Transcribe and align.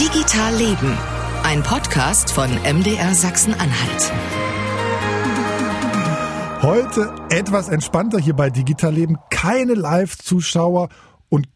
Digital 0.00 0.56
Leben, 0.56 0.98
ein 1.44 1.62
Podcast 1.62 2.32
von 2.32 2.50
MDR 2.50 3.14
Sachsen-Anhalt. 3.14 4.12
Heute 6.62 7.14
etwas 7.30 7.68
entspannter 7.68 8.18
hier 8.18 8.34
bei 8.34 8.50
Digital 8.50 8.92
Leben. 8.92 9.18
Keine 9.30 9.74
Live-Zuschauer 9.74 10.88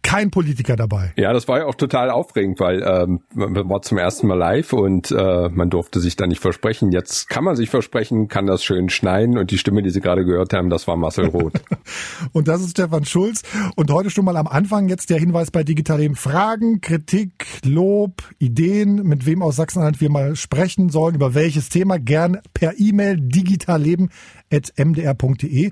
kein 0.08 0.30
Politiker 0.30 0.74
dabei. 0.74 1.12
Ja, 1.16 1.34
das 1.34 1.48
war 1.48 1.58
ja 1.58 1.66
auch 1.66 1.74
total 1.74 2.08
aufregend, 2.08 2.60
weil 2.60 2.82
ähm, 2.82 3.20
man 3.34 3.68
war 3.68 3.82
zum 3.82 3.98
ersten 3.98 4.26
Mal 4.26 4.38
live 4.38 4.72
und 4.72 5.10
äh, 5.10 5.50
man 5.50 5.68
durfte 5.68 6.00
sich 6.00 6.16
da 6.16 6.26
nicht 6.26 6.40
versprechen. 6.40 6.92
Jetzt 6.92 7.28
kann 7.28 7.44
man 7.44 7.56
sich 7.56 7.68
versprechen, 7.68 8.26
kann 8.26 8.46
das 8.46 8.64
schön 8.64 8.88
schneiden 8.88 9.36
und 9.36 9.50
die 9.50 9.58
Stimme, 9.58 9.82
die 9.82 9.90
Sie 9.90 10.00
gerade 10.00 10.24
gehört 10.24 10.54
haben, 10.54 10.70
das 10.70 10.88
war 10.88 10.96
Marcel 10.96 11.26
Roth. 11.26 11.60
und 12.32 12.48
das 12.48 12.62
ist 12.62 12.70
Stefan 12.70 13.04
Schulz 13.04 13.42
und 13.76 13.90
heute 13.90 14.08
schon 14.08 14.24
mal 14.24 14.38
am 14.38 14.46
Anfang 14.46 14.88
jetzt 14.88 15.10
der 15.10 15.18
Hinweis 15.18 15.50
bei 15.50 15.62
Digital 15.62 15.98
Leben. 15.98 16.16
Fragen, 16.16 16.80
Kritik, 16.80 17.44
Lob, 17.66 18.22
Ideen, 18.38 19.02
mit 19.02 19.26
wem 19.26 19.42
aus 19.42 19.56
Sachsen-Anhalt 19.56 20.00
wir 20.00 20.10
mal 20.10 20.36
sprechen 20.36 20.88
sollen, 20.88 21.16
über 21.16 21.34
welches 21.34 21.68
Thema, 21.68 21.98
gern 21.98 22.38
per 22.54 22.78
E-Mail 22.78 23.18
digitalleben.mdr.de. 24.52 25.70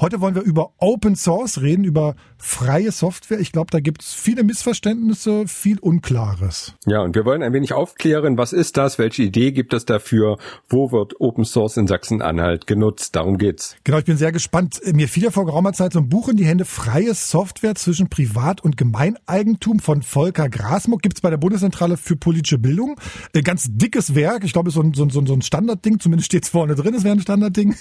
Heute 0.00 0.20
wollen 0.20 0.34
wir 0.34 0.42
über 0.42 0.70
Open 0.78 1.16
Source 1.16 1.60
reden, 1.60 1.84
über 1.84 2.14
freie 2.38 2.92
Software. 2.92 3.40
Ich 3.40 3.52
glaube, 3.52 3.70
da 3.70 3.80
gibt 3.80 4.02
es 4.02 4.12
viele 4.12 4.44
Missverständnisse, 4.44 5.46
viel 5.46 5.78
Unklares. 5.78 6.74
Ja, 6.86 7.00
und 7.00 7.14
wir 7.14 7.24
wollen 7.24 7.42
ein 7.42 7.52
wenig 7.52 7.72
aufklären, 7.72 8.36
was 8.36 8.52
ist 8.52 8.76
das, 8.76 8.98
welche 8.98 9.22
Idee 9.22 9.52
gibt 9.52 9.72
es 9.72 9.84
dafür, 9.84 10.38
wo 10.68 10.92
wird 10.92 11.20
Open 11.20 11.44
Source 11.44 11.76
in 11.76 11.86
Sachsen-Anhalt 11.86 12.66
genutzt, 12.66 13.16
darum 13.16 13.38
geht's. 13.38 13.76
Genau, 13.84 13.98
ich 13.98 14.04
bin 14.04 14.16
sehr 14.16 14.32
gespannt. 14.32 14.80
Mir 14.92 15.08
fiel 15.08 15.24
ja 15.24 15.30
vor 15.30 15.46
geraumer 15.46 15.72
Zeit 15.72 15.92
so 15.92 16.00
ein 16.00 16.08
Buch 16.08 16.28
in 16.28 16.36
die 16.36 16.44
Hände, 16.44 16.64
Freie 16.64 17.14
Software 17.14 17.74
zwischen 17.74 18.08
Privat- 18.08 18.62
und 18.62 18.76
Gemeineigentum 18.76 19.80
von 19.80 20.02
Volker 20.02 20.48
Grasmuck, 20.48 21.02
gibt's 21.02 21.20
bei 21.20 21.30
der 21.30 21.38
Bundeszentrale 21.38 21.96
für 21.96 22.16
politische 22.16 22.58
Bildung. 22.58 22.96
Äh, 23.32 23.42
ganz 23.42 23.68
dickes 23.70 24.14
Werk, 24.14 24.44
ich 24.44 24.52
glaube, 24.52 24.70
so 24.70 24.80
ein, 24.82 24.94
so, 24.94 25.04
ein, 25.04 25.10
so 25.10 25.20
ein 25.20 25.42
Standardding, 25.42 26.00
zumindest 26.00 26.26
steht's 26.26 26.48
vorne 26.48 26.74
drin, 26.74 26.94
es 26.94 27.04
wäre 27.04 27.16
ein 27.16 27.20
Standardding, 27.20 27.74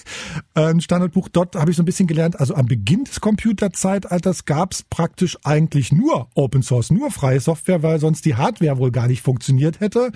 ein 0.54 0.82
Standardbuch. 0.82 1.30
Dort 1.30 1.56
habe 1.56 1.72
ich 1.72 1.78
so 1.78 1.84
ein 1.84 1.86
bisschen 1.86 2.08
gelernt, 2.08 2.40
also 2.40 2.56
am 2.56 2.66
Beginn 2.66 3.04
des 3.04 3.22
Computerzeitalters 3.22 4.46
gab's 4.46 4.84
praktisch 4.84 5.38
eigentlich 5.44 5.92
nur 5.92 6.28
Open 6.36 6.64
Source, 6.64 6.92
nur 6.92 7.12
freie 7.12 7.40
Software, 7.40 7.84
weil 7.84 8.00
sonst 8.00 8.26
die 8.26 8.36
Hardware 8.36 8.78
wohl 8.78 8.92
gar 8.92 9.08
nicht 9.08 9.22
funktioniert 9.22 9.80
hätte. 9.80 10.12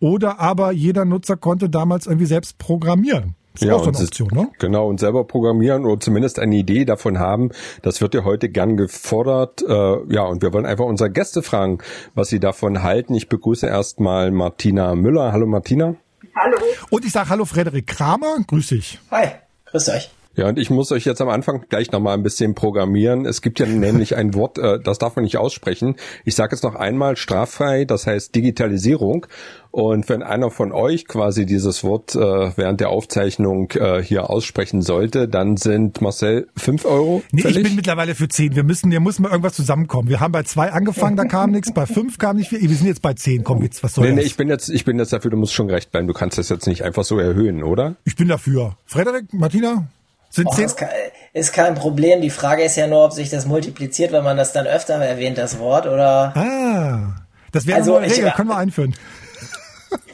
Oder 0.00 0.38
aber 0.40 0.72
jeder 0.72 1.04
Nutzer 1.04 1.36
konnte 1.36 1.68
damals 1.68 2.06
irgendwie 2.06 2.26
selbst 2.26 2.58
programmieren. 2.58 3.34
Ja, 3.60 3.78
so 3.78 3.88
Option, 3.88 4.28
ne? 4.32 4.48
genau, 4.58 4.88
und 4.88 5.00
selber 5.00 5.24
programmieren 5.24 5.84
oder 5.84 5.98
zumindest 5.98 6.38
eine 6.38 6.54
Idee 6.56 6.84
davon 6.84 7.18
haben, 7.18 7.50
das 7.82 8.00
wird 8.00 8.14
ja 8.14 8.24
heute 8.24 8.48
gern 8.48 8.76
gefordert. 8.76 9.62
Äh, 9.62 10.14
ja, 10.14 10.22
und 10.22 10.42
wir 10.42 10.52
wollen 10.52 10.66
einfach 10.66 10.84
unsere 10.84 11.10
Gäste 11.10 11.42
fragen, 11.42 11.78
was 12.14 12.28
sie 12.28 12.38
davon 12.38 12.82
halten. 12.82 13.14
Ich 13.14 13.28
begrüße 13.28 13.66
erstmal 13.66 14.30
Martina 14.30 14.94
Müller. 14.94 15.32
Hallo 15.32 15.46
Martina. 15.46 15.96
Hallo. 16.36 16.56
Und 16.90 17.04
ich 17.04 17.10
sage 17.10 17.30
Hallo 17.30 17.44
Frederik 17.44 17.86
Kramer. 17.88 18.36
Grüß 18.46 18.68
dich. 18.68 19.00
Hi, 19.10 19.30
grüß 19.70 19.88
euch. 19.90 20.10
Ja, 20.38 20.46
und 20.46 20.56
ich 20.56 20.70
muss 20.70 20.92
euch 20.92 21.04
jetzt 21.04 21.20
am 21.20 21.30
Anfang 21.30 21.64
gleich 21.68 21.90
nochmal 21.90 22.14
ein 22.14 22.22
bisschen 22.22 22.54
programmieren. 22.54 23.26
Es 23.26 23.42
gibt 23.42 23.58
ja 23.58 23.66
nämlich 23.66 24.14
ein 24.14 24.34
Wort, 24.34 24.56
äh, 24.56 24.78
das 24.78 24.98
darf 24.98 25.16
man 25.16 25.24
nicht 25.24 25.36
aussprechen. 25.36 25.96
Ich 26.24 26.36
sage 26.36 26.54
jetzt 26.54 26.62
noch 26.62 26.76
einmal 26.76 27.16
straffrei, 27.16 27.84
das 27.84 28.06
heißt 28.06 28.36
Digitalisierung. 28.36 29.26
Und 29.72 30.08
wenn 30.08 30.22
einer 30.22 30.52
von 30.52 30.70
euch 30.70 31.08
quasi 31.08 31.44
dieses 31.44 31.82
Wort 31.82 32.14
äh, 32.14 32.20
während 32.56 32.78
der 32.78 32.90
Aufzeichnung 32.90 33.72
äh, 33.72 34.00
hier 34.00 34.30
aussprechen 34.30 34.80
sollte, 34.80 35.26
dann 35.26 35.56
sind 35.56 36.00
Marcel 36.00 36.46
fünf 36.56 36.84
Euro. 36.84 37.24
Nee, 37.32 37.42
ich 37.44 37.60
bin 37.60 37.74
mittlerweile 37.74 38.14
für 38.14 38.28
zehn. 38.28 38.54
Wir 38.54 38.62
müssen, 38.62 38.92
hier 38.92 39.00
muss 39.00 39.18
mal 39.18 39.30
irgendwas 39.30 39.54
zusammenkommen. 39.54 40.08
Wir 40.08 40.20
haben 40.20 40.30
bei 40.30 40.44
zwei 40.44 40.70
angefangen, 40.70 41.16
da 41.16 41.24
kam 41.24 41.50
nichts, 41.50 41.74
bei 41.74 41.84
fünf 41.84 42.16
kam 42.18 42.36
nicht 42.36 42.50
viel. 42.50 42.60
Wir 42.60 42.76
sind 42.76 42.86
jetzt 42.86 43.02
bei 43.02 43.14
zehn. 43.14 43.42
Komm 43.42 43.60
jetzt, 43.64 43.82
was 43.82 43.94
soll 43.94 44.04
nee, 44.04 44.10
das? 44.10 44.16
Nee, 44.18 44.26
ich 44.26 44.36
bin 44.36 44.48
jetzt, 44.48 44.68
ich 44.68 44.84
bin 44.84 45.00
jetzt 45.00 45.12
dafür, 45.12 45.32
du 45.32 45.36
musst 45.36 45.52
schon 45.52 45.68
recht 45.68 45.90
bleiben. 45.90 46.06
Du 46.06 46.14
kannst 46.14 46.38
das 46.38 46.48
jetzt 46.48 46.68
nicht 46.68 46.84
einfach 46.84 47.02
so 47.02 47.18
erhöhen, 47.18 47.64
oder? 47.64 47.96
Ich 48.04 48.14
bin 48.14 48.28
dafür. 48.28 48.76
Frederik, 48.86 49.32
Martina? 49.32 49.88
Sind 50.30 50.46
Och, 50.46 50.58
ist, 50.58 50.76
kein, 50.76 50.88
ist 51.32 51.52
kein 51.52 51.74
Problem. 51.74 52.20
Die 52.20 52.30
Frage 52.30 52.62
ist 52.62 52.76
ja 52.76 52.86
nur, 52.86 53.04
ob 53.04 53.12
sich 53.12 53.30
das 53.30 53.46
multipliziert, 53.46 54.12
wenn 54.12 54.24
man 54.24 54.36
das 54.36 54.52
dann 54.52 54.66
öfter 54.66 54.94
erwähnt, 54.94 55.38
das 55.38 55.58
Wort, 55.58 55.86
oder? 55.86 56.36
Ah, 56.36 57.16
das 57.52 57.66
wäre 57.66 57.78
also, 57.78 57.96
eine 57.96 58.10
Regel, 58.10 58.30
können 58.32 58.50
wir 58.50 58.56
einführen. 58.56 58.94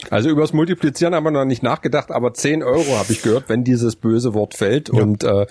Also 0.09 0.29
übers 0.29 0.53
Multiplizieren 0.53 1.15
haben 1.15 1.23
wir 1.23 1.31
noch 1.31 1.45
nicht 1.45 1.63
nachgedacht, 1.63 2.11
aber 2.11 2.33
10 2.33 2.63
Euro 2.63 2.97
habe 2.97 3.11
ich 3.11 3.21
gehört, 3.21 3.49
wenn 3.49 3.63
dieses 3.63 3.95
böse 3.95 4.33
Wort 4.33 4.53
fällt. 4.53 4.89
Ja. 4.89 5.01
Und 5.01 5.23
äh, 5.23 5.47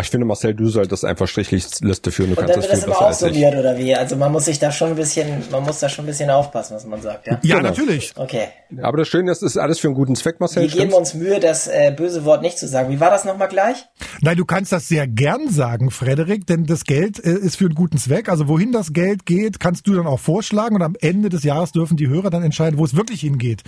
ich 0.00 0.10
finde, 0.10 0.26
Marcel, 0.26 0.54
du 0.54 0.68
solltest 0.68 1.04
einfach 1.04 1.28
Strichliste 1.28 2.10
führen. 2.10 2.34
Du 2.34 2.40
und 2.40 2.46
kannst 2.46 2.56
dann 2.56 2.62
wird 2.62 2.72
das, 2.72 2.80
das 2.80 2.84
immer 2.84 3.02
aufsummiert, 3.02 3.54
oder 3.54 3.76
wie? 3.78 3.94
Also 3.94 4.16
man 4.16 4.32
muss 4.32 4.46
sich 4.46 4.58
da 4.58 4.72
schon 4.72 4.90
ein 4.90 4.96
bisschen, 4.96 5.42
man 5.50 5.62
muss 5.64 5.80
da 5.80 5.88
schon 5.88 6.04
ein 6.04 6.08
bisschen 6.08 6.30
aufpassen, 6.30 6.76
was 6.76 6.86
man 6.86 7.02
sagt, 7.02 7.26
ja? 7.26 7.38
Ja, 7.42 7.56
genau. 7.56 7.68
natürlich. 7.68 8.12
Okay. 8.16 8.48
Aber 8.82 8.98
das 8.98 9.08
Schöne 9.08 9.30
ist, 9.30 9.42
es 9.42 9.52
ist 9.52 9.58
alles 9.58 9.78
für 9.78 9.88
einen 9.88 9.96
guten 9.96 10.16
Zweck, 10.16 10.40
Marcel. 10.40 10.62
Wir 10.62 10.68
geben 10.68 10.92
uns 10.92 11.14
Mühe, 11.14 11.40
das 11.40 11.68
äh, 11.68 11.92
böse 11.94 12.24
Wort 12.24 12.42
nicht 12.42 12.58
zu 12.58 12.66
sagen. 12.66 12.90
Wie 12.90 13.00
war 13.00 13.10
das 13.10 13.24
nochmal 13.24 13.48
gleich? 13.48 13.86
Nein, 14.22 14.36
du 14.36 14.44
kannst 14.44 14.72
das 14.72 14.88
sehr 14.88 15.06
gern 15.06 15.48
sagen, 15.48 15.90
Frederik, 15.90 16.46
denn 16.46 16.64
das 16.64 16.84
Geld 16.84 17.24
äh, 17.24 17.32
ist 17.32 17.56
für 17.56 17.66
einen 17.66 17.74
guten 17.74 17.98
Zweck. 17.98 18.28
Also 18.28 18.48
wohin 18.48 18.72
das 18.72 18.92
Geld 18.92 19.26
geht, 19.26 19.60
kannst 19.60 19.86
du 19.86 19.94
dann 19.94 20.06
auch 20.06 20.20
vorschlagen 20.20 20.76
und 20.76 20.82
am 20.82 20.96
Ende 21.00 21.28
des 21.28 21.42
Jahres 21.44 21.72
dürfen 21.72 21.96
die 21.96 22.08
Hörer 22.08 22.30
dann 22.30 22.42
entscheiden, 22.42 22.78
wo 22.78 22.84
es 22.84 22.96
wirklich 22.96 23.20
hingeht. 23.20 23.59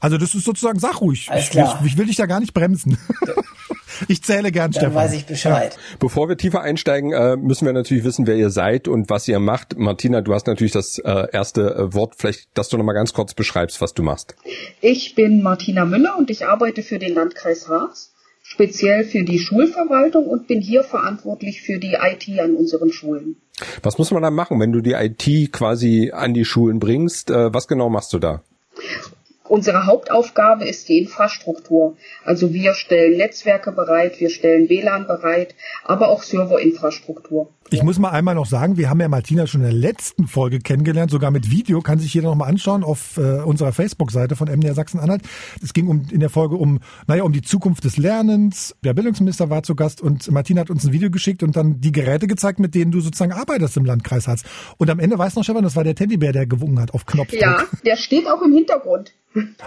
Also 0.00 0.16
das 0.16 0.34
ist 0.34 0.44
sozusagen, 0.44 0.78
sag 0.78 1.00
ruhig. 1.00 1.28
Ich, 1.36 1.50
ich, 1.54 1.64
ich, 1.84 1.98
will 1.98 2.06
dich 2.06 2.16
da 2.16 2.26
gar 2.26 2.40
nicht 2.40 2.54
bremsen. 2.54 2.98
ich 4.08 4.22
zähle 4.22 4.52
gern, 4.52 4.70
Dann 4.70 4.80
Stefan. 4.80 4.94
weiß 4.94 5.12
ich 5.14 5.26
Bescheid. 5.26 5.74
Ja. 5.74 5.96
Bevor 5.98 6.28
wir 6.28 6.36
tiefer 6.36 6.60
einsteigen, 6.60 7.12
äh, 7.12 7.36
müssen 7.36 7.66
wir 7.66 7.72
natürlich 7.72 8.04
wissen, 8.04 8.26
wer 8.26 8.36
ihr 8.36 8.50
seid 8.50 8.86
und 8.86 9.10
was 9.10 9.26
ihr 9.26 9.40
macht. 9.40 9.76
Martina, 9.76 10.20
du 10.20 10.34
hast 10.34 10.46
natürlich 10.46 10.72
das 10.72 10.98
äh, 10.98 11.26
erste 11.32 11.74
äh, 11.74 11.94
Wort. 11.94 12.14
Vielleicht, 12.16 12.48
dass 12.54 12.68
du 12.68 12.76
noch 12.78 12.84
mal 12.84 12.92
ganz 12.92 13.12
kurz 13.12 13.34
beschreibst, 13.34 13.80
was 13.80 13.94
du 13.94 14.02
machst. 14.02 14.36
Ich 14.80 15.14
bin 15.14 15.42
Martina 15.42 15.84
Müller 15.84 16.16
und 16.16 16.30
ich 16.30 16.46
arbeite 16.46 16.82
für 16.82 17.00
den 17.00 17.14
Landkreis 17.14 17.68
Harz, 17.68 18.12
speziell 18.42 19.04
für 19.04 19.24
die 19.24 19.40
Schulverwaltung 19.40 20.26
und 20.26 20.46
bin 20.46 20.60
hier 20.60 20.84
verantwortlich 20.84 21.62
für 21.62 21.78
die 21.78 21.94
IT 22.00 22.28
an 22.38 22.54
unseren 22.54 22.92
Schulen. 22.92 23.36
Was 23.82 23.98
muss 23.98 24.12
man 24.12 24.22
da 24.22 24.30
machen, 24.30 24.60
wenn 24.60 24.70
du 24.70 24.80
die 24.80 24.92
IT 24.92 25.52
quasi 25.52 26.12
an 26.14 26.32
die 26.32 26.44
Schulen 26.44 26.78
bringst? 26.78 27.30
was 27.30 27.66
genau 27.66 27.88
machst 27.88 28.12
du 28.12 28.20
da? 28.20 28.44
Unsere 29.48 29.86
Hauptaufgabe 29.86 30.68
ist 30.68 30.88
die 30.88 30.98
Infrastruktur. 30.98 31.96
Also 32.24 32.52
wir 32.52 32.74
stellen 32.74 33.16
Netzwerke 33.16 33.72
bereit, 33.72 34.20
wir 34.20 34.28
stellen 34.28 34.68
WLAN 34.68 35.06
bereit, 35.06 35.54
aber 35.84 36.08
auch 36.08 36.22
Serverinfrastruktur. 36.22 37.48
Ich 37.70 37.82
muss 37.82 37.98
mal 37.98 38.10
einmal 38.10 38.34
noch 38.34 38.46
sagen, 38.46 38.78
wir 38.78 38.88
haben 38.88 39.00
ja 39.00 39.08
Martina 39.08 39.46
schon 39.46 39.60
in 39.60 39.66
der 39.66 39.76
letzten 39.76 40.26
Folge 40.26 40.58
kennengelernt, 40.58 41.10
sogar 41.10 41.30
mit 41.30 41.50
Video, 41.50 41.82
kann 41.82 41.98
sich 41.98 42.14
jeder 42.14 42.28
noch 42.28 42.34
mal 42.34 42.46
anschauen 42.46 42.82
auf 42.82 43.18
äh, 43.18 43.40
unserer 43.42 43.72
Facebook-Seite 43.72 44.36
von 44.36 44.48
MDR 44.48 44.74
Sachsen-Anhalt. 44.74 45.22
Es 45.62 45.74
ging 45.74 45.86
um 45.86 46.06
in 46.10 46.20
der 46.20 46.30
Folge 46.30 46.56
um, 46.56 46.80
naja, 47.06 47.24
um 47.24 47.32
die 47.32 47.42
Zukunft 47.42 47.84
des 47.84 47.98
Lernens. 47.98 48.74
Der 48.82 48.94
Bildungsminister 48.94 49.50
war 49.50 49.62
zu 49.62 49.74
Gast 49.74 50.00
und 50.00 50.30
Martina 50.30 50.62
hat 50.62 50.70
uns 50.70 50.86
ein 50.86 50.92
Video 50.92 51.10
geschickt 51.10 51.42
und 51.42 51.56
dann 51.56 51.80
die 51.80 51.92
Geräte 51.92 52.26
gezeigt, 52.26 52.58
mit 52.58 52.74
denen 52.74 52.90
du 52.90 53.00
sozusagen 53.00 53.32
arbeitest 53.32 53.76
im 53.76 53.84
Landkreis 53.84 54.28
Harz. 54.28 54.44
Und 54.78 54.88
am 54.88 54.98
Ende 54.98 55.18
weiß 55.18 55.36
noch 55.36 55.44
Stefan, 55.44 55.62
das 55.62 55.76
war 55.76 55.84
der 55.84 55.94
Teddybär, 55.94 56.32
der 56.32 56.46
gewungen 56.46 56.80
hat 56.80 56.94
auf 56.94 57.04
Knopfdruck. 57.04 57.40
Ja, 57.40 57.64
der 57.84 57.96
steht 57.96 58.26
auch 58.28 58.40
im 58.40 58.52
Hintergrund. 58.52 59.12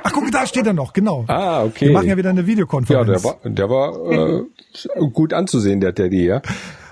Ach 0.03 0.12
guck, 0.12 0.31
da 0.31 0.47
steht 0.47 0.66
er 0.66 0.73
noch, 0.73 0.94
genau. 0.94 1.25
Ah, 1.28 1.63
okay. 1.63 1.85
Wir 1.85 1.94
machen 1.94 2.07
ja 2.07 2.18
wieder 2.18 2.31
eine 2.31 2.47
Videokonferenz. 2.47 3.07
Ja, 3.07 3.13
der 3.13 3.23
war, 3.23 3.38
der 3.44 3.69
war 3.69 4.39
äh, 4.39 5.09
gut 5.12 5.33
anzusehen, 5.33 5.79
der 5.79 5.94
Teddy, 5.94 6.25
ja. 6.25 6.41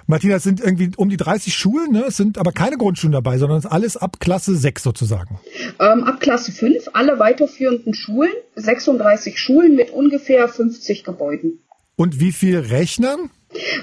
Martina, 0.09 0.37
es 0.37 0.43
sind 0.43 0.59
irgendwie 0.59 0.89
um 0.97 1.09
die 1.09 1.17
30 1.17 1.53
Schulen, 1.53 1.91
ne? 1.91 2.05
Es 2.07 2.17
sind 2.17 2.39
aber 2.39 2.51
keine 2.51 2.77
Grundschulen 2.77 3.11
dabei, 3.11 3.37
sondern 3.37 3.59
es 3.59 3.65
ist 3.65 3.71
alles 3.71 3.95
ab 3.95 4.19
Klasse 4.19 4.55
6 4.55 4.81
sozusagen. 4.81 5.39
Ähm, 5.79 6.03
ab 6.03 6.19
Klasse 6.19 6.51
5, 6.51 6.89
alle 6.93 7.19
weiterführenden 7.19 7.93
Schulen, 7.93 8.31
36 8.55 9.37
Schulen 9.37 9.75
mit 9.75 9.91
ungefähr 9.91 10.47
50 10.47 11.03
Gebäuden. 11.03 11.59
Und 11.95 12.19
wie 12.19 12.31
viel 12.31 12.57
Rechnern? 12.57 13.29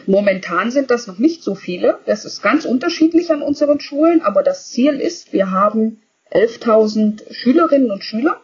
Momentan 0.08 0.72
sind 0.72 0.90
das 0.90 1.06
noch 1.06 1.18
nicht 1.18 1.44
so 1.44 1.54
viele. 1.54 2.00
Das 2.06 2.24
ist 2.24 2.42
ganz 2.42 2.64
unterschiedlich 2.64 3.30
an 3.30 3.40
unseren 3.40 3.78
Schulen, 3.78 4.20
aber 4.20 4.42
das 4.42 4.68
Ziel 4.70 4.94
ist, 4.94 5.32
wir 5.32 5.52
haben 5.52 6.02
11.000 6.32 7.22
Schülerinnen 7.32 7.92
und 7.92 8.02
Schüler 8.02 8.40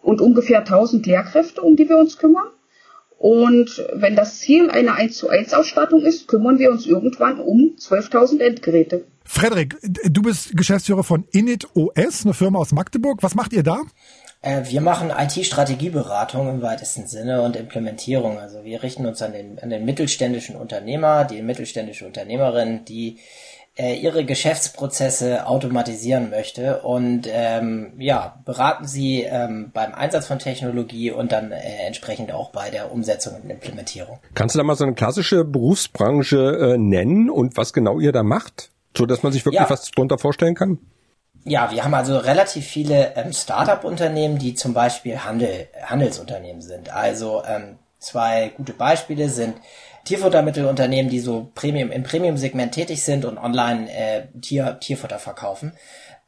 und 0.00 0.22
ungefähr 0.22 0.66
1.000 0.66 1.06
Lehrkräfte, 1.06 1.60
um 1.60 1.76
die 1.76 1.86
wir 1.86 1.98
uns 1.98 2.16
kümmern. 2.16 2.48
Und 3.20 3.84
wenn 3.92 4.16
das 4.16 4.38
Ziel 4.38 4.70
eine 4.70 4.94
1 4.94 5.18
zu 5.18 5.28
1 5.28 5.52
Ausstattung 5.52 6.06
ist, 6.06 6.26
kümmern 6.26 6.58
wir 6.58 6.70
uns 6.70 6.86
irgendwann 6.86 7.38
um 7.38 7.76
12.000 7.78 8.40
Endgeräte. 8.40 9.04
Frederik, 9.26 9.76
du 9.82 10.22
bist 10.22 10.56
Geschäftsführer 10.56 11.04
von 11.04 11.24
Init 11.30 11.68
OS, 11.74 12.24
eine 12.24 12.32
Firma 12.32 12.60
aus 12.60 12.72
Magdeburg. 12.72 13.22
Was 13.22 13.34
macht 13.34 13.52
ihr 13.52 13.62
da? 13.62 13.82
Äh, 14.40 14.62
wir 14.70 14.80
machen 14.80 15.10
IT-Strategieberatung 15.10 16.48
im 16.48 16.62
weitesten 16.62 17.06
Sinne 17.06 17.42
und 17.42 17.56
Implementierung. 17.56 18.38
Also 18.38 18.64
wir 18.64 18.82
richten 18.82 19.04
uns 19.04 19.20
an 19.20 19.34
den, 19.34 19.58
an 19.58 19.68
den 19.68 19.84
mittelständischen 19.84 20.56
Unternehmer, 20.56 21.26
die 21.26 21.42
mittelständische 21.42 22.06
Unternehmerin, 22.06 22.86
die 22.86 23.18
äh, 23.76 23.94
ihre 23.94 24.24
Geschäftsprozesse 24.24 25.46
automatisieren 25.46 26.30
möchte 26.30 26.82
und 26.82 27.28
ähm, 27.30 27.92
ja, 27.98 28.40
beraten 28.44 28.86
sie 28.86 29.22
ähm, 29.22 29.70
beim 29.72 29.94
Einsatz 29.94 30.26
von 30.26 30.38
Technologie 30.38 31.10
und 31.10 31.32
dann 31.32 31.52
äh, 31.52 31.86
entsprechend 31.86 32.32
auch 32.32 32.50
bei 32.50 32.70
der 32.70 32.92
Umsetzung 32.92 33.36
und 33.40 33.48
Implementierung. 33.48 34.18
Kannst 34.34 34.54
du 34.54 34.58
da 34.58 34.64
mal 34.64 34.76
so 34.76 34.84
eine 34.84 34.94
klassische 34.94 35.44
Berufsbranche 35.44 36.74
äh, 36.74 36.78
nennen 36.78 37.30
und 37.30 37.56
was 37.56 37.72
genau 37.72 38.00
ihr 38.00 38.12
da 38.12 38.22
macht, 38.22 38.70
so 38.96 39.06
dass 39.06 39.22
man 39.22 39.32
sich 39.32 39.44
wirklich 39.44 39.62
ja. 39.62 39.70
was 39.70 39.90
drunter 39.90 40.18
vorstellen 40.18 40.54
kann? 40.54 40.78
Ja, 41.44 41.70
wir 41.70 41.84
haben 41.84 41.94
also 41.94 42.18
relativ 42.18 42.66
viele 42.66 43.16
ähm, 43.16 43.32
Startup-Unternehmen, 43.32 44.38
die 44.38 44.54
zum 44.54 44.74
Beispiel 44.74 45.24
Handel, 45.24 45.68
Handelsunternehmen 45.82 46.60
sind. 46.60 46.92
Also 46.94 47.42
ähm, 47.46 47.78
zwei 47.98 48.52
gute 48.56 48.72
Beispiele 48.72 49.28
sind 49.28 49.54
Tierfuttermittelunternehmen, 50.04 51.10
die 51.10 51.20
so 51.20 51.50
Premium 51.54 51.90
im 51.90 52.02
Premium-Segment 52.02 52.72
tätig 52.72 53.02
sind 53.02 53.24
und 53.24 53.38
online 53.38 53.90
äh, 53.92 54.26
Tier, 54.40 54.78
Tierfutter 54.80 55.18
verkaufen 55.18 55.72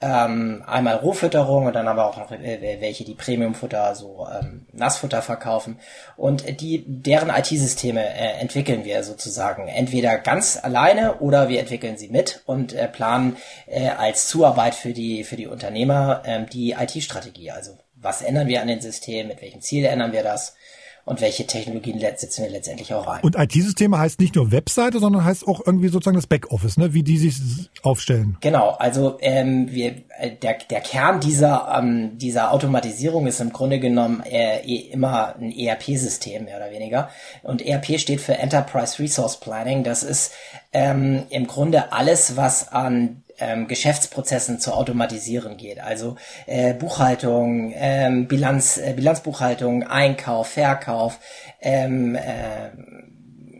ähm, 0.02 0.64
einmal 0.66 0.96
Rohfütterung 0.96 1.66
und 1.66 1.74
dann 1.74 1.86
aber 1.86 2.06
auch 2.06 2.16
noch 2.16 2.32
äh, 2.32 2.76
welche, 2.80 3.04
die 3.04 3.14
Premiumfutter, 3.14 3.94
so 3.94 4.26
ähm, 4.28 4.66
Nassfutter 4.72 5.22
verkaufen. 5.22 5.78
Und 6.16 6.60
die, 6.60 6.84
deren 6.86 7.30
IT-Systeme 7.30 8.04
äh, 8.04 8.40
entwickeln 8.40 8.84
wir 8.84 9.04
sozusagen 9.04 9.68
entweder 9.68 10.18
ganz 10.18 10.58
alleine 10.60 11.20
oder 11.20 11.48
wir 11.48 11.60
entwickeln 11.60 11.96
sie 11.96 12.08
mit 12.08 12.42
und 12.46 12.72
äh, 12.72 12.88
planen 12.88 13.36
äh, 13.66 13.90
als 13.90 14.26
Zuarbeit 14.26 14.74
für 14.74 14.92
die, 14.92 15.22
für 15.22 15.36
die 15.36 15.46
Unternehmer 15.46 16.22
äh, 16.24 16.44
die 16.46 16.72
IT-Strategie. 16.72 17.52
Also 17.52 17.78
was 17.94 18.22
ändern 18.22 18.48
wir 18.48 18.60
an 18.60 18.66
den 18.66 18.80
Systemen, 18.80 19.28
mit 19.28 19.40
welchem 19.40 19.60
Ziel 19.60 19.84
ändern 19.84 20.10
wir 20.10 20.24
das? 20.24 20.56
Und 21.04 21.20
welche 21.20 21.46
Technologien 21.46 21.98
setzen 21.98 22.44
wir 22.44 22.50
letztendlich 22.50 22.94
auch 22.94 23.06
ein. 23.08 23.20
Und 23.22 23.36
IT-Systeme 23.36 23.98
heißt 23.98 24.20
nicht 24.20 24.36
nur 24.36 24.52
Webseite, 24.52 25.00
sondern 25.00 25.24
heißt 25.24 25.46
auch 25.48 25.60
irgendwie 25.64 25.88
sozusagen 25.88 26.16
das 26.16 26.28
Backoffice, 26.28 26.76
ne? 26.76 26.94
wie 26.94 27.02
die 27.02 27.18
sich 27.18 27.40
aufstellen. 27.82 28.36
Genau, 28.40 28.70
also 28.70 29.18
ähm, 29.20 29.70
wir, 29.70 29.96
äh, 30.18 30.30
der, 30.40 30.58
der 30.70 30.80
Kern 30.80 31.20
dieser, 31.20 31.76
ähm, 31.76 32.18
dieser 32.18 32.52
Automatisierung 32.52 33.26
ist 33.26 33.40
im 33.40 33.52
Grunde 33.52 33.80
genommen 33.80 34.22
äh, 34.24 34.60
eh 34.60 34.92
immer 34.92 35.34
ein 35.36 35.50
ERP-System, 35.50 36.44
mehr 36.44 36.58
oder 36.58 36.70
weniger. 36.70 37.08
Und 37.42 37.66
ERP 37.66 37.98
steht 37.98 38.20
für 38.20 38.38
Enterprise 38.38 39.02
Resource 39.02 39.40
Planning. 39.40 39.82
Das 39.82 40.04
ist 40.04 40.32
ähm, 40.72 41.24
im 41.30 41.48
Grunde 41.48 41.92
alles, 41.92 42.36
was 42.36 42.72
an 42.72 43.21
ähm, 43.38 43.68
Geschäftsprozessen 43.68 44.60
zu 44.60 44.72
automatisieren 44.72 45.56
geht. 45.56 45.80
Also 45.80 46.16
äh, 46.46 46.74
Buchhaltung, 46.74 47.72
ähm, 47.74 48.28
Bilanz, 48.28 48.78
äh, 48.78 48.92
Bilanzbuchhaltung, 48.94 49.84
Einkauf, 49.84 50.48
Verkauf, 50.48 51.18
ähm, 51.60 52.14
äh, 52.14 52.70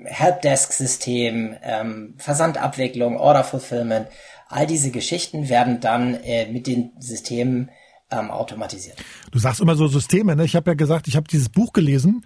Helpdesk-System, 0.05 1.57
ähm, 1.63 2.15
Versandabwicklung, 2.19 3.17
Order 3.17 3.45
Fulfillment. 3.45 4.09
All 4.49 4.67
diese 4.67 4.91
Geschichten 4.91 5.49
werden 5.49 5.81
dann 5.81 6.15
äh, 6.15 6.47
mit 6.51 6.67
den 6.67 6.93
Systemen 6.99 7.71
ähm, 8.11 8.31
automatisiert. 8.31 8.97
Du 9.31 9.39
sagst 9.39 9.61
immer 9.61 9.75
so 9.77 9.87
Systeme, 9.89 10.37
ne? 10.37 10.45
Ich 10.45 10.55
habe 10.55 10.71
ja 10.71 10.75
gesagt, 10.75 11.09
ich 11.09 11.17
habe 11.17 11.27
dieses 11.29 11.49
Buch 11.49 11.73
gelesen, 11.73 12.25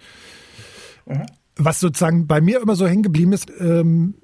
mhm. 1.05 1.25
was 1.55 1.79
sozusagen 1.79 2.27
bei 2.27 2.41
mir 2.41 2.61
immer 2.61 2.75
so 2.75 2.87
hängen 2.87 3.03
geblieben 3.03 3.31
ist. 3.31 3.49
Ähm, 3.59 4.15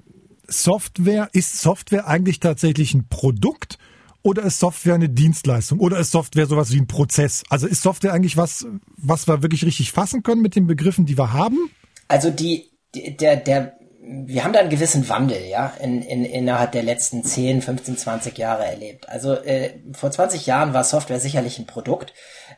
Software, 0.48 1.28
ist 1.32 1.60
Software 1.60 2.06
eigentlich 2.06 2.40
tatsächlich 2.40 2.94
ein 2.94 3.08
Produkt 3.08 3.78
oder 4.22 4.42
ist 4.42 4.58
Software 4.58 4.94
eine 4.94 5.08
Dienstleistung 5.08 5.78
oder 5.80 5.98
ist 5.98 6.10
Software 6.10 6.46
sowas 6.46 6.72
wie 6.72 6.80
ein 6.80 6.86
Prozess? 6.86 7.44
Also 7.50 7.66
ist 7.66 7.82
Software 7.82 8.12
eigentlich 8.12 8.36
was, 8.36 8.66
was 8.96 9.28
wir 9.28 9.42
wirklich 9.42 9.64
richtig 9.64 9.92
fassen 9.92 10.22
können 10.22 10.42
mit 10.42 10.56
den 10.56 10.66
Begriffen, 10.66 11.06
die 11.06 11.18
wir 11.18 11.32
haben? 11.32 11.70
Also 12.08 12.30
die, 12.30 12.70
der, 12.94 13.36
der, 13.36 13.74
wir 14.06 14.44
haben 14.44 14.52
da 14.52 14.60
einen 14.60 14.70
gewissen 14.70 15.08
Wandel, 15.08 15.42
ja, 15.46 15.72
in, 15.80 16.02
in, 16.02 16.24
innerhalb 16.24 16.72
der 16.72 16.82
letzten 16.82 17.24
10, 17.24 17.62
15, 17.62 17.96
20 17.96 18.36
Jahre 18.36 18.64
erlebt. 18.66 19.08
Also 19.08 19.34
äh, 19.34 19.70
vor 19.92 20.10
20 20.10 20.46
Jahren 20.46 20.74
war 20.74 20.84
Software 20.84 21.20
sicherlich 21.20 21.58
ein 21.58 21.66
Produkt 21.66 22.12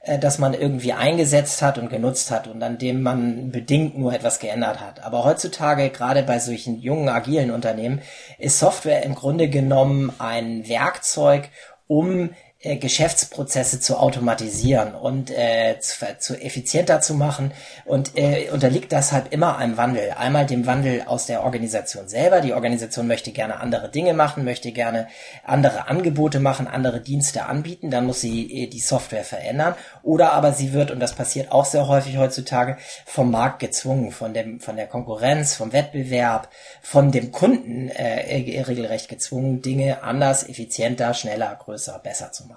äh, 0.06 0.18
das 0.18 0.38
man 0.38 0.54
irgendwie 0.54 0.92
eingesetzt 0.92 1.62
hat 1.62 1.78
und 1.78 1.90
genutzt 1.90 2.30
hat 2.30 2.46
und 2.46 2.62
an 2.62 2.78
dem 2.78 3.02
man 3.02 3.50
bedingt 3.50 3.98
nur 3.98 4.12
etwas 4.12 4.38
geändert 4.38 4.80
hat. 4.80 5.04
Aber 5.04 5.24
heutzutage, 5.24 5.90
gerade 5.90 6.22
bei 6.22 6.38
solchen 6.38 6.80
jungen, 6.80 7.08
agilen 7.08 7.50
Unternehmen, 7.50 8.00
ist 8.38 8.58
Software 8.58 9.02
im 9.02 9.14
Grunde 9.14 9.48
genommen 9.48 10.12
ein 10.18 10.68
Werkzeug, 10.68 11.48
um 11.88 12.30
äh, 12.66 12.76
Geschäftsprozesse 12.76 13.80
zu 13.80 13.96
automatisieren 13.96 14.94
und 14.94 15.30
äh, 15.30 15.78
zu, 15.78 16.04
zu 16.18 16.34
effizienter 16.34 17.00
zu 17.00 17.14
machen 17.14 17.52
und 17.84 18.16
äh, 18.16 18.50
unterliegt 18.50 18.90
deshalb 18.90 19.32
immer 19.32 19.56
einem 19.56 19.76
Wandel. 19.76 20.14
Einmal 20.18 20.46
dem 20.46 20.66
Wandel 20.66 21.02
aus 21.06 21.26
der 21.26 21.44
Organisation 21.44 22.08
selber. 22.08 22.40
Die 22.40 22.52
Organisation 22.52 23.06
möchte 23.06 23.30
gerne 23.30 23.60
andere 23.60 23.88
Dinge 23.88 24.14
machen, 24.14 24.44
möchte 24.44 24.72
gerne 24.72 25.06
andere 25.44 25.88
Angebote 25.88 26.40
machen, 26.40 26.66
andere 26.66 27.00
Dienste 27.00 27.46
anbieten. 27.46 27.90
Dann 27.90 28.06
muss 28.06 28.20
sie 28.20 28.64
äh, 28.64 28.66
die 28.66 28.80
Software 28.80 29.24
verändern. 29.24 29.74
Oder 30.02 30.32
aber 30.32 30.52
sie 30.52 30.72
wird, 30.72 30.90
und 30.90 30.98
das 30.98 31.14
passiert 31.14 31.52
auch 31.52 31.64
sehr 31.66 31.86
häufig 31.86 32.16
heutzutage, 32.16 32.78
vom 33.04 33.30
Markt 33.30 33.60
gezwungen, 33.60 34.10
von 34.10 34.34
dem, 34.34 34.58
von 34.58 34.74
der 34.74 34.88
Konkurrenz, 34.88 35.54
vom 35.54 35.72
Wettbewerb, 35.72 36.48
von 36.82 37.12
dem 37.12 37.30
Kunden 37.30 37.90
äh, 37.90 38.62
regelrecht 38.62 39.08
gezwungen, 39.08 39.62
Dinge 39.62 40.02
anders, 40.02 40.48
effizienter, 40.48 41.14
schneller, 41.14 41.54
größer, 41.54 42.00
besser 42.00 42.32
zu 42.32 42.46
machen. 42.46 42.55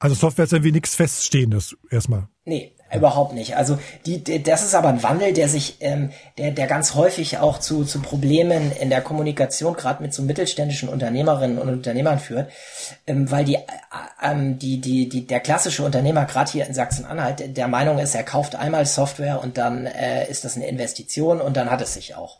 Also 0.00 0.16
Software 0.16 0.46
ist 0.46 0.52
irgendwie 0.52 0.72
nichts 0.72 0.94
Feststehendes 0.94 1.76
erstmal. 1.90 2.26
Nee, 2.46 2.72
überhaupt 2.92 3.34
nicht. 3.34 3.56
Also 3.56 3.78
die, 4.06 4.24
die, 4.24 4.42
das 4.42 4.64
ist 4.64 4.74
aber 4.74 4.88
ein 4.88 5.02
Wandel, 5.02 5.34
der 5.34 5.46
sich, 5.46 5.76
ähm, 5.80 6.10
der, 6.38 6.52
der 6.52 6.66
ganz 6.66 6.94
häufig 6.94 7.36
auch 7.36 7.58
zu, 7.58 7.84
zu 7.84 8.00
Problemen 8.00 8.72
in 8.72 8.88
der 8.88 9.02
Kommunikation, 9.02 9.74
gerade 9.74 10.02
mit 10.02 10.14
so 10.14 10.22
mittelständischen 10.22 10.88
Unternehmerinnen 10.88 11.58
und 11.58 11.68
Unternehmern 11.68 12.18
führt, 12.18 12.50
ähm, 13.06 13.30
weil 13.30 13.44
die, 13.44 13.56
äh, 13.56 13.60
ähm, 14.22 14.58
die, 14.58 14.80
die, 14.80 15.10
die, 15.10 15.26
der 15.26 15.40
klassische 15.40 15.84
Unternehmer, 15.84 16.24
gerade 16.24 16.50
hier 16.50 16.66
in 16.66 16.72
Sachsen-Anhalt, 16.72 17.56
der 17.56 17.68
Meinung 17.68 17.98
ist, 17.98 18.14
er 18.14 18.24
kauft 18.24 18.56
einmal 18.56 18.86
Software 18.86 19.42
und 19.42 19.58
dann 19.58 19.84
äh, 19.84 20.28
ist 20.30 20.46
das 20.46 20.56
eine 20.56 20.66
Investition 20.66 21.42
und 21.42 21.58
dann 21.58 21.70
hat 21.70 21.82
es 21.82 21.92
sich 21.92 22.14
auch. 22.14 22.38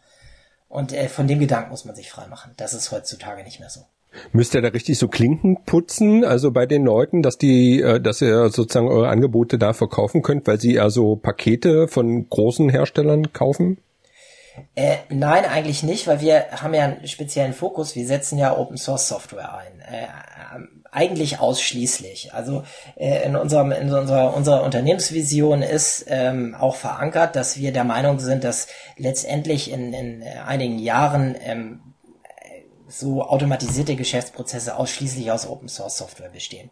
Und 0.69 0.95
äh, 0.95 1.11
von 1.11 1.29
dem 1.29 1.41
Gedanken 1.41 1.71
muss 1.71 1.85
man 1.85 1.95
sich 1.95 2.11
freimachen. 2.11 2.53
Das 2.57 2.73
ist 2.73 2.91
heutzutage 2.91 3.45
nicht 3.45 3.61
mehr 3.61 3.71
so. 3.71 3.85
Müsst 4.33 4.55
ihr 4.55 4.63
da 4.63 4.69
richtig 4.69 4.99
so 4.99 5.09
Klinken 5.09 5.65
putzen, 5.65 6.25
also 6.25 6.51
bei 6.51 6.67
den 6.67 6.85
Leuten, 6.85 7.23
dass 7.23 7.39
die, 7.39 7.81
äh, 7.81 8.01
dass 8.01 8.21
ihr 8.21 8.51
sozusagen 8.51 8.89
eure 8.89 9.09
Angebote 9.09 9.59
da 9.59 9.73
verkaufen 9.73 10.23
könnt, 10.23 10.47
weil 10.47 10.61
sie 10.61 10.75
ja 10.75 10.91
so 10.91 11.17
Pakete 11.17 11.89
von 11.89 12.29
großen 12.29 12.69
Herstellern 12.69 13.33
kaufen? 13.33 13.79
Äh, 14.75 14.97
nein, 15.09 15.45
eigentlich 15.45 15.83
nicht, 15.83 16.07
weil 16.07 16.21
wir 16.21 16.51
haben 16.51 16.75
ja 16.75 16.85
einen 16.85 17.07
speziellen 17.07 17.53
Fokus. 17.53 17.95
Wir 17.95 18.07
setzen 18.07 18.39
ja 18.39 18.57
Open 18.57 18.77
Source 18.77 19.09
Software 19.09 19.55
ein. 19.55 19.81
Äh, 19.81 20.07
eigentlich 20.93 21.39
ausschließlich. 21.39 22.35
Also 22.35 22.65
äh, 22.97 23.25
in 23.25 23.37
unserem 23.37 23.71
in 23.71 23.93
unserer 23.93 24.35
unserer 24.35 24.65
Unternehmensvision 24.65 25.63
ist 25.63 26.07
ähm, 26.09 26.57
auch 26.59 26.75
verankert, 26.75 27.37
dass 27.37 27.59
wir 27.59 27.73
der 27.73 27.85
Meinung 27.85 28.19
sind, 28.19 28.43
dass 28.43 28.67
letztendlich 28.97 29.71
in, 29.71 29.93
in 29.93 30.25
einigen 30.45 30.79
Jahren 30.79 31.37
ähm, 31.45 31.81
so 32.91 33.23
automatisierte 33.23 33.97
Geschäftsprozesse 33.97 34.77
ausschließlich 34.77 35.31
aus 35.31 35.47
Open 35.47 35.69
Source 35.69 35.97
Software 35.97 36.31
bestehen. 36.31 36.71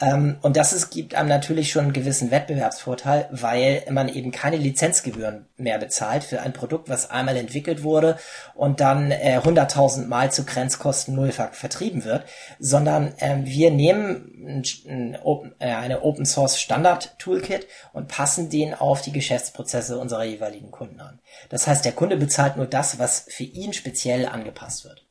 Ähm, 0.00 0.36
und 0.42 0.56
das 0.56 0.72
ist, 0.72 0.90
gibt 0.90 1.14
einem 1.14 1.28
natürlich 1.28 1.72
schon 1.72 1.84
einen 1.84 1.92
gewissen 1.92 2.30
Wettbewerbsvorteil, 2.30 3.28
weil 3.30 3.82
man 3.90 4.08
eben 4.08 4.30
keine 4.30 4.56
Lizenzgebühren 4.56 5.46
mehr 5.56 5.78
bezahlt 5.78 6.24
für 6.24 6.40
ein 6.42 6.52
Produkt, 6.52 6.88
was 6.88 7.10
einmal 7.10 7.36
entwickelt 7.36 7.82
wurde 7.82 8.18
und 8.54 8.80
dann 8.80 9.10
äh, 9.10 9.40
100.000 9.42 10.06
Mal 10.06 10.30
zu 10.30 10.44
Grenzkosten 10.44 11.14
null 11.14 11.32
vertrieben 11.32 12.04
wird, 12.04 12.24
sondern 12.58 13.14
äh, 13.18 13.38
wir 13.44 13.70
nehmen 13.70 14.34
ein, 14.46 14.62
ein 14.88 15.18
Open, 15.22 15.54
äh, 15.58 15.72
eine 15.72 16.02
Open 16.02 16.26
Source 16.26 16.60
Standard 16.60 17.18
Toolkit 17.18 17.66
und 17.92 18.08
passen 18.08 18.50
den 18.50 18.74
auf 18.74 19.00
die 19.00 19.12
Geschäftsprozesse 19.12 19.98
unserer 19.98 20.24
jeweiligen 20.24 20.70
Kunden 20.70 21.00
an. 21.00 21.20
Das 21.48 21.66
heißt, 21.66 21.84
der 21.84 21.92
Kunde 21.92 22.16
bezahlt 22.16 22.56
nur 22.56 22.66
das, 22.66 22.98
was 22.98 23.26
für 23.28 23.44
ihn 23.44 23.72
speziell 23.72 24.26
angepasst 24.26 24.84
wird. 24.84 25.03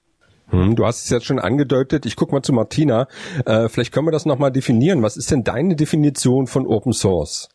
Hm, 0.54 0.76
du 0.76 0.86
hast 0.86 1.04
es 1.04 1.10
jetzt 1.10 1.26
schon 1.26 1.40
angedeutet. 1.40 2.06
Ich 2.06 2.16
guck 2.16 2.32
mal 2.32 2.44
zu 2.44 2.54
Martina. 2.54 3.08
Äh, 3.44 3.70
vielleicht 3.70 3.92
können 3.92 4.06
wir 4.06 4.12
das 4.12 4.28
nochmal 4.28 4.52
definieren. 4.52 5.02
Was 5.02 5.18
ist 5.18 5.32
denn 5.32 5.44
deine 5.44 5.76
Definition 5.76 6.46
von 6.46 6.68
Open 6.68 6.94
Source? 6.94 7.50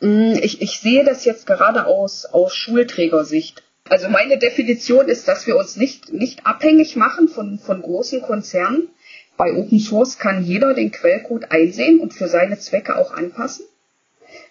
Mm, 0.00 0.32
ich, 0.40 0.62
ich 0.62 0.80
sehe 0.80 1.04
das 1.04 1.26
jetzt 1.26 1.46
gerade 1.46 1.84
aus, 1.84 2.24
aus 2.24 2.54
Schulträgersicht. 2.54 3.62
Also 3.86 4.08
meine 4.08 4.38
Definition 4.38 5.08
ist, 5.08 5.28
dass 5.28 5.46
wir 5.46 5.58
uns 5.58 5.76
nicht, 5.76 6.10
nicht 6.10 6.46
abhängig 6.46 6.96
machen 6.96 7.28
von, 7.28 7.58
von 7.58 7.82
großen 7.82 8.22
Konzernen. 8.22 8.88
Bei 9.36 9.52
Open 9.54 9.78
Source 9.78 10.16
kann 10.16 10.42
jeder 10.42 10.72
den 10.72 10.92
Quellcode 10.92 11.50
einsehen 11.50 12.00
und 12.00 12.14
für 12.14 12.28
seine 12.28 12.58
Zwecke 12.58 12.96
auch 12.96 13.12
anpassen. 13.12 13.66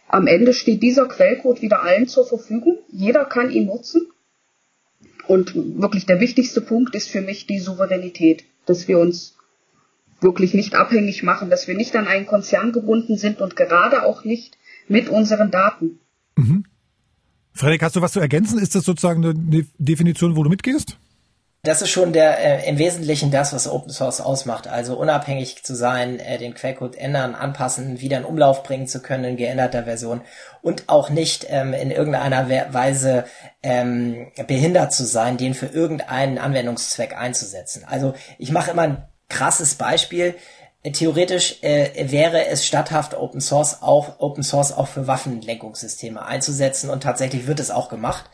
Am 0.08 0.28
Ende 0.28 0.54
steht 0.54 0.84
dieser 0.84 1.08
Quellcode 1.08 1.64
wieder 1.64 1.82
allen 1.82 2.08
zur 2.08 2.28
Verfügung. 2.28 2.78
Jeder 2.90 3.26
kann 3.26 3.50
ihn 3.50 3.66
nutzen 3.66 4.08
und 5.30 5.54
wirklich 5.56 6.08
der 6.08 6.20
wichtigste 6.20 6.60
Punkt 6.60 6.96
ist 6.96 7.10
für 7.10 7.22
mich 7.22 7.46
die 7.46 7.60
Souveränität, 7.60 8.46
dass 8.66 8.88
wir 8.88 8.98
uns 8.98 9.38
wirklich 10.22 10.56
nicht 10.56 10.74
abhängig 10.74 11.22
machen, 11.22 11.52
dass 11.52 11.68
wir 11.68 11.76
nicht 11.76 11.96
an 11.96 12.08
einen 12.08 12.26
Konzern 12.26 12.72
gebunden 12.72 13.16
sind 13.16 13.40
und 13.40 13.56
gerade 13.56 14.04
auch 14.04 14.24
nicht 14.24 14.58
mit 14.88 15.08
unseren 15.08 15.52
Daten. 15.52 16.00
Mhm. 16.36 16.66
Frederik, 17.54 17.84
hast 17.84 17.96
du 17.96 18.02
was 18.02 18.14
zu 18.14 18.20
ergänzen? 18.20 18.58
Ist 18.58 18.74
das 18.74 18.84
sozusagen 18.84 19.24
eine 19.24 19.66
Definition, 19.78 20.36
wo 20.36 20.44
du 20.44 20.50
mitgehst? 20.50 20.98
Das 21.62 21.82
ist 21.82 21.90
schon 21.90 22.14
der 22.14 22.40
äh, 22.40 22.70
im 22.70 22.78
Wesentlichen 22.78 23.32
das, 23.32 23.52
was 23.52 23.68
Open 23.68 23.92
Source 23.92 24.22
ausmacht. 24.22 24.70
Also 24.70 24.96
unabhängig 24.98 25.62
zu 25.62 25.76
sein, 25.76 26.18
äh, 26.20 26.38
den 26.38 26.54
Quellcode 26.54 26.96
ändern, 26.96 27.36
anpassen, 27.36 28.00
wieder 28.00 28.18
in 28.18 28.24
Umlauf 28.24 28.64
bringen 28.64 28.88
zu 28.88 29.02
können 29.02 29.26
in 29.26 29.36
geänderter 29.36 29.84
Version 29.84 30.22
und 30.62 30.88
auch 30.88 31.10
nicht 31.10 31.48
ähm, 31.50 31.74
in 31.74 31.92
irgendeiner 31.92 32.50
Weise 32.74 33.26
ähm, 33.62 34.32
behindert 34.48 34.94
zu 34.94 35.04
sein, 35.04 35.36
den 35.36 35.54
für 35.54 35.66
irgendeinen 35.66 36.38
Anwendungszweck 36.38 37.18
einzusetzen. 37.18 37.84
Also 37.86 38.14
ich 38.38 38.52
mache 38.52 38.72
immer 38.72 38.84
ein 38.84 39.04
krasses 39.28 39.76
Beispiel. 39.76 40.36
äh, 40.84 40.92
theoretisch 40.92 41.62
äh, 41.62 42.10
wäre 42.10 42.48
es 42.48 42.66
statthaft, 42.66 43.16
Open 43.16 43.42
Source 43.42 43.82
auch 43.82 44.22
Open 44.22 44.44
Source 44.44 44.72
auch 44.72 44.88
für 44.88 45.08
Waffenlenkungssysteme 45.08 46.26
einzusetzen 46.26 46.90
und 46.90 47.04
tatsächlich 47.04 47.48
wird 47.48 47.60
es 47.60 47.70
auch 47.70 47.90
gemacht. 47.90 48.30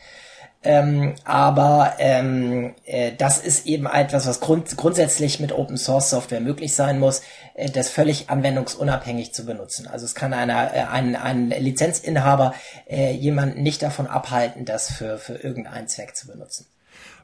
Ähm, 0.62 1.14
aber 1.24 1.94
ähm, 1.98 2.74
äh, 2.84 3.12
das 3.16 3.38
ist 3.38 3.66
eben 3.66 3.86
etwas, 3.86 4.26
was 4.26 4.40
grund 4.40 4.76
grundsätzlich 4.76 5.38
mit 5.38 5.52
Open 5.52 5.76
Source 5.76 6.10
Software 6.10 6.40
möglich 6.40 6.74
sein 6.74 6.98
muss, 6.98 7.22
äh, 7.54 7.70
das 7.70 7.88
völlig 7.88 8.30
anwendungsunabhängig 8.30 9.32
zu 9.32 9.46
benutzen. 9.46 9.86
Also 9.86 10.04
es 10.06 10.14
kann 10.14 10.32
einer, 10.32 10.74
äh, 10.74 10.80
ein, 10.80 11.14
ein 11.14 11.50
Lizenzinhaber 11.50 12.54
äh, 12.88 13.12
jemanden 13.12 13.62
nicht 13.62 13.82
davon 13.82 14.06
abhalten, 14.06 14.64
das 14.64 14.92
für, 14.92 15.18
für 15.18 15.34
irgendeinen 15.34 15.86
Zweck 15.88 16.16
zu 16.16 16.26
benutzen. 16.26 16.66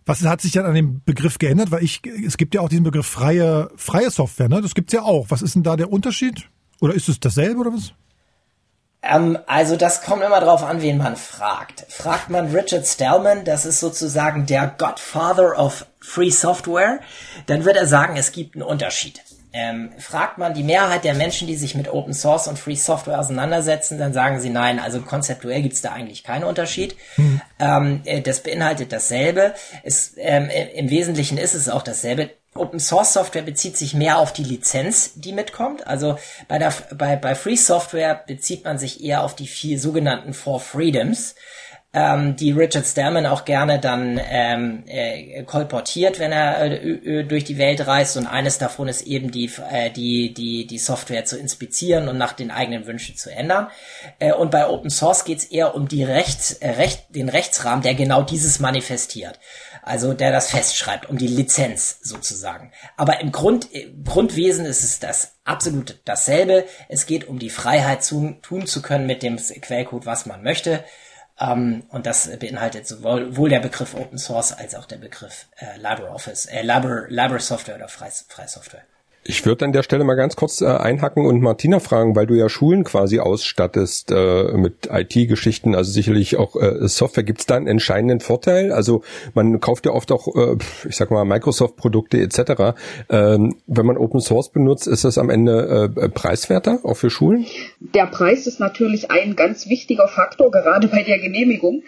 Was 0.04 0.22
hat 0.22 0.40
sich 0.40 0.52
denn 0.52 0.64
an 0.66 0.74
dem 0.74 1.02
Begriff 1.04 1.38
geändert? 1.38 1.70
Weil 1.70 1.82
ich, 1.82 2.02
es 2.26 2.36
gibt 2.36 2.54
ja 2.54 2.60
auch 2.60 2.68
diesen 2.68 2.84
Begriff 2.84 3.06
freie, 3.06 3.70
freie 3.76 4.10
Software, 4.10 4.48
ne? 4.48 4.60
Das 4.60 4.74
gibt's 4.74 4.92
ja 4.92 5.02
auch. 5.02 5.26
Was 5.30 5.42
ist 5.42 5.54
denn 5.54 5.62
da 5.62 5.76
der 5.76 5.92
Unterschied? 5.92 6.48
Oder 6.80 6.94
ist 6.94 7.08
es 7.08 7.20
dasselbe 7.20 7.60
oder 7.60 7.72
was? 7.72 7.92
Ähm, 9.02 9.38
also 9.46 9.76
das 9.76 10.02
kommt 10.02 10.22
immer 10.22 10.40
drauf 10.40 10.62
an, 10.62 10.80
wen 10.80 10.98
man 10.98 11.16
fragt. 11.16 11.84
Fragt 11.88 12.30
man 12.30 12.54
Richard 12.54 12.86
Stallman, 12.86 13.44
das 13.44 13.66
ist 13.66 13.80
sozusagen 13.80 14.46
der 14.46 14.74
Godfather 14.78 15.58
of 15.58 15.86
Free 16.00 16.30
Software, 16.30 17.00
dann 17.46 17.64
wird 17.64 17.76
er 17.76 17.86
sagen, 17.86 18.16
es 18.16 18.32
gibt 18.32 18.54
einen 18.54 18.62
Unterschied. 18.62 19.22
Ähm, 19.54 19.92
fragt 19.98 20.38
man 20.38 20.54
die 20.54 20.62
Mehrheit 20.62 21.04
der 21.04 21.12
Menschen, 21.12 21.46
die 21.46 21.56
sich 21.56 21.74
mit 21.74 21.92
Open 21.92 22.14
Source 22.14 22.48
und 22.48 22.58
Free 22.58 22.74
Software 22.74 23.18
auseinandersetzen, 23.20 23.98
dann 23.98 24.14
sagen 24.14 24.40
sie 24.40 24.48
nein, 24.48 24.78
also 24.78 25.02
konzeptuell 25.02 25.60
gibt 25.60 25.74
es 25.74 25.82
da 25.82 25.92
eigentlich 25.92 26.24
keinen 26.24 26.44
Unterschied. 26.44 26.96
Mhm. 27.18 27.40
Ähm, 27.58 28.00
äh, 28.04 28.22
das 28.22 28.42
beinhaltet 28.42 28.92
dasselbe. 28.92 29.52
Es, 29.82 30.14
ähm, 30.16 30.48
Im 30.48 30.88
Wesentlichen 30.88 31.36
ist 31.36 31.52
es 31.54 31.68
auch 31.68 31.82
dasselbe. 31.82 32.30
Open 32.54 32.80
Source 32.80 33.14
Software 33.14 33.42
bezieht 33.42 33.76
sich 33.76 33.94
mehr 33.94 34.18
auf 34.18 34.32
die 34.32 34.44
Lizenz, 34.44 35.12
die 35.14 35.32
mitkommt. 35.32 35.86
Also 35.86 36.18
bei, 36.48 36.58
der, 36.58 36.72
bei, 36.94 37.16
bei 37.16 37.34
Free 37.34 37.56
Software 37.56 38.22
bezieht 38.26 38.64
man 38.64 38.78
sich 38.78 39.02
eher 39.02 39.24
auf 39.24 39.34
die 39.34 39.46
vier 39.46 39.78
sogenannten 39.78 40.34
Four 40.34 40.60
Freedoms 40.60 41.34
ähm, 41.94 42.36
die 42.36 42.52
Richard 42.52 42.86
Stallman 42.86 43.26
auch 43.26 43.44
gerne 43.44 43.78
dann 43.78 44.18
ähm, 44.24 44.84
äh, 44.86 45.42
kolportiert, 45.42 46.18
wenn 46.18 46.32
er 46.32 46.82
äh, 46.82 47.24
durch 47.24 47.44
die 47.44 47.58
Welt 47.58 47.86
reist. 47.86 48.16
Und 48.16 48.26
eines 48.26 48.56
davon 48.56 48.88
ist 48.88 49.02
eben 49.02 49.30
die, 49.30 49.50
äh, 49.70 49.90
die, 49.90 50.32
die, 50.32 50.66
die 50.66 50.78
Software 50.78 51.26
zu 51.26 51.38
inspizieren 51.38 52.08
und 52.08 52.16
nach 52.16 52.32
den 52.32 52.50
eigenen 52.50 52.86
Wünschen 52.86 53.16
zu 53.16 53.30
ändern. 53.30 53.68
Äh, 54.18 54.32
und 54.32 54.50
bei 54.50 54.68
Open 54.68 54.88
Source 54.88 55.24
geht 55.24 55.38
es 55.38 55.44
eher 55.44 55.74
um 55.74 55.86
die 55.86 56.02
Rechts, 56.02 56.52
äh, 56.52 56.70
Recht, 56.70 57.04
den 57.10 57.28
Rechtsrahmen, 57.28 57.82
der 57.82 57.94
genau 57.94 58.22
dieses 58.22 58.58
manifestiert. 58.58 59.38
Also 59.84 60.14
der 60.14 60.30
das 60.30 60.50
festschreibt, 60.50 61.10
um 61.10 61.18
die 61.18 61.26
Lizenz 61.26 61.98
sozusagen. 62.02 62.72
Aber 62.96 63.20
im 63.20 63.32
Grund, 63.32 63.72
im 63.72 64.04
Grundwesen 64.04 64.64
ist 64.64 64.84
es 64.84 65.00
das 65.00 65.34
absolut 65.44 66.00
dasselbe. 66.04 66.64
Es 66.88 67.06
geht 67.06 67.26
um 67.26 67.40
die 67.40 67.50
Freiheit 67.50 68.04
zu, 68.04 68.36
tun 68.42 68.66
zu 68.66 68.80
können 68.80 69.06
mit 69.06 69.24
dem 69.24 69.38
Quellcode, 69.38 70.06
was 70.06 70.24
man 70.24 70.44
möchte. 70.44 70.84
Ähm, 71.40 71.84
und 71.88 72.06
das 72.06 72.30
beinhaltet 72.38 72.86
sowohl 72.86 73.48
der 73.48 73.58
Begriff 73.58 73.94
Open 73.94 74.18
Source 74.18 74.52
als 74.52 74.76
auch 74.76 74.86
der 74.86 74.98
Begriff 74.98 75.48
äh, 75.58 75.76
LibreOffice, 75.78 76.46
äh, 76.46 76.62
Libre, 76.62 77.40
Software 77.40 77.74
oder 77.74 77.88
Freisoftware. 77.88 78.84
Ich 79.24 79.46
würde 79.46 79.64
an 79.64 79.72
der 79.72 79.84
Stelle 79.84 80.02
mal 80.02 80.16
ganz 80.16 80.34
kurz 80.34 80.62
äh, 80.62 80.66
einhacken 80.66 81.26
und 81.26 81.40
Martina 81.40 81.78
fragen, 81.78 82.16
weil 82.16 82.26
du 82.26 82.34
ja 82.34 82.48
Schulen 82.48 82.82
quasi 82.82 83.20
ausstattest 83.20 84.10
äh, 84.10 84.52
mit 84.56 84.88
IT-Geschichten, 84.90 85.76
also 85.76 85.92
sicherlich 85.92 86.38
auch 86.38 86.56
äh, 86.56 86.88
Software. 86.88 87.22
Gibt 87.22 87.38
es 87.38 87.46
da 87.46 87.54
einen 87.54 87.68
entscheidenden 87.68 88.18
Vorteil? 88.18 88.72
Also 88.72 89.04
man 89.34 89.60
kauft 89.60 89.86
ja 89.86 89.92
oft 89.92 90.10
auch, 90.10 90.26
äh, 90.34 90.56
ich 90.88 90.96
sag 90.96 91.12
mal, 91.12 91.24
Microsoft-Produkte 91.24 92.20
etc. 92.20 92.74
Ähm, 93.10 93.54
wenn 93.68 93.86
man 93.86 93.96
Open 93.96 94.20
Source 94.20 94.48
benutzt, 94.48 94.88
ist 94.88 95.04
das 95.04 95.18
am 95.18 95.30
Ende 95.30 95.92
äh, 95.96 96.08
preiswerter, 96.08 96.80
auch 96.82 96.96
für 96.96 97.10
Schulen? 97.10 97.46
Der 97.78 98.06
Preis 98.06 98.48
ist 98.48 98.58
natürlich 98.58 99.12
ein 99.12 99.36
ganz 99.36 99.68
wichtiger 99.68 100.08
Faktor, 100.08 100.50
gerade 100.50 100.88
bei 100.88 101.04
der 101.04 101.20
Genehmigung. 101.20 101.84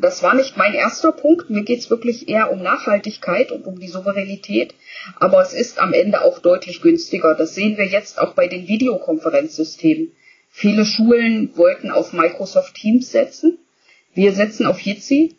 Das 0.00 0.22
war 0.22 0.34
nicht 0.34 0.56
mein 0.56 0.72
erster 0.72 1.12
Punkt. 1.12 1.50
Mir 1.50 1.64
geht 1.64 1.80
es 1.80 1.90
wirklich 1.90 2.30
eher 2.30 2.50
um 2.50 2.62
Nachhaltigkeit 2.62 3.52
und 3.52 3.66
um 3.66 3.78
die 3.78 3.88
Souveränität. 3.88 4.74
Aber 5.16 5.42
es 5.42 5.52
ist 5.52 5.78
am 5.78 5.92
Ende 5.92 6.22
auch 6.22 6.38
deutlich 6.38 6.80
günstiger. 6.80 7.34
Das 7.34 7.54
sehen 7.54 7.76
wir 7.76 7.86
jetzt 7.86 8.18
auch 8.18 8.34
bei 8.34 8.48
den 8.48 8.68
Videokonferenzsystemen. 8.68 10.12
Viele 10.50 10.84
Schulen 10.84 11.56
wollten 11.56 11.90
auf 11.90 12.12
Microsoft 12.12 12.74
Teams 12.74 13.10
setzen. 13.10 13.58
Wir 14.14 14.32
setzen 14.32 14.66
auf 14.66 14.80
Jitsi 14.80 15.36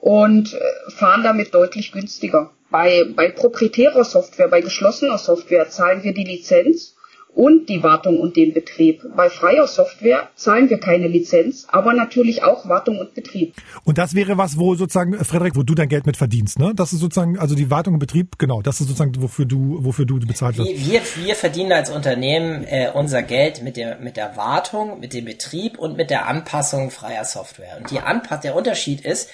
und 0.00 0.54
äh, 0.54 0.90
fahren 0.90 1.22
damit 1.22 1.54
deutlich 1.54 1.92
günstiger. 1.92 2.52
Bei, 2.70 3.04
bei 3.14 3.28
proprietärer 3.28 4.04
Software, 4.04 4.48
bei 4.48 4.60
geschlossener 4.60 5.18
Software 5.18 5.68
zahlen 5.68 6.02
wir 6.02 6.12
die 6.12 6.24
Lizenz 6.24 6.95
und 7.36 7.68
die 7.68 7.82
Wartung 7.82 8.18
und 8.18 8.34
den 8.34 8.54
Betrieb. 8.54 9.02
Bei 9.14 9.28
freier 9.28 9.66
Software 9.66 10.30
zahlen 10.36 10.70
wir 10.70 10.80
keine 10.80 11.06
Lizenz, 11.06 11.66
aber 11.70 11.92
natürlich 11.92 12.42
auch 12.42 12.66
Wartung 12.66 12.98
und 12.98 13.12
Betrieb. 13.12 13.54
Und 13.84 13.98
das 13.98 14.14
wäre 14.14 14.38
was, 14.38 14.58
wo 14.58 14.74
sozusagen, 14.74 15.12
äh, 15.12 15.22
Frederik, 15.22 15.54
wo 15.54 15.62
du 15.62 15.74
dein 15.74 15.90
Geld 15.90 16.06
mit 16.06 16.16
verdienst, 16.16 16.58
ne? 16.58 16.72
Das 16.74 16.94
ist 16.94 17.00
sozusagen, 17.00 17.38
also 17.38 17.54
die 17.54 17.70
Wartung 17.70 17.94
und 17.94 18.00
Betrieb, 18.00 18.38
genau, 18.38 18.62
das 18.62 18.80
ist 18.80 18.88
sozusagen, 18.88 19.12
wofür 19.20 19.44
du, 19.44 19.84
wofür 19.84 20.06
du 20.06 20.18
bezahlt 20.18 20.56
wirst. 20.56 20.90
Wir, 20.90 21.02
wir 21.16 21.34
verdienen 21.34 21.72
als 21.72 21.90
Unternehmen 21.90 22.64
äh, 22.64 22.90
unser 22.94 23.22
Geld 23.22 23.62
mit 23.62 23.76
der, 23.76 23.98
mit 23.98 24.16
der 24.16 24.38
Wartung, 24.38 24.98
mit 24.98 25.12
dem 25.12 25.26
Betrieb 25.26 25.78
und 25.78 25.98
mit 25.98 26.08
der 26.08 26.26
Anpassung 26.26 26.90
freier 26.90 27.26
Software. 27.26 27.76
Und 27.78 27.90
die 27.90 28.00
Anpass 28.00 28.40
der 28.40 28.56
Unterschied 28.56 29.02
ist, 29.02 29.28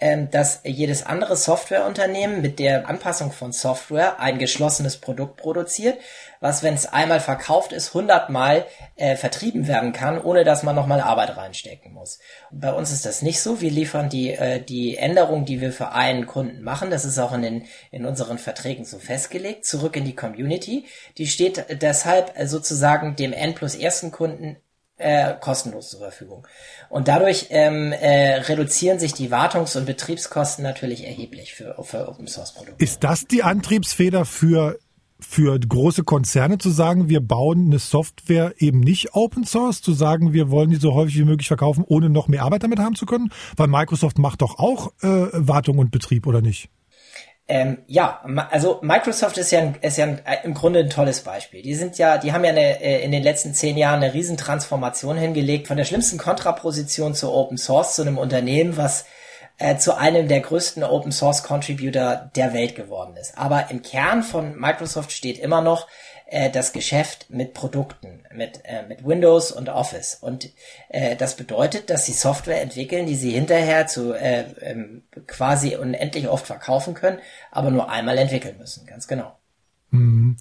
ähm, 0.00 0.30
dass 0.30 0.60
jedes 0.64 1.04
andere 1.04 1.36
Softwareunternehmen 1.36 2.40
mit 2.40 2.58
der 2.60 2.88
Anpassung 2.88 3.32
von 3.32 3.50
Software 3.52 4.20
ein 4.20 4.38
geschlossenes 4.38 4.98
Produkt 4.98 5.36
produziert, 5.36 5.98
was, 6.40 6.62
wenn 6.62 6.74
es 6.74 6.86
einmal 6.86 7.18
verkauft 7.18 7.72
ist, 7.72 7.94
hundertmal 7.94 8.64
äh, 8.94 9.16
vertrieben 9.16 9.66
werden 9.66 9.92
kann, 9.92 10.20
ohne 10.20 10.44
dass 10.44 10.62
man 10.62 10.76
nochmal 10.76 11.00
Arbeit 11.00 11.36
reinstecken 11.36 11.92
muss. 11.92 12.20
Bei 12.52 12.72
uns 12.72 12.92
ist 12.92 13.06
das 13.06 13.22
nicht 13.22 13.40
so. 13.40 13.60
Wir 13.60 13.72
liefern 13.72 14.08
die, 14.08 14.34
äh, 14.34 14.62
die 14.62 14.96
Änderung, 14.96 15.44
die 15.44 15.60
wir 15.60 15.72
für 15.72 15.90
einen 15.90 16.26
Kunden 16.26 16.62
machen, 16.62 16.90
das 16.90 17.04
ist 17.04 17.18
auch 17.18 17.32
in, 17.32 17.42
den, 17.42 17.64
in 17.90 18.06
unseren 18.06 18.38
Verträgen 18.38 18.84
so 18.84 18.98
festgelegt, 18.98 19.64
zurück 19.64 19.96
in 19.96 20.04
die 20.04 20.14
Community. 20.14 20.84
Die 21.16 21.26
steht 21.26 21.82
deshalb 21.82 22.32
sozusagen 22.44 23.16
dem 23.16 23.32
N 23.32 23.54
plus 23.54 23.74
ersten 23.74 24.12
Kunden 24.12 24.58
äh, 24.98 25.34
kostenlos 25.40 25.90
zur 25.90 26.00
Verfügung. 26.00 26.46
Und 26.88 27.08
dadurch 27.08 27.46
ähm, 27.50 27.92
äh, 27.92 28.34
reduzieren 28.40 28.98
sich 28.98 29.14
die 29.14 29.30
Wartungs- 29.30 29.76
und 29.76 29.86
Betriebskosten 29.86 30.62
natürlich 30.62 31.06
erheblich 31.06 31.54
für, 31.54 31.76
für 31.82 32.08
Open 32.08 32.26
Source 32.26 32.52
Produkte. 32.52 32.82
Ist 32.82 33.04
das 33.04 33.26
die 33.26 33.42
Antriebsfeder 33.42 34.24
für 34.24 34.78
für 35.20 35.58
große 35.58 36.04
Konzerne 36.04 36.58
zu 36.58 36.70
sagen, 36.70 37.08
wir 37.08 37.20
bauen 37.20 37.66
eine 37.66 37.80
Software 37.80 38.54
eben 38.58 38.80
nicht 38.80 39.14
Open 39.14 39.44
Source, 39.44 39.82
zu 39.82 39.92
sagen, 39.92 40.32
wir 40.32 40.50
wollen 40.50 40.70
die 40.70 40.76
so 40.76 40.94
häufig 40.94 41.16
wie 41.16 41.24
möglich 41.24 41.48
verkaufen, 41.48 41.84
ohne 41.86 42.08
noch 42.08 42.28
mehr 42.28 42.44
Arbeit 42.44 42.62
damit 42.62 42.78
haben 42.78 42.94
zu 42.94 43.04
können? 43.04 43.32
Weil 43.56 43.66
Microsoft 43.66 44.18
macht 44.18 44.42
doch 44.42 44.60
auch 44.60 44.92
äh, 45.02 45.26
Wartung 45.32 45.78
und 45.78 45.90
Betrieb, 45.90 46.26
oder 46.26 46.40
nicht? 46.40 46.70
Ähm, 47.50 47.78
ja, 47.86 48.22
also 48.50 48.78
Microsoft 48.82 49.38
ist 49.38 49.50
ja, 49.52 49.72
ist 49.80 49.96
ja 49.96 50.06
äh, 50.06 50.44
im 50.44 50.52
Grunde 50.52 50.80
ein 50.80 50.90
tolles 50.90 51.20
Beispiel. 51.20 51.62
Die 51.62 51.74
sind 51.74 51.96
ja, 51.96 52.18
die 52.18 52.34
haben 52.34 52.44
ja 52.44 52.50
eine, 52.50 52.82
äh, 52.82 53.02
in 53.02 53.10
den 53.10 53.22
letzten 53.22 53.54
zehn 53.54 53.78
Jahren 53.78 54.02
eine 54.02 54.12
Riesentransformation 54.12 55.16
hingelegt 55.16 55.66
von 55.66 55.78
der 55.78 55.84
schlimmsten 55.84 56.18
Kontraposition 56.18 57.14
zu 57.14 57.32
Open 57.32 57.56
Source 57.56 57.94
zu 57.94 58.02
einem 58.02 58.18
Unternehmen, 58.18 58.76
was 58.76 59.06
äh, 59.56 59.76
zu 59.78 59.96
einem 59.96 60.28
der 60.28 60.40
größten 60.40 60.84
Open 60.84 61.10
Source 61.10 61.42
Contributor 61.42 62.30
der 62.36 62.52
Welt 62.52 62.76
geworden 62.76 63.16
ist. 63.16 63.38
Aber 63.38 63.70
im 63.70 63.80
Kern 63.80 64.22
von 64.22 64.58
Microsoft 64.58 65.10
steht 65.10 65.38
immer 65.38 65.62
noch, 65.62 65.86
äh, 66.30 66.50
das 66.50 66.72
Geschäft 66.72 67.30
mit 67.30 67.54
Produkten, 67.54 68.22
mit, 68.34 68.60
äh, 68.64 68.86
mit 68.86 69.06
Windows 69.06 69.50
und 69.50 69.68
Office. 69.68 70.14
Und 70.20 70.50
äh, 70.90 71.16
das 71.16 71.36
bedeutet, 71.36 71.90
dass 71.90 72.06
sie 72.06 72.12
Software 72.12 72.60
entwickeln, 72.60 73.06
die 73.06 73.14
sie 73.14 73.30
hinterher 73.30 73.86
zu 73.86 74.12
äh, 74.12 74.44
ähm, 74.60 75.02
quasi 75.26 75.76
unendlich 75.76 76.28
oft 76.28 76.46
verkaufen 76.46 76.94
können, 76.94 77.18
aber 77.50 77.70
nur 77.70 77.88
einmal 77.88 78.18
entwickeln 78.18 78.58
müssen, 78.58 78.86
ganz 78.86 79.08
genau. 79.08 79.38
Mhm. 79.90 80.36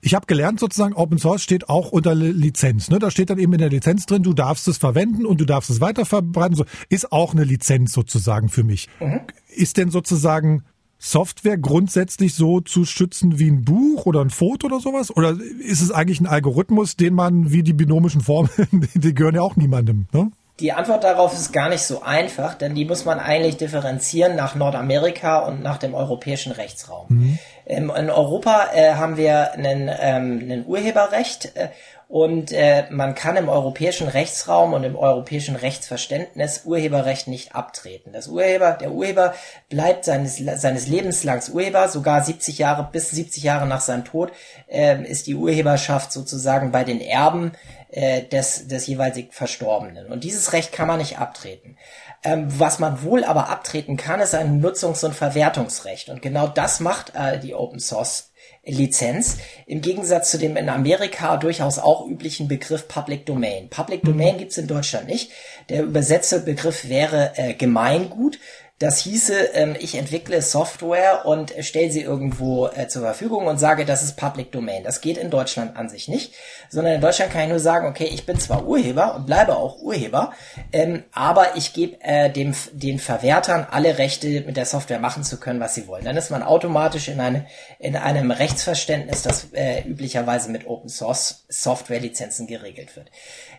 Ich 0.00 0.14
habe 0.14 0.26
gelernt, 0.26 0.60
sozusagen, 0.60 0.94
Open 0.94 1.18
Source 1.18 1.42
steht 1.42 1.68
auch 1.68 1.90
unter 1.90 2.14
Lizenz. 2.14 2.88
Ne? 2.88 3.00
Da 3.00 3.10
steht 3.10 3.30
dann 3.30 3.38
eben 3.38 3.52
in 3.52 3.58
der 3.58 3.70
Lizenz 3.70 4.06
drin, 4.06 4.22
du 4.22 4.32
darfst 4.32 4.68
es 4.68 4.78
verwenden 4.78 5.26
und 5.26 5.40
du 5.40 5.44
darfst 5.44 5.70
es 5.70 5.80
weiterverbreiten. 5.80 6.56
So, 6.56 6.64
ist 6.88 7.10
auch 7.10 7.32
eine 7.32 7.42
Lizenz 7.44 7.92
sozusagen 7.92 8.48
für 8.48 8.62
mich. 8.62 8.88
Mhm. 9.00 9.22
Ist 9.48 9.76
denn 9.76 9.90
sozusagen 9.90 10.62
Software 11.04 11.58
grundsätzlich 11.58 12.34
so 12.34 12.60
zu 12.60 12.84
schützen 12.84 13.40
wie 13.40 13.50
ein 13.50 13.64
Buch 13.64 14.06
oder 14.06 14.20
ein 14.20 14.30
Foto 14.30 14.68
oder 14.68 14.78
sowas? 14.78 15.14
Oder 15.14 15.36
ist 15.58 15.82
es 15.82 15.90
eigentlich 15.90 16.20
ein 16.20 16.28
Algorithmus, 16.28 16.94
den 16.94 17.14
man 17.14 17.50
wie 17.50 17.64
die 17.64 17.72
binomischen 17.72 18.20
Formeln, 18.20 18.88
die 18.94 19.12
gehören 19.12 19.34
ja 19.34 19.42
auch 19.42 19.56
niemandem, 19.56 20.06
ne? 20.12 20.30
Die 20.62 20.72
Antwort 20.72 21.02
darauf 21.02 21.34
ist 21.34 21.52
gar 21.52 21.68
nicht 21.68 21.82
so 21.82 22.02
einfach, 22.02 22.54
denn 22.54 22.76
die 22.76 22.84
muss 22.84 23.04
man 23.04 23.18
eigentlich 23.18 23.56
differenzieren 23.56 24.36
nach 24.36 24.54
Nordamerika 24.54 25.40
und 25.40 25.60
nach 25.60 25.76
dem 25.76 25.92
europäischen 25.92 26.52
Rechtsraum. 26.52 27.06
Mhm. 27.08 27.38
In 27.66 27.90
Europa 28.10 28.68
äh, 28.72 28.94
haben 28.94 29.16
wir 29.16 29.52
einen, 29.52 29.88
ähm, 29.88 30.38
einen 30.40 30.64
Urheberrecht 30.66 31.56
äh, 31.56 31.68
Und 32.12 32.52
äh, 32.52 32.84
man 32.90 33.14
kann 33.14 33.38
im 33.38 33.48
europäischen 33.48 34.06
Rechtsraum 34.06 34.74
und 34.74 34.84
im 34.84 34.96
europäischen 34.96 35.56
Rechtsverständnis 35.56 36.60
Urheberrecht 36.66 37.26
nicht 37.26 37.54
abtreten. 37.54 38.12
Das 38.12 38.28
Urheber, 38.28 38.72
der 38.72 38.92
Urheber 38.92 39.32
bleibt 39.70 40.04
seines, 40.04 40.36
seines 40.36 40.88
Lebenslangs 40.88 41.48
Urheber, 41.48 41.88
sogar 41.88 42.22
70 42.22 42.58
Jahre 42.58 42.86
bis 42.92 43.12
70 43.12 43.42
Jahre 43.44 43.66
nach 43.66 43.80
seinem 43.80 44.04
Tod 44.04 44.30
äh, 44.68 45.02
ist 45.04 45.26
die 45.26 45.34
Urheberschaft 45.34 46.12
sozusagen 46.12 46.70
bei 46.70 46.84
den 46.84 47.00
Erben 47.00 47.52
äh, 47.92 48.22
des, 48.22 48.68
des 48.68 48.86
jeweils 48.86 49.18
Verstorbenen. 49.30 50.06
Und 50.10 50.24
dieses 50.24 50.52
Recht 50.52 50.72
kann 50.72 50.88
man 50.88 50.98
nicht 50.98 51.18
abtreten. 51.18 51.76
Ähm, 52.24 52.46
was 52.48 52.78
man 52.78 53.02
wohl 53.02 53.24
aber 53.24 53.48
abtreten 53.48 53.96
kann, 53.96 54.20
ist 54.20 54.34
ein 54.34 54.60
Nutzungs- 54.60 55.04
und 55.04 55.14
Verwertungsrecht. 55.14 56.08
Und 56.08 56.22
genau 56.22 56.48
das 56.48 56.80
macht 56.80 57.12
äh, 57.14 57.38
die 57.38 57.54
Open 57.54 57.80
Source 57.80 58.32
Lizenz, 58.64 59.38
im 59.66 59.80
Gegensatz 59.80 60.30
zu 60.30 60.38
dem 60.38 60.56
in 60.56 60.68
Amerika 60.68 61.36
durchaus 61.36 61.80
auch 61.80 62.06
üblichen 62.06 62.46
Begriff 62.46 62.86
Public 62.86 63.26
Domain. 63.26 63.68
Public 63.68 64.02
Domain 64.02 64.38
gibt's 64.38 64.56
in 64.56 64.68
Deutschland 64.68 65.08
nicht. 65.08 65.32
Der 65.68 65.82
übersetzte 65.82 66.38
Begriff 66.38 66.88
wäre 66.88 67.32
äh, 67.36 67.54
Gemeingut. 67.54 68.38
Das 68.82 68.98
hieße, 68.98 69.50
ähm, 69.54 69.76
ich 69.78 69.94
entwickle 69.94 70.42
Software 70.42 71.24
und 71.24 71.54
stelle 71.60 71.92
sie 71.92 72.00
irgendwo 72.00 72.66
äh, 72.66 72.88
zur 72.88 73.02
Verfügung 73.02 73.46
und 73.46 73.58
sage, 73.58 73.84
das 73.84 74.02
ist 74.02 74.16
Public 74.16 74.50
Domain. 74.50 74.82
Das 74.82 75.00
geht 75.00 75.18
in 75.18 75.30
Deutschland 75.30 75.76
an 75.76 75.88
sich 75.88 76.08
nicht, 76.08 76.34
sondern 76.68 76.94
in 76.94 77.00
Deutschland 77.00 77.32
kann 77.32 77.42
ich 77.42 77.48
nur 77.50 77.60
sagen, 77.60 77.86
okay, 77.86 78.10
ich 78.12 78.26
bin 78.26 78.40
zwar 78.40 78.66
Urheber 78.66 79.14
und 79.14 79.26
bleibe 79.26 79.54
auch 79.54 79.78
Urheber, 79.78 80.32
ähm, 80.72 81.04
aber 81.12 81.56
ich 81.56 81.74
gebe 81.74 81.96
äh, 82.00 82.28
dem, 82.28 82.56
den 82.72 82.98
Verwertern 82.98 83.68
alle 83.70 83.98
Rechte, 83.98 84.40
mit 84.40 84.56
der 84.56 84.66
Software 84.66 84.98
machen 84.98 85.22
zu 85.22 85.38
können, 85.38 85.60
was 85.60 85.76
sie 85.76 85.86
wollen. 85.86 86.04
Dann 86.04 86.16
ist 86.16 86.32
man 86.32 86.42
automatisch 86.42 87.06
in, 87.06 87.20
eine, 87.20 87.46
in 87.78 87.94
einem 87.94 88.32
Rechtsverständnis, 88.32 89.22
das 89.22 89.46
äh, 89.52 89.82
üblicherweise 89.82 90.50
mit 90.50 90.66
Open 90.66 90.88
Source 90.88 91.44
Software 91.48 92.00
Lizenzen 92.00 92.48
geregelt 92.48 92.96
wird. 92.96 93.12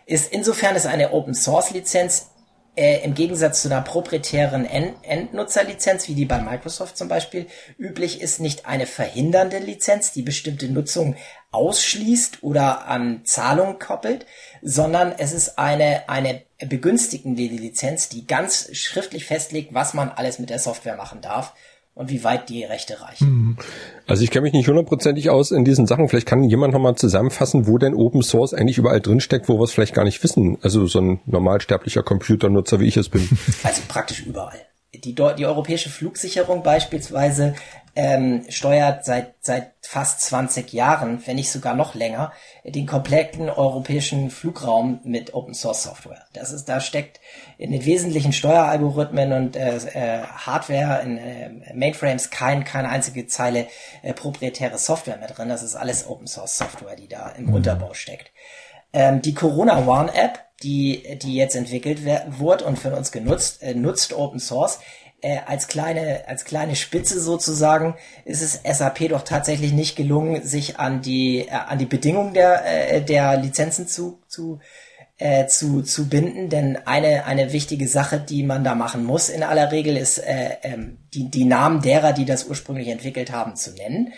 Ist 0.04 0.30
insofern 0.34 0.76
ist 0.76 0.86
eine 0.86 1.12
Open 1.12 1.32
Source 1.32 1.70
Lizenz 1.70 2.26
äh, 2.76 3.04
im 3.04 3.14
Gegensatz 3.14 3.62
zu 3.62 3.68
einer 3.68 3.82
proprietären 3.82 4.64
End 4.66 4.94
Endnutzerlizenz, 5.02 6.08
wie 6.08 6.14
die 6.14 6.24
bei 6.24 6.40
Microsoft 6.40 6.96
zum 6.96 7.08
Beispiel 7.08 7.46
üblich 7.78 8.20
ist, 8.20 8.40
nicht 8.40 8.66
eine 8.66 8.86
verhindernde 8.86 9.58
Lizenz, 9.58 10.12
die 10.12 10.22
bestimmte 10.22 10.68
Nutzung 10.68 11.16
ausschließt 11.52 12.42
oder 12.42 12.86
an 12.86 13.24
Zahlung 13.24 13.78
koppelt, 13.78 14.26
sondern 14.60 15.12
es 15.16 15.32
ist 15.32 15.58
eine, 15.58 16.08
eine 16.08 16.42
begünstigende 16.58 17.42
Lizenz, 17.42 18.08
die 18.08 18.26
ganz 18.26 18.74
schriftlich 18.74 19.24
festlegt, 19.26 19.72
was 19.72 19.94
man 19.94 20.10
alles 20.10 20.38
mit 20.38 20.50
der 20.50 20.58
Software 20.58 20.96
machen 20.96 21.20
darf 21.20 21.54
und 21.94 22.10
wie 22.10 22.24
weit 22.24 22.48
die 22.48 22.64
Rechte 22.64 23.00
reichen. 23.00 23.26
Hm. 23.26 23.56
Also 24.06 24.24
ich 24.24 24.30
kenne 24.30 24.42
mich 24.42 24.52
nicht 24.52 24.68
hundertprozentig 24.68 25.30
aus 25.30 25.50
in 25.50 25.64
diesen 25.64 25.86
Sachen. 25.86 26.08
Vielleicht 26.08 26.26
kann 26.26 26.42
jemand 26.42 26.74
nochmal 26.74 26.96
zusammenfassen, 26.96 27.66
wo 27.66 27.78
denn 27.78 27.94
Open 27.94 28.22
Source 28.22 28.52
eigentlich 28.52 28.78
überall 28.78 29.00
drinsteckt, 29.00 29.48
wo 29.48 29.58
wir 29.58 29.64
es 29.64 29.72
vielleicht 29.72 29.94
gar 29.94 30.04
nicht 30.04 30.22
wissen. 30.22 30.58
Also 30.62 30.86
so 30.86 31.00
ein 31.00 31.20
normalsterblicher 31.26 32.02
Computernutzer, 32.02 32.80
wie 32.80 32.86
ich 32.86 32.96
es 32.96 33.08
bin. 33.08 33.28
Also 33.62 33.82
praktisch 33.88 34.26
überall. 34.26 34.58
Die, 35.00 35.14
die 35.14 35.46
europäische 35.46 35.90
Flugsicherung 35.90 36.62
beispielsweise 36.62 37.54
ähm, 37.96 38.44
steuert 38.48 39.04
seit, 39.04 39.34
seit 39.40 39.72
fast 39.80 40.20
20 40.22 40.72
Jahren, 40.72 41.22
wenn 41.26 41.36
nicht 41.36 41.50
sogar 41.50 41.74
noch 41.74 41.94
länger, 41.94 42.32
den 42.64 42.86
kompletten 42.86 43.48
europäischen 43.48 44.30
Flugraum 44.30 45.00
mit 45.04 45.34
Open 45.34 45.54
Source 45.54 45.84
Software. 45.84 46.24
Das 46.32 46.52
ist, 46.52 46.68
da 46.68 46.80
steckt 46.80 47.20
in 47.56 47.70
den 47.70 47.84
wesentlichen 47.84 48.32
Steueralgorithmen 48.32 49.32
und 49.32 49.56
äh, 49.56 49.76
äh, 49.76 50.22
Hardware 50.22 51.02
in 51.02 51.18
äh, 51.18 51.50
Mainframes 51.74 52.30
kein, 52.30 52.64
keine 52.64 52.88
einzige 52.88 53.26
Zeile 53.26 53.68
äh, 54.02 54.12
proprietäre 54.12 54.78
Software 54.78 55.18
mehr 55.18 55.28
drin. 55.28 55.48
Das 55.48 55.62
ist 55.62 55.76
alles 55.76 56.08
Open 56.08 56.26
Source 56.26 56.58
Software, 56.58 56.96
die 56.96 57.08
da 57.08 57.28
im 57.30 57.46
mhm. 57.46 57.54
Unterbau 57.54 57.94
steckt. 57.94 58.32
Ähm, 58.92 59.22
die 59.22 59.34
Corona 59.34 59.86
One 59.86 60.12
App, 60.14 60.40
die, 60.64 61.18
die 61.22 61.34
jetzt 61.34 61.54
entwickelt 61.54 62.00
wurde 62.38 62.64
und 62.64 62.78
für 62.78 62.94
uns 62.96 63.12
genutzt, 63.12 63.62
äh, 63.62 63.74
nutzt 63.74 64.12
Open 64.14 64.40
Source, 64.40 64.80
äh, 65.24 65.38
als 65.46 65.68
kleine 65.68 66.24
als 66.26 66.44
kleine 66.44 66.76
Spitze 66.76 67.20
sozusagen 67.20 67.96
ist 68.24 68.42
es 68.42 68.60
SAP 68.62 69.08
doch 69.08 69.22
tatsächlich 69.22 69.72
nicht 69.72 69.96
gelungen, 69.96 70.42
sich 70.42 70.78
an 70.78 71.00
die 71.00 71.48
äh, 71.48 71.50
an 71.50 71.78
die 71.78 71.86
Bedingungen 71.86 72.34
der 72.34 72.92
äh, 72.94 73.02
der 73.02 73.36
Lizenzen 73.38 73.88
zu 73.88 74.20
zu 74.28 74.60
äh, 75.18 75.46
zu 75.46 75.82
zu 75.82 76.08
binden, 76.08 76.50
denn 76.50 76.78
eine 76.86 77.24
eine 77.24 77.52
wichtige 77.52 77.88
Sache, 77.88 78.20
die 78.20 78.42
man 78.42 78.64
da 78.64 78.74
machen 78.74 79.04
muss 79.04 79.28
in 79.30 79.42
aller 79.42 79.72
Regel 79.72 79.96
ist 79.96 80.18
äh, 80.18 80.56
ähm, 80.62 80.98
die 81.14 81.30
die 81.30 81.44
Namen 81.44 81.80
derer, 81.80 82.12
die 82.12 82.26
das 82.26 82.44
ursprünglich 82.44 82.88
entwickelt 82.88 83.32
haben, 83.32 83.56
zu 83.56 83.72
nennen 83.72 84.12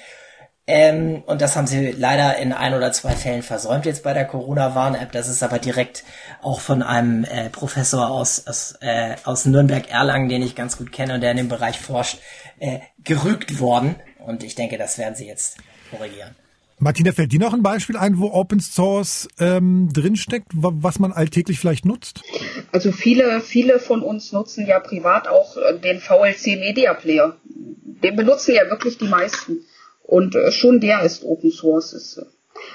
ähm, 0.68 1.22
und 1.26 1.40
das 1.40 1.54
haben 1.54 1.68
sie 1.68 1.92
leider 1.92 2.38
in 2.38 2.52
ein 2.52 2.74
oder 2.74 2.90
zwei 2.90 3.12
Fällen 3.12 3.42
versäumt 3.42 3.86
jetzt 3.86 4.02
bei 4.02 4.12
der 4.12 4.24
Corona-Warn-App. 4.24 5.12
Das 5.12 5.28
ist 5.28 5.44
aber 5.44 5.60
direkt 5.60 6.02
auch 6.42 6.60
von 6.60 6.82
einem 6.82 7.22
äh, 7.24 7.50
Professor 7.50 8.10
aus, 8.10 8.46
aus, 8.48 8.74
äh, 8.80 9.14
aus 9.22 9.46
Nürnberg-Erlangen, 9.46 10.28
den 10.28 10.42
ich 10.42 10.56
ganz 10.56 10.76
gut 10.76 10.90
kenne 10.90 11.14
und 11.14 11.20
der 11.20 11.30
in 11.30 11.36
dem 11.36 11.48
Bereich 11.48 11.78
forscht, 11.78 12.18
äh, 12.58 12.80
gerügt 13.04 13.60
worden. 13.60 13.94
Und 14.18 14.42
ich 14.42 14.56
denke, 14.56 14.76
das 14.76 14.98
werden 14.98 15.14
sie 15.14 15.26
jetzt 15.26 15.58
korrigieren. 15.90 16.34
Martina, 16.78 17.12
fällt 17.12 17.32
dir 17.32 17.40
noch 17.40 17.54
ein 17.54 17.62
Beispiel 17.62 17.96
ein, 17.96 18.18
wo 18.18 18.32
Open 18.32 18.60
Source 18.60 19.28
ähm, 19.38 19.88
drinsteckt, 19.92 20.48
was 20.52 20.98
man 20.98 21.12
alltäglich 21.12 21.58
vielleicht 21.58 21.86
nutzt? 21.86 22.22
Also 22.70 22.92
viele, 22.92 23.40
viele 23.40 23.78
von 23.78 24.02
uns 24.02 24.32
nutzen 24.32 24.66
ja 24.66 24.80
privat 24.80 25.28
auch 25.28 25.56
äh, 25.56 25.78
den 25.78 26.00
VLC 26.00 26.58
Media 26.58 26.92
Player. 26.92 27.36
Den 27.44 28.16
benutzen 28.16 28.54
ja 28.56 28.68
wirklich 28.68 28.98
die 28.98 29.08
meisten. 29.08 29.64
Und 30.06 30.36
äh, 30.36 30.52
schon 30.52 30.80
der 30.80 31.02
ist 31.02 31.24
Open 31.24 31.50
Source. 31.50 32.18
Äh, 32.18 32.24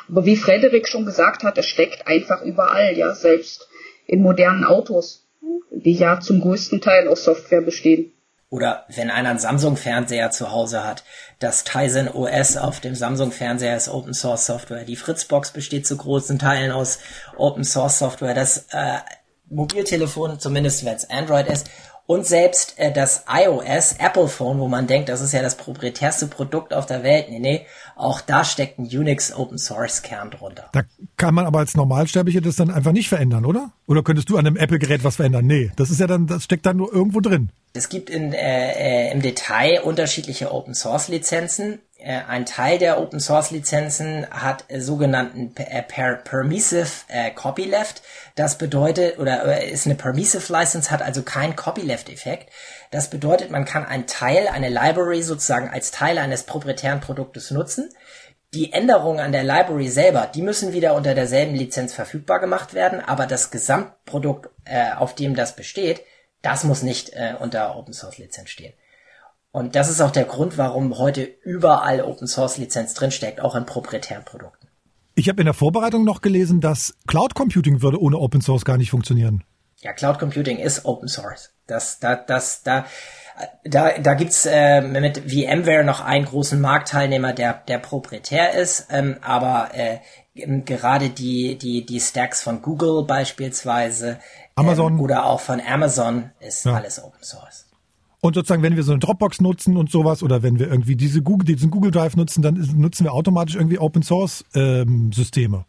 aber 0.09 0.25
wie 0.25 0.35
Frederik 0.35 0.87
schon 0.87 1.05
gesagt 1.05 1.43
hat, 1.43 1.57
es 1.57 1.65
steckt 1.65 2.07
einfach 2.07 2.43
überall, 2.43 2.95
ja, 2.97 3.13
selbst 3.15 3.67
in 4.05 4.21
modernen 4.21 4.63
Autos, 4.63 5.27
die 5.71 5.93
ja 5.93 6.19
zum 6.19 6.41
größten 6.41 6.81
Teil 6.81 7.07
aus 7.07 7.23
Software 7.23 7.61
bestehen. 7.61 8.13
Oder 8.49 8.85
wenn 8.93 9.09
einer 9.09 9.29
einen 9.29 9.39
Samsung-Fernseher 9.39 10.29
zu 10.31 10.51
Hause 10.51 10.83
hat, 10.83 11.05
das 11.39 11.63
Tizen 11.63 12.09
OS 12.09 12.57
auf 12.57 12.81
dem 12.81 12.95
Samsung-Fernseher 12.95 13.77
ist 13.77 13.87
Open 13.87 14.13
Source 14.13 14.45
Software. 14.45 14.83
Die 14.83 14.97
Fritzbox 14.97 15.51
besteht 15.51 15.87
zu 15.87 15.95
großen 15.95 16.37
Teilen 16.37 16.71
aus 16.71 16.99
Open 17.37 17.63
Source 17.63 17.99
Software. 17.99 18.33
Das 18.33 18.67
äh, 18.71 18.97
Mobiltelefon, 19.49 20.37
zumindest 20.39 20.83
wenn 20.83 20.95
es 20.95 21.09
Android 21.09 21.47
ist, 21.47 21.69
und 22.11 22.25
selbst 22.27 22.77
äh, 22.77 22.91
das 22.91 23.23
iOS, 23.31 23.95
Apple 23.97 24.27
Phone, 24.27 24.59
wo 24.59 24.67
man 24.67 24.85
denkt, 24.85 25.07
das 25.07 25.21
ist 25.21 25.31
ja 25.31 25.41
das 25.41 25.55
proprietärste 25.55 26.27
Produkt 26.27 26.73
auf 26.73 26.85
der 26.85 27.03
Welt. 27.03 27.27
Nee, 27.29 27.39
nee, 27.39 27.65
auch 27.95 28.19
da 28.19 28.43
steckt 28.43 28.79
ein 28.79 28.83
Unix 28.85 29.33
Open 29.33 29.57
Source 29.57 30.01
Kern 30.01 30.29
drunter. 30.29 30.67
Da 30.73 30.81
kann 31.15 31.33
man 31.33 31.45
aber 31.45 31.59
als 31.59 31.73
Normalsterbliche 31.73 32.41
das 32.41 32.57
dann 32.57 32.69
einfach 32.69 32.91
nicht 32.91 33.07
verändern, 33.07 33.45
oder? 33.45 33.71
Oder 33.87 34.03
könntest 34.03 34.29
du 34.29 34.35
an 34.35 34.45
einem 34.45 34.57
Apple-Gerät 34.57 35.05
was 35.05 35.15
verändern? 35.15 35.45
Nee, 35.45 35.71
das 35.77 35.89
ist 35.89 36.01
ja 36.01 36.07
dann, 36.07 36.27
das 36.27 36.43
steckt 36.43 36.65
dann 36.65 36.75
nur 36.75 36.93
irgendwo 36.93 37.21
drin. 37.21 37.49
Es 37.73 37.87
gibt 37.87 38.09
in, 38.09 38.33
äh, 38.33 39.07
äh, 39.07 39.11
im 39.13 39.21
Detail 39.21 39.81
unterschiedliche 39.81 40.53
Open 40.53 40.73
Source 40.73 41.07
Lizenzen. 41.07 41.79
Äh, 42.01 42.21
ein 42.27 42.45
Teil 42.45 42.79
der 42.79 42.99
Open 42.99 43.19
Source 43.19 43.51
Lizenzen 43.51 44.27
hat 44.31 44.65
äh, 44.69 44.79
sogenannten 44.79 45.53
äh, 45.55 45.83
per 45.83 46.15
Permissive 46.15 46.89
Copyleft. 47.35 48.01
Das 48.35 48.57
bedeutet, 48.57 49.19
oder 49.19 49.63
ist 49.63 49.85
eine 49.85 49.95
Permissive 49.95 50.51
License, 50.51 50.89
hat 50.89 51.01
also 51.01 51.21
keinen 51.21 51.55
Copyleft-Effekt. 51.55 52.49
Das 52.89 53.09
bedeutet, 53.09 53.51
man 53.51 53.65
kann 53.65 53.85
einen 53.85 54.07
Teil, 54.07 54.47
eine 54.47 54.69
Library 54.69 55.21
sozusagen 55.21 55.69
als 55.69 55.91
Teil 55.91 56.17
eines 56.17 56.43
proprietären 56.43 57.01
Produktes 57.01 57.51
nutzen. 57.51 57.89
Die 58.53 58.73
Änderungen 58.73 59.19
an 59.19 59.31
der 59.31 59.43
Library 59.43 59.87
selber, 59.87 60.29
die 60.33 60.41
müssen 60.41 60.73
wieder 60.73 60.95
unter 60.95 61.13
derselben 61.13 61.55
Lizenz 61.55 61.93
verfügbar 61.93 62.39
gemacht 62.39 62.73
werden, 62.73 62.99
aber 62.99 63.25
das 63.25 63.51
Gesamtprodukt, 63.51 64.49
auf 64.97 65.15
dem 65.15 65.35
das 65.35 65.55
besteht, 65.55 66.01
das 66.41 66.65
muss 66.65 66.83
nicht 66.83 67.13
unter 67.39 67.77
Open 67.77 67.93
Source 67.93 68.17
Lizenz 68.17 68.49
stehen. 68.49 68.73
Und 69.51 69.75
das 69.75 69.89
ist 69.89 70.01
auch 70.01 70.11
der 70.11 70.23
Grund, 70.23 70.57
warum 70.57 70.97
heute 70.97 71.23
überall 71.23 72.01
Open 72.01 72.27
Source 72.27 72.57
Lizenz 72.57 72.93
drinsteckt, 72.93 73.41
auch 73.41 73.55
in 73.55 73.65
proprietären 73.65 74.23
Produkten. 74.23 74.67
Ich 75.13 75.27
habe 75.27 75.41
in 75.41 75.45
der 75.45 75.53
Vorbereitung 75.53 76.05
noch 76.05 76.21
gelesen, 76.21 76.61
dass 76.61 76.95
Cloud 77.05 77.35
Computing 77.35 77.81
würde 77.81 78.01
ohne 78.01 78.17
Open 78.17 78.41
Source 78.41 78.63
gar 78.63 78.77
nicht 78.77 78.91
funktionieren. 78.91 79.43
Ja, 79.81 79.91
Cloud 79.93 80.19
Computing 80.19 80.57
ist 80.57 80.85
Open 80.85 81.09
Source. 81.09 81.51
Das, 81.67 81.99
da, 81.99 82.15
das, 82.15 82.63
da, 82.63 82.85
da, 83.65 83.97
da 83.97 84.13
gibt's 84.13 84.45
äh, 84.45 84.81
mit 84.81 85.17
VMware 85.17 85.83
noch 85.83 86.01
einen 86.01 86.25
großen 86.25 86.61
Marktteilnehmer, 86.61 87.33
der, 87.33 87.61
der 87.67 87.79
proprietär 87.79 88.53
ist, 88.53 88.87
ähm, 88.89 89.17
aber 89.21 89.71
äh, 89.73 89.99
gerade 90.33 91.09
die, 91.09 91.57
die, 91.57 91.85
die 91.85 91.99
Stacks 91.99 92.41
von 92.41 92.61
Google 92.61 93.03
beispielsweise 93.05 94.19
Amazon 94.55 94.93
ähm, 94.93 95.01
oder 95.01 95.25
auch 95.25 95.41
von 95.41 95.59
Amazon 95.61 96.31
ist 96.39 96.65
ja. 96.65 96.73
alles 96.73 97.03
Open 97.03 97.23
Source. 97.23 97.60
Und 98.21 98.35
sozusagen, 98.35 98.61
wenn 98.61 98.75
wir 98.75 98.83
so 98.83 98.91
eine 98.91 98.99
Dropbox 98.99 99.41
nutzen 99.41 99.77
und 99.77 99.89
sowas 99.89 100.21
oder 100.21 100.43
wenn 100.43 100.59
wir 100.59 100.67
irgendwie 100.67 100.95
diese 100.95 101.23
Google, 101.23 101.45
diesen 101.45 101.71
Google 101.71 101.89
Drive 101.89 102.15
nutzen, 102.15 102.43
dann 102.43 102.53
nutzen 102.75 103.03
wir 103.03 103.13
automatisch 103.13 103.55
irgendwie 103.55 103.79
Open 103.79 104.03
Source 104.03 104.45
ähm, 104.53 105.11
Systeme. 105.11 105.65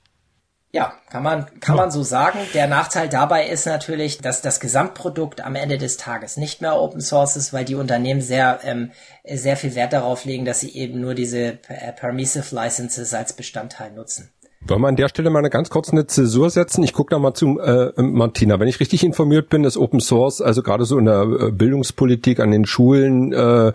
Ja, 0.74 0.94
kann 1.10 1.22
man, 1.22 1.46
kann 1.60 1.76
ja. 1.76 1.82
man 1.82 1.90
so 1.90 2.02
sagen. 2.02 2.38
Der 2.54 2.66
Nachteil 2.66 3.08
dabei 3.08 3.46
ist 3.46 3.66
natürlich, 3.66 4.18
dass 4.18 4.40
das 4.40 4.58
Gesamtprodukt 4.58 5.42
am 5.42 5.54
Ende 5.54 5.76
des 5.76 5.98
Tages 5.98 6.38
nicht 6.38 6.62
mehr 6.62 6.80
Open 6.80 7.02
Source 7.02 7.36
ist, 7.36 7.52
weil 7.52 7.66
die 7.66 7.74
Unternehmen 7.74 8.22
sehr, 8.22 8.60
ähm, 8.64 8.90
sehr 9.24 9.58
viel 9.58 9.74
Wert 9.74 9.92
darauf 9.92 10.24
legen, 10.24 10.46
dass 10.46 10.60
sie 10.60 10.74
eben 10.74 11.00
nur 11.00 11.14
diese 11.14 11.52
Permissive 11.52 12.54
Licenses 12.54 13.12
als 13.12 13.34
Bestandteil 13.34 13.92
nutzen. 13.92 14.30
Wollen 14.66 14.80
wir 14.80 14.88
an 14.88 14.96
der 14.96 15.08
Stelle 15.08 15.28
mal 15.30 15.40
eine 15.40 15.50
ganz 15.50 15.70
kurz 15.70 15.90
eine 15.90 16.06
Zäsur 16.06 16.48
setzen? 16.48 16.84
Ich 16.84 16.92
gucke 16.92 17.10
da 17.10 17.18
mal 17.18 17.34
zu 17.34 17.58
äh, 17.58 18.00
Martina. 18.00 18.60
Wenn 18.60 18.68
ich 18.68 18.78
richtig 18.78 19.02
informiert 19.02 19.48
bin, 19.48 19.64
ist 19.64 19.76
Open 19.76 19.98
Source, 20.00 20.40
also 20.40 20.62
gerade 20.62 20.84
so 20.84 20.98
in 20.98 21.06
der 21.06 21.22
äh, 21.22 21.50
Bildungspolitik 21.50 22.38
an 22.38 22.52
den 22.52 22.64
Schulen, 22.64 23.32
äh, 23.32 23.72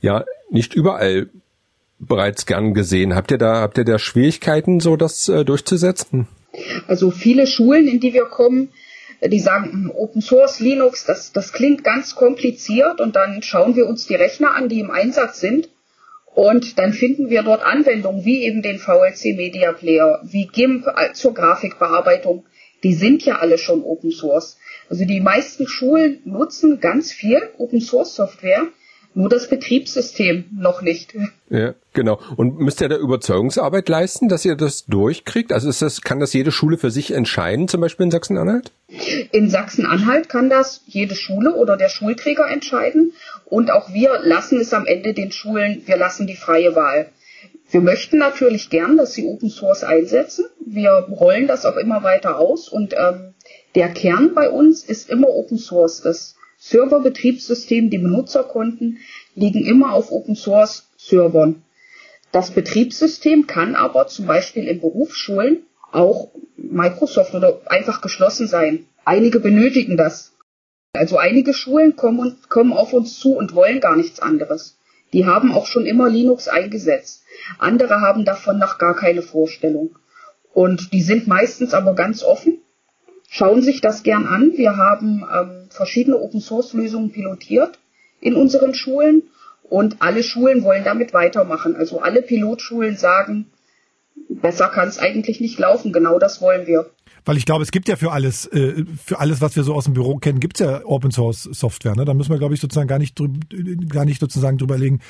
ja, 0.00 0.24
nicht 0.50 0.74
überall 0.74 1.28
bereits 1.98 2.46
gern 2.46 2.72
gesehen. 2.72 3.14
Habt 3.14 3.30
ihr 3.30 3.38
da, 3.38 3.60
habt 3.60 3.76
ihr 3.76 3.84
da 3.84 3.98
Schwierigkeiten, 3.98 4.80
so 4.80 4.96
das 4.96 5.28
äh, 5.28 5.44
durchzusetzen? 5.44 6.28
Also 6.88 7.10
viele 7.10 7.46
Schulen, 7.46 7.86
in 7.86 8.00
die 8.00 8.14
wir 8.14 8.24
kommen, 8.24 8.70
die 9.22 9.40
sagen 9.40 9.70
hm, 9.70 9.92
Open 9.94 10.22
Source, 10.22 10.60
Linux, 10.60 11.04
das, 11.04 11.32
das 11.32 11.52
klingt 11.52 11.84
ganz 11.84 12.14
kompliziert 12.14 13.00
und 13.02 13.16
dann 13.16 13.42
schauen 13.42 13.76
wir 13.76 13.86
uns 13.86 14.06
die 14.06 14.14
Rechner 14.14 14.54
an, 14.54 14.70
die 14.70 14.80
im 14.80 14.90
Einsatz 14.90 15.40
sind 15.40 15.68
und 16.36 16.78
dann 16.78 16.92
finden 16.92 17.30
wir 17.30 17.42
dort 17.42 17.62
Anwendungen 17.62 18.26
wie 18.26 18.42
eben 18.42 18.60
den 18.60 18.78
VLC 18.78 19.34
Media 19.34 19.72
Player, 19.72 20.20
wie 20.22 20.46
GIMP 20.46 20.84
zur 21.14 21.32
Grafikbearbeitung. 21.32 22.44
Die 22.82 22.92
sind 22.92 23.24
ja 23.24 23.38
alle 23.38 23.56
schon 23.56 23.82
Open 23.82 24.10
Source. 24.10 24.58
Also 24.90 25.06
die 25.06 25.20
meisten 25.20 25.66
Schulen 25.66 26.20
nutzen 26.26 26.78
ganz 26.78 27.10
viel 27.10 27.40
Open 27.56 27.80
Source 27.80 28.14
Software, 28.14 28.66
nur 29.14 29.30
das 29.30 29.48
Betriebssystem 29.48 30.44
noch 30.52 30.82
nicht. 30.82 31.16
Ja, 31.48 31.74
genau. 31.94 32.20
Und 32.36 32.58
müsst 32.58 32.82
ihr 32.82 32.90
da 32.90 32.98
Überzeugungsarbeit 32.98 33.88
leisten, 33.88 34.28
dass 34.28 34.44
ihr 34.44 34.56
das 34.56 34.84
durchkriegt? 34.84 35.54
Also 35.54 35.70
ist 35.70 35.80
das, 35.80 36.02
kann 36.02 36.20
das 36.20 36.34
jede 36.34 36.52
Schule 36.52 36.76
für 36.76 36.90
sich 36.90 37.12
entscheiden, 37.12 37.66
zum 37.66 37.80
Beispiel 37.80 38.04
in 38.04 38.10
Sachsen-Anhalt? 38.10 38.72
In 39.32 39.48
Sachsen-Anhalt 39.48 40.28
kann 40.28 40.50
das 40.50 40.82
jede 40.84 41.14
Schule 41.14 41.54
oder 41.54 41.78
der 41.78 41.88
Schulträger 41.88 42.46
entscheiden. 42.46 43.14
Und 43.46 43.70
auch 43.70 43.92
wir 43.92 44.20
lassen 44.22 44.60
es 44.60 44.74
am 44.74 44.86
Ende 44.86 45.14
den 45.14 45.32
Schulen, 45.32 45.82
wir 45.86 45.96
lassen 45.96 46.26
die 46.26 46.36
freie 46.36 46.74
Wahl. 46.74 47.10
Wir 47.70 47.80
möchten 47.80 48.18
natürlich 48.18 48.70
gern, 48.70 48.96
dass 48.96 49.14
sie 49.14 49.26
Open 49.26 49.50
Source 49.50 49.82
einsetzen. 49.82 50.46
Wir 50.64 50.90
rollen 50.90 51.46
das 51.46 51.64
auch 51.64 51.76
immer 51.76 52.02
weiter 52.02 52.38
aus 52.38 52.68
und 52.68 52.94
ähm, 52.94 53.34
der 53.74 53.88
Kern 53.88 54.34
bei 54.34 54.50
uns 54.50 54.84
ist 54.84 55.10
immer 55.10 55.28
Open 55.28 55.58
Source. 55.58 56.00
Das 56.00 56.36
Serverbetriebssystem, 56.58 57.90
die 57.90 57.98
Benutzerkonten 57.98 58.98
liegen 59.34 59.64
immer 59.64 59.92
auf 59.92 60.10
Open 60.10 60.36
Source 60.36 60.88
Servern. 60.96 61.62
Das 62.32 62.50
Betriebssystem 62.50 63.46
kann 63.46 63.74
aber 63.74 64.08
zum 64.08 64.26
Beispiel 64.26 64.66
in 64.66 64.80
Berufsschulen 64.80 65.66
auch 65.92 66.28
Microsoft 66.56 67.34
oder 67.34 67.60
einfach 67.66 68.00
geschlossen 68.00 68.46
sein. 68.46 68.86
Einige 69.04 69.40
benötigen 69.40 69.96
das. 69.96 70.35
Also 70.96 71.18
einige 71.18 71.54
Schulen 71.54 71.96
kommen, 71.96 72.36
kommen 72.48 72.72
auf 72.72 72.92
uns 72.92 73.18
zu 73.18 73.36
und 73.36 73.54
wollen 73.54 73.80
gar 73.80 73.96
nichts 73.96 74.20
anderes. 74.20 74.78
Die 75.12 75.26
haben 75.26 75.52
auch 75.52 75.66
schon 75.66 75.86
immer 75.86 76.08
Linux 76.08 76.48
eingesetzt. 76.48 77.22
Andere 77.58 78.00
haben 78.00 78.24
davon 78.24 78.58
noch 78.58 78.78
gar 78.78 78.96
keine 78.96 79.22
Vorstellung. 79.22 79.96
Und 80.52 80.92
die 80.92 81.02
sind 81.02 81.26
meistens 81.26 81.74
aber 81.74 81.94
ganz 81.94 82.22
offen 82.22 82.58
schauen 83.28 83.62
sich 83.62 83.80
das 83.80 84.02
gern 84.02 84.26
an. 84.26 84.52
Wir 84.56 84.76
haben 84.76 85.24
ähm, 85.32 85.68
verschiedene 85.70 86.18
Open-Source-Lösungen 86.18 87.12
pilotiert 87.12 87.78
in 88.20 88.34
unseren 88.34 88.74
Schulen 88.74 89.24
und 89.62 89.96
alle 90.00 90.22
Schulen 90.22 90.62
wollen 90.62 90.84
damit 90.84 91.12
weitermachen. 91.12 91.76
Also 91.76 92.00
alle 92.00 92.22
Pilotschulen 92.22 92.96
sagen, 92.96 93.50
besser 94.28 94.68
kann 94.68 94.88
es 94.88 94.98
eigentlich 94.98 95.40
nicht 95.40 95.58
laufen. 95.58 95.92
Genau 95.92 96.18
das 96.18 96.40
wollen 96.40 96.66
wir. 96.66 96.90
Weil 97.24 97.36
ich 97.36 97.44
glaube, 97.44 97.64
es 97.64 97.72
gibt 97.72 97.88
ja 97.88 97.96
für 97.96 98.12
alles, 98.12 98.46
äh, 98.46 98.84
für 99.04 99.18
alles, 99.18 99.40
was 99.40 99.56
wir 99.56 99.64
so 99.64 99.74
aus 99.74 99.84
dem 99.84 99.94
Büro 99.94 100.16
kennen, 100.18 100.38
gibt 100.38 100.60
es 100.60 100.66
ja 100.66 100.84
Open 100.84 101.10
Source 101.10 101.48
Software. 101.52 101.96
Ne? 101.96 102.04
Da 102.04 102.14
müssen 102.14 102.30
wir, 102.30 102.38
glaube 102.38 102.54
ich, 102.54 102.60
sozusagen 102.60 102.86
gar 102.86 103.00
nicht, 103.00 103.18
drüber, 103.18 103.40
gar 103.88 104.04
nicht 104.04 104.20
sozusagen 104.20 104.58
drüber 104.58 104.78
legen, 104.78 105.00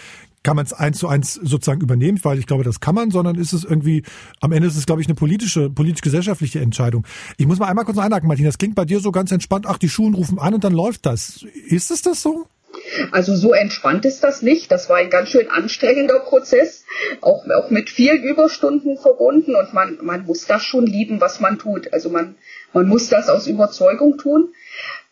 kann 0.43 0.57
man 0.57 0.65
es 0.65 0.73
eins 0.73 0.99
zu 0.99 1.09
eins 1.09 1.35
sozusagen 1.35 1.81
übernehmen, 1.81 2.19
weil 2.23 2.39
ich 2.39 2.47
glaube, 2.47 2.65
das 2.65 2.81
kann 2.81 2.95
man, 2.95 3.11
sondern 3.11 3.37
ist 3.37 3.53
es 3.53 3.65
irgendwie, 3.65 4.05
am 4.41 4.53
Ende 4.53 4.69
ist 4.69 4.77
es, 4.77 4.87
glaube 4.87 5.03
ich, 5.03 5.09
eine 5.09 5.17
politische, 5.17 5.69
politisch-gesellschaftliche 5.69 6.61
Entscheidung. 6.61 7.05
Ich 7.37 7.47
muss 7.47 7.59
mal 7.59 7.67
einmal 7.67 7.85
kurz 7.85 7.99
einhaken, 7.99 8.29
Martin, 8.29 8.45
das 8.45 8.57
klingt 8.57 8.77
bei 8.77 8.85
dir 8.85 9.01
so 9.01 9.11
ganz 9.11 9.33
entspannt, 9.33 9.67
ach, 9.69 9.77
die 9.77 9.89
Schulen 9.89 10.15
rufen 10.15 10.39
an 10.39 10.55
und 10.55 10.65
dann 10.65 10.73
läuft 10.73 11.05
das. 11.05 11.45
Ist 11.67 11.91
es 11.91 12.01
das 12.01 12.23
so? 12.23 12.47
Also 13.11 13.35
so 13.35 13.53
entspannt 13.53 14.05
ist 14.05 14.23
das 14.23 14.43
nicht. 14.43 14.71
Das 14.71 14.89
war 14.89 14.97
ein 14.97 15.11
ganz 15.11 15.31
schön 15.31 15.51
anstrengender 15.51 16.21
Prozess, 16.21 16.85
auch, 17.21 17.47
auch 17.49 17.71
mit 17.71 17.91
vielen 17.91 18.23
Überstunden 18.23 18.99
verbunden 18.99 19.55
und 19.55 19.73
man, 19.73 19.99
man 20.03 20.27
muss 20.27 20.47
das 20.47 20.63
schon 20.63 20.87
lieben, 20.87 21.21
was 21.21 21.41
man 21.41 21.59
tut. 21.59 21.93
Also 21.93 22.11
man, 22.11 22.37
man 22.73 22.87
muss 22.89 23.09
das 23.09 23.29
aus 23.29 23.47
Überzeugung 23.47 24.19
tun. 24.19 24.53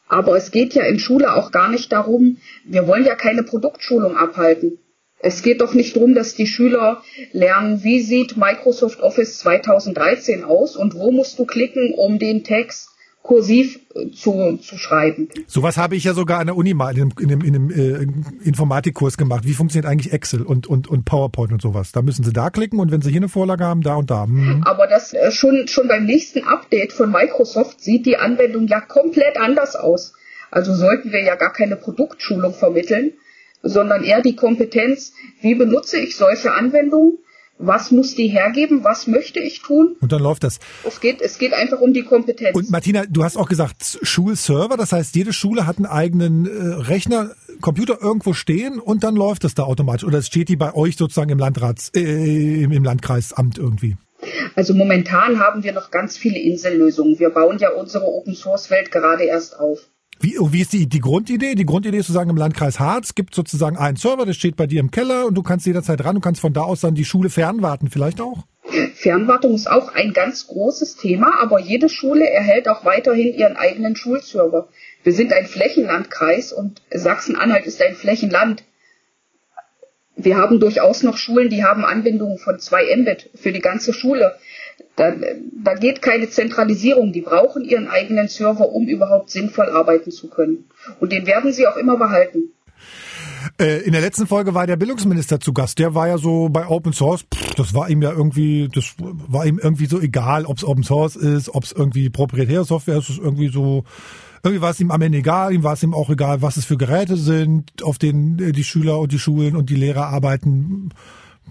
Aber 0.08 0.36
es 0.36 0.50
geht 0.50 0.74
ja 0.74 0.84
in 0.84 0.98
Schule 0.98 1.34
auch 1.34 1.50
gar 1.50 1.68
nicht 1.70 1.90
darum, 1.90 2.36
wir 2.64 2.86
wollen 2.86 3.04
ja 3.04 3.14
keine 3.14 3.42
Produktschulung 3.42 4.16
abhalten. 4.16 4.78
Es 5.18 5.42
geht 5.42 5.62
doch 5.62 5.72
nicht 5.72 5.96
darum, 5.96 6.14
dass 6.14 6.34
die 6.34 6.46
Schüler 6.46 7.02
lernen, 7.32 7.82
wie 7.82 8.00
sieht 8.00 8.36
Microsoft 8.36 9.00
Office 9.00 9.38
2013 9.38 10.44
aus 10.44 10.76
und 10.76 10.94
wo 10.94 11.10
musst 11.10 11.38
du 11.38 11.46
klicken, 11.46 11.94
um 11.94 12.18
den 12.18 12.44
Text 12.44 12.90
kursiv 13.24 13.80
äh, 13.94 14.10
zu, 14.10 14.58
zu 14.58 14.76
schreiben. 14.76 15.30
Sowas 15.46 15.78
habe 15.78 15.96
ich 15.96 16.04
ja 16.04 16.12
sogar 16.12 16.40
an 16.40 16.46
der 16.46 16.56
Uni 16.56 16.74
mal 16.74 16.94
in 16.94 17.02
einem, 17.02 17.12
in 17.18 17.32
einem, 17.32 17.40
in 17.40 17.54
einem 17.54 17.70
äh, 17.70 18.46
Informatikkurs 18.46 19.16
gemacht. 19.16 19.44
Wie 19.46 19.54
funktioniert 19.54 19.90
eigentlich 19.90 20.12
Excel 20.12 20.42
und, 20.42 20.66
und, 20.66 20.88
und 20.88 21.06
PowerPoint 21.06 21.50
und 21.50 21.62
sowas? 21.62 21.90
Da 21.92 22.02
müssen 22.02 22.22
Sie 22.22 22.34
da 22.34 22.50
klicken 22.50 22.78
und 22.78 22.92
wenn 22.92 23.00
Sie 23.00 23.10
hier 23.10 23.20
eine 23.20 23.30
Vorlage 23.30 23.64
haben, 23.64 23.80
da 23.80 23.96
und 23.96 24.10
da. 24.10 24.26
Mhm. 24.26 24.62
Aber 24.64 24.86
das 24.86 25.14
äh, 25.14 25.32
schon, 25.32 25.66
schon 25.68 25.88
beim 25.88 26.04
nächsten 26.04 26.44
Update 26.44 26.92
von 26.92 27.10
Microsoft 27.10 27.80
sieht 27.80 28.04
die 28.04 28.18
Anwendung 28.18 28.66
ja 28.66 28.82
komplett 28.82 29.40
anders 29.40 29.74
aus. 29.74 30.12
Also 30.50 30.74
sollten 30.74 31.10
wir 31.10 31.22
ja 31.22 31.34
gar 31.34 31.52
keine 31.52 31.76
Produktschulung 31.76 32.52
vermitteln, 32.52 33.14
sondern 33.62 34.04
eher 34.04 34.20
die 34.20 34.36
Kompetenz, 34.36 35.14
wie 35.40 35.54
benutze 35.54 35.98
ich 35.98 36.16
solche 36.16 36.52
Anwendungen 36.52 37.18
was 37.58 37.90
muss 37.90 38.14
die 38.14 38.28
hergeben, 38.28 38.84
was 38.84 39.06
möchte 39.06 39.40
ich 39.40 39.62
tun. 39.62 39.96
Und 40.00 40.12
dann 40.12 40.22
läuft 40.22 40.44
das. 40.44 40.58
Es 40.84 41.00
geht, 41.00 41.20
es 41.20 41.38
geht 41.38 41.52
einfach 41.52 41.80
um 41.80 41.92
die 41.92 42.02
Kompetenz. 42.02 42.56
Und 42.56 42.70
Martina, 42.70 43.04
du 43.08 43.24
hast 43.24 43.36
auch 43.36 43.48
gesagt, 43.48 43.98
Schulserver, 44.02 44.76
das 44.76 44.92
heißt, 44.92 45.14
jede 45.16 45.32
Schule 45.32 45.66
hat 45.66 45.76
einen 45.76 45.86
eigenen 45.86 46.46
äh, 46.46 46.74
Rechner, 46.82 47.30
Computer 47.60 47.98
irgendwo 48.00 48.32
stehen 48.32 48.78
und 48.80 49.04
dann 49.04 49.14
läuft 49.14 49.44
das 49.44 49.54
da 49.54 49.64
automatisch. 49.64 50.04
Oder 50.04 50.22
steht 50.22 50.48
die 50.48 50.56
bei 50.56 50.74
euch 50.74 50.96
sozusagen 50.96 51.30
im 51.30 51.38
Landrats, 51.38 51.90
äh, 51.94 52.62
im, 52.62 52.72
im 52.72 52.84
Landkreisamt 52.84 53.58
irgendwie? 53.58 53.96
Also 54.54 54.74
momentan 54.74 55.38
haben 55.38 55.62
wir 55.64 55.72
noch 55.72 55.90
ganz 55.90 56.16
viele 56.16 56.38
Insellösungen. 56.38 57.18
Wir 57.18 57.30
bauen 57.30 57.58
ja 57.58 57.70
unsere 57.72 58.04
Open 58.04 58.34
Source 58.34 58.70
Welt 58.70 58.90
gerade 58.90 59.24
erst 59.24 59.58
auf. 59.58 59.80
Wie, 60.24 60.38
wie 60.40 60.62
ist 60.62 60.72
die, 60.72 60.88
die 60.88 61.00
Grundidee? 61.00 61.54
Die 61.54 61.66
Grundidee 61.66 61.98
ist 61.98 62.06
sozusagen 62.06 62.30
im 62.30 62.38
Landkreis 62.38 62.80
Harz 62.80 63.14
gibt 63.14 63.34
sozusagen 63.34 63.76
einen 63.76 63.98
Server, 63.98 64.24
der 64.24 64.32
steht 64.32 64.56
bei 64.56 64.66
dir 64.66 64.80
im 64.80 64.90
Keller 64.90 65.26
und 65.26 65.34
du 65.34 65.42
kannst 65.42 65.66
jederzeit 65.66 66.02
ran, 66.02 66.14
du 66.14 66.22
kannst 66.22 66.40
von 66.40 66.54
da 66.54 66.62
aus 66.62 66.80
dann 66.80 66.94
die 66.94 67.04
Schule 67.04 67.28
fernwarten, 67.28 67.90
vielleicht 67.90 68.22
auch? 68.22 68.44
Fernwartung 68.94 69.52
ist 69.52 69.70
auch 69.70 69.94
ein 69.94 70.14
ganz 70.14 70.46
großes 70.46 70.96
Thema, 70.96 71.42
aber 71.42 71.60
jede 71.60 71.90
Schule 71.90 72.26
erhält 72.26 72.68
auch 72.68 72.86
weiterhin 72.86 73.34
ihren 73.34 73.58
eigenen 73.58 73.96
Schulserver. 73.96 74.68
Wir 75.02 75.12
sind 75.12 75.30
ein 75.34 75.44
Flächenlandkreis 75.44 76.54
und 76.54 76.80
Sachsen-Anhalt 76.90 77.66
ist 77.66 77.82
ein 77.82 77.94
Flächenland. 77.94 78.64
Wir 80.16 80.38
haben 80.38 80.58
durchaus 80.58 81.02
noch 81.02 81.18
Schulen, 81.18 81.50
die 81.50 81.64
haben 81.64 81.84
Anbindungen 81.84 82.38
von 82.38 82.58
2 82.58 82.96
Mbit 82.96 83.28
für 83.34 83.52
die 83.52 83.60
ganze 83.60 83.92
Schule. 83.92 84.34
Da, 84.96 85.12
da 85.64 85.74
geht 85.74 86.02
keine 86.02 86.28
Zentralisierung. 86.28 87.12
Die 87.12 87.20
brauchen 87.20 87.64
ihren 87.64 87.88
eigenen 87.88 88.28
Server, 88.28 88.68
um 88.70 88.86
überhaupt 88.86 89.30
sinnvoll 89.30 89.68
arbeiten 89.68 90.10
zu 90.10 90.28
können. 90.28 90.68
Und 91.00 91.12
den 91.12 91.26
werden 91.26 91.52
sie 91.52 91.66
auch 91.66 91.76
immer 91.76 91.96
behalten. 91.96 92.50
Äh, 93.58 93.82
in 93.82 93.92
der 93.92 94.00
letzten 94.00 94.26
Folge 94.26 94.54
war 94.54 94.66
der 94.66 94.76
Bildungsminister 94.76 95.40
zu 95.40 95.52
Gast. 95.52 95.78
Der 95.78 95.94
war 95.94 96.08
ja 96.08 96.18
so 96.18 96.48
bei 96.48 96.66
Open 96.66 96.92
Source. 96.92 97.24
das 97.56 97.74
war 97.74 97.90
ihm 97.90 98.02
ja 98.02 98.12
irgendwie, 98.12 98.68
das 98.72 98.94
war 98.98 99.46
ihm 99.46 99.58
irgendwie 99.62 99.86
so 99.86 100.00
egal, 100.00 100.44
ob 100.44 100.58
es 100.58 100.64
Open 100.64 100.82
Source 100.82 101.16
ist, 101.16 101.54
ob 101.54 101.64
es 101.64 101.72
irgendwie 101.72 102.10
proprietäre 102.10 102.64
Software 102.64 102.98
ist. 102.98 103.10
Irgendwie 103.10 103.48
so, 103.48 103.84
irgendwie 104.42 104.62
war 104.62 104.70
es 104.70 104.80
ihm 104.80 104.90
am 104.90 105.02
Ende 105.02 105.18
egal. 105.18 105.52
Ihm 105.52 105.62
war 105.62 105.74
es 105.74 105.82
ihm 105.82 105.94
auch 105.94 106.10
egal, 106.10 106.42
was 106.42 106.56
es 106.56 106.64
für 106.64 106.76
Geräte 106.76 107.16
sind, 107.16 107.82
auf 107.82 107.98
denen 107.98 108.38
äh, 108.38 108.52
die 108.52 108.64
Schüler 108.64 108.98
und 108.98 109.12
die 109.12 109.18
Schulen 109.18 109.56
und 109.56 109.70
die 109.70 109.76
Lehrer 109.76 110.06
arbeiten. 110.06 110.90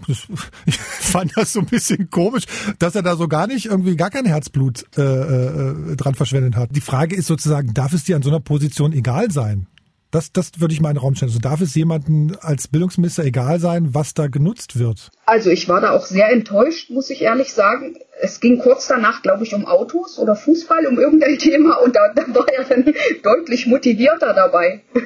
Das, 0.06 0.26
ich 0.66 0.76
fand 0.76 1.32
das 1.36 1.52
so 1.52 1.60
ein 1.60 1.66
bisschen 1.66 2.10
komisch, 2.10 2.44
dass 2.78 2.94
er 2.94 3.02
da 3.02 3.16
so 3.16 3.28
gar 3.28 3.46
nicht 3.46 3.66
irgendwie 3.66 3.96
gar 3.96 4.10
kein 4.10 4.26
Herzblut 4.26 4.84
äh, 4.96 5.02
äh, 5.02 5.96
dran 5.96 6.14
verschwendet 6.14 6.56
hat. 6.56 6.74
Die 6.74 6.80
Frage 6.80 7.16
ist 7.16 7.26
sozusagen, 7.26 7.74
darf 7.74 7.92
es 7.92 8.04
dir 8.04 8.16
an 8.16 8.22
so 8.22 8.30
einer 8.30 8.40
Position 8.40 8.92
egal 8.92 9.30
sein? 9.30 9.66
Das, 10.14 10.30
das 10.30 10.60
würde 10.60 10.72
ich 10.72 10.80
mal 10.80 10.90
in 10.90 10.94
den 10.94 11.00
Raum 11.00 11.16
stellen. 11.16 11.30
Also 11.30 11.40
darf 11.40 11.60
es 11.60 11.74
jemandem 11.74 12.36
als 12.40 12.68
Bildungsminister 12.68 13.24
egal 13.24 13.58
sein, 13.58 13.94
was 13.94 14.14
da 14.14 14.28
genutzt 14.28 14.78
wird? 14.78 15.10
Also 15.26 15.50
ich 15.50 15.68
war 15.68 15.80
da 15.80 15.90
auch 15.90 16.06
sehr 16.06 16.30
enttäuscht, 16.30 16.88
muss 16.90 17.10
ich 17.10 17.22
ehrlich 17.22 17.52
sagen. 17.52 17.96
Es 18.20 18.38
ging 18.38 18.60
kurz 18.60 18.86
danach, 18.86 19.22
glaube 19.22 19.42
ich, 19.42 19.54
um 19.54 19.66
Autos 19.66 20.20
oder 20.20 20.36
Fußball, 20.36 20.86
um 20.86 21.00
irgendein 21.00 21.36
Thema 21.38 21.82
und 21.82 21.96
da, 21.96 22.12
da 22.14 22.32
war 22.32 22.46
er 22.48 22.62
dann 22.62 22.94
deutlich 23.24 23.66
motivierter 23.66 24.32
dabei. 24.34 24.82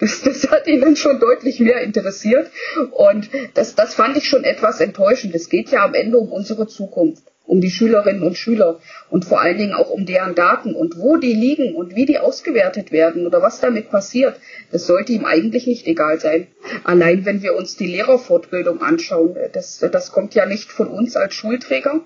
Das, 0.00 0.20
das 0.20 0.50
hat 0.50 0.66
ihn 0.66 0.80
dann 0.80 0.96
schon 0.96 1.18
deutlich 1.18 1.58
mehr 1.58 1.80
interessiert 1.80 2.50
und 2.90 3.30
das, 3.54 3.74
das 3.74 3.94
fand 3.94 4.16
ich 4.16 4.28
schon 4.28 4.44
etwas 4.44 4.80
enttäuschend. 4.80 5.34
Es 5.34 5.48
geht 5.48 5.70
ja 5.70 5.84
am 5.84 5.94
Ende 5.94 6.18
um 6.18 6.30
unsere 6.30 6.66
Zukunft 6.66 7.31
um 7.44 7.60
die 7.60 7.70
Schülerinnen 7.70 8.22
und 8.22 8.36
Schüler 8.36 8.80
und 9.10 9.24
vor 9.24 9.40
allen 9.40 9.58
Dingen 9.58 9.74
auch 9.74 9.90
um 9.90 10.06
deren 10.06 10.34
Daten 10.34 10.74
und 10.74 10.96
wo 10.98 11.16
die 11.16 11.34
liegen 11.34 11.74
und 11.74 11.94
wie 11.94 12.06
die 12.06 12.18
ausgewertet 12.18 12.92
werden 12.92 13.26
oder 13.26 13.42
was 13.42 13.60
damit 13.60 13.90
passiert. 13.90 14.36
Das 14.70 14.86
sollte 14.86 15.12
ihm 15.12 15.24
eigentlich 15.24 15.66
nicht 15.66 15.86
egal 15.86 16.20
sein. 16.20 16.46
Allein 16.84 17.24
wenn 17.24 17.42
wir 17.42 17.54
uns 17.54 17.76
die 17.76 17.86
Lehrerfortbildung 17.86 18.80
anschauen, 18.80 19.36
das, 19.52 19.78
das 19.78 20.12
kommt 20.12 20.34
ja 20.34 20.46
nicht 20.46 20.70
von 20.70 20.88
uns 20.88 21.16
als 21.16 21.34
Schulträger. 21.34 22.00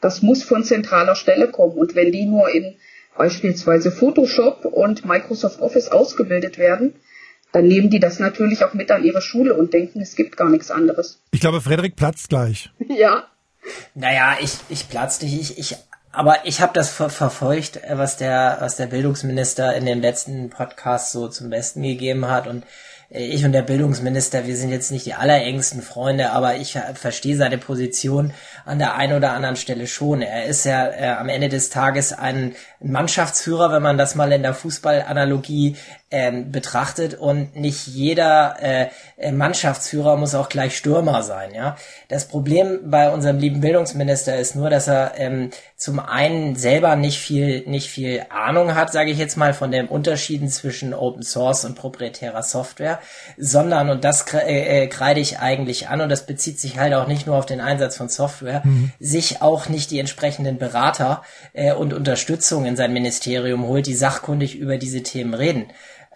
Das 0.00 0.20
muss 0.20 0.42
von 0.42 0.64
zentraler 0.64 1.14
Stelle 1.14 1.48
kommen. 1.48 1.78
Und 1.78 1.94
wenn 1.94 2.12
die 2.12 2.26
nur 2.26 2.48
in 2.50 2.74
beispielsweise 3.16 3.90
Photoshop 3.90 4.64
und 4.64 5.04
Microsoft 5.04 5.60
Office 5.60 5.88
ausgebildet 5.88 6.58
werden, 6.58 6.94
dann 7.52 7.66
nehmen 7.68 7.90
die 7.90 8.00
das 8.00 8.18
natürlich 8.18 8.64
auch 8.64 8.72
mit 8.72 8.90
an 8.90 9.04
ihre 9.04 9.20
Schule 9.20 9.54
und 9.54 9.74
denken, 9.74 10.00
es 10.00 10.16
gibt 10.16 10.36
gar 10.36 10.48
nichts 10.48 10.70
anderes. 10.70 11.20
Ich 11.32 11.40
glaube, 11.40 11.60
Frederik 11.60 11.96
platzt 11.96 12.30
gleich. 12.30 12.70
Ja. 12.88 13.26
Naja, 13.94 14.36
ich, 14.40 14.54
ich 14.68 14.88
platz 14.88 15.20
nicht. 15.20 15.40
Ich, 15.40 15.58
ich, 15.58 15.76
aber 16.12 16.44
ich 16.44 16.60
habe 16.60 16.72
das 16.74 16.90
ver 16.90 17.10
verfolgt, 17.10 17.80
was 17.90 18.16
der, 18.16 18.58
was 18.60 18.76
der 18.76 18.86
Bildungsminister 18.86 19.74
in 19.74 19.86
dem 19.86 20.00
letzten 20.00 20.50
Podcast 20.50 21.12
so 21.12 21.28
zum 21.28 21.50
Besten 21.50 21.82
gegeben 21.82 22.26
hat. 22.28 22.46
Und 22.46 22.64
äh, 23.10 23.24
ich 23.24 23.44
und 23.44 23.52
der 23.52 23.62
Bildungsminister, 23.62 24.46
wir 24.46 24.56
sind 24.56 24.70
jetzt 24.70 24.90
nicht 24.90 25.06
die 25.06 25.14
allerengsten 25.14 25.82
Freunde, 25.82 26.32
aber 26.32 26.56
ich 26.56 26.78
verstehe 26.94 27.36
seine 27.36 27.58
Position 27.58 28.32
an 28.64 28.78
der 28.78 28.94
einen 28.94 29.16
oder 29.16 29.32
anderen 29.32 29.56
Stelle 29.56 29.86
schon. 29.86 30.22
Er 30.22 30.46
ist 30.46 30.64
ja 30.64 30.88
äh, 30.88 31.16
am 31.18 31.28
Ende 31.28 31.48
des 31.48 31.70
Tages 31.70 32.12
ein 32.12 32.54
Mannschaftsführer, 32.80 33.72
wenn 33.72 33.82
man 33.82 33.98
das 33.98 34.14
mal 34.14 34.32
in 34.32 34.42
der 34.42 34.54
Fußballanalogie 34.54 35.76
ähm, 36.12 36.52
betrachtet 36.52 37.14
und 37.14 37.56
nicht 37.56 37.86
jeder 37.86 38.56
äh, 38.60 38.88
äh, 39.16 39.32
Mannschaftsführer 39.32 40.16
muss 40.16 40.34
auch 40.34 40.50
gleich 40.50 40.76
Stürmer 40.76 41.22
sein. 41.22 41.54
Ja, 41.54 41.76
das 42.08 42.28
Problem 42.28 42.90
bei 42.90 43.10
unserem 43.10 43.38
lieben 43.38 43.60
Bildungsminister 43.60 44.36
ist 44.36 44.54
nur, 44.54 44.68
dass 44.68 44.88
er 44.88 45.14
ähm, 45.16 45.50
zum 45.76 45.98
einen 45.98 46.54
selber 46.54 46.94
nicht 46.96 47.18
viel 47.18 47.64
nicht 47.66 47.88
viel 47.88 48.26
Ahnung 48.28 48.74
hat, 48.74 48.92
sage 48.92 49.10
ich 49.10 49.18
jetzt 49.18 49.36
mal, 49.36 49.54
von 49.54 49.70
den 49.70 49.88
Unterschieden 49.88 50.48
zwischen 50.48 50.92
Open 50.92 51.22
Source 51.22 51.64
und 51.64 51.76
proprietärer 51.76 52.42
Software, 52.42 53.00
sondern 53.38 53.88
und 53.88 54.04
das 54.04 54.26
äh, 54.34 54.84
äh, 54.84 54.86
kreide 54.88 55.20
ich 55.20 55.38
eigentlich 55.38 55.88
an 55.88 56.02
und 56.02 56.10
das 56.10 56.26
bezieht 56.26 56.60
sich 56.60 56.78
halt 56.78 56.92
auch 56.92 57.06
nicht 57.06 57.26
nur 57.26 57.36
auf 57.36 57.46
den 57.46 57.60
Einsatz 57.60 57.96
von 57.96 58.10
Software, 58.10 58.60
mhm. 58.64 58.92
sich 59.00 59.40
auch 59.40 59.70
nicht 59.70 59.90
die 59.90 59.98
entsprechenden 59.98 60.58
Berater 60.58 61.22
äh, 61.54 61.72
und 61.72 61.94
Unterstützung 61.94 62.66
in 62.66 62.76
sein 62.76 62.92
Ministerium 62.92 63.66
holt, 63.66 63.86
die 63.86 63.94
sachkundig 63.94 64.56
über 64.56 64.76
diese 64.76 65.02
Themen 65.02 65.32
reden. 65.32 65.66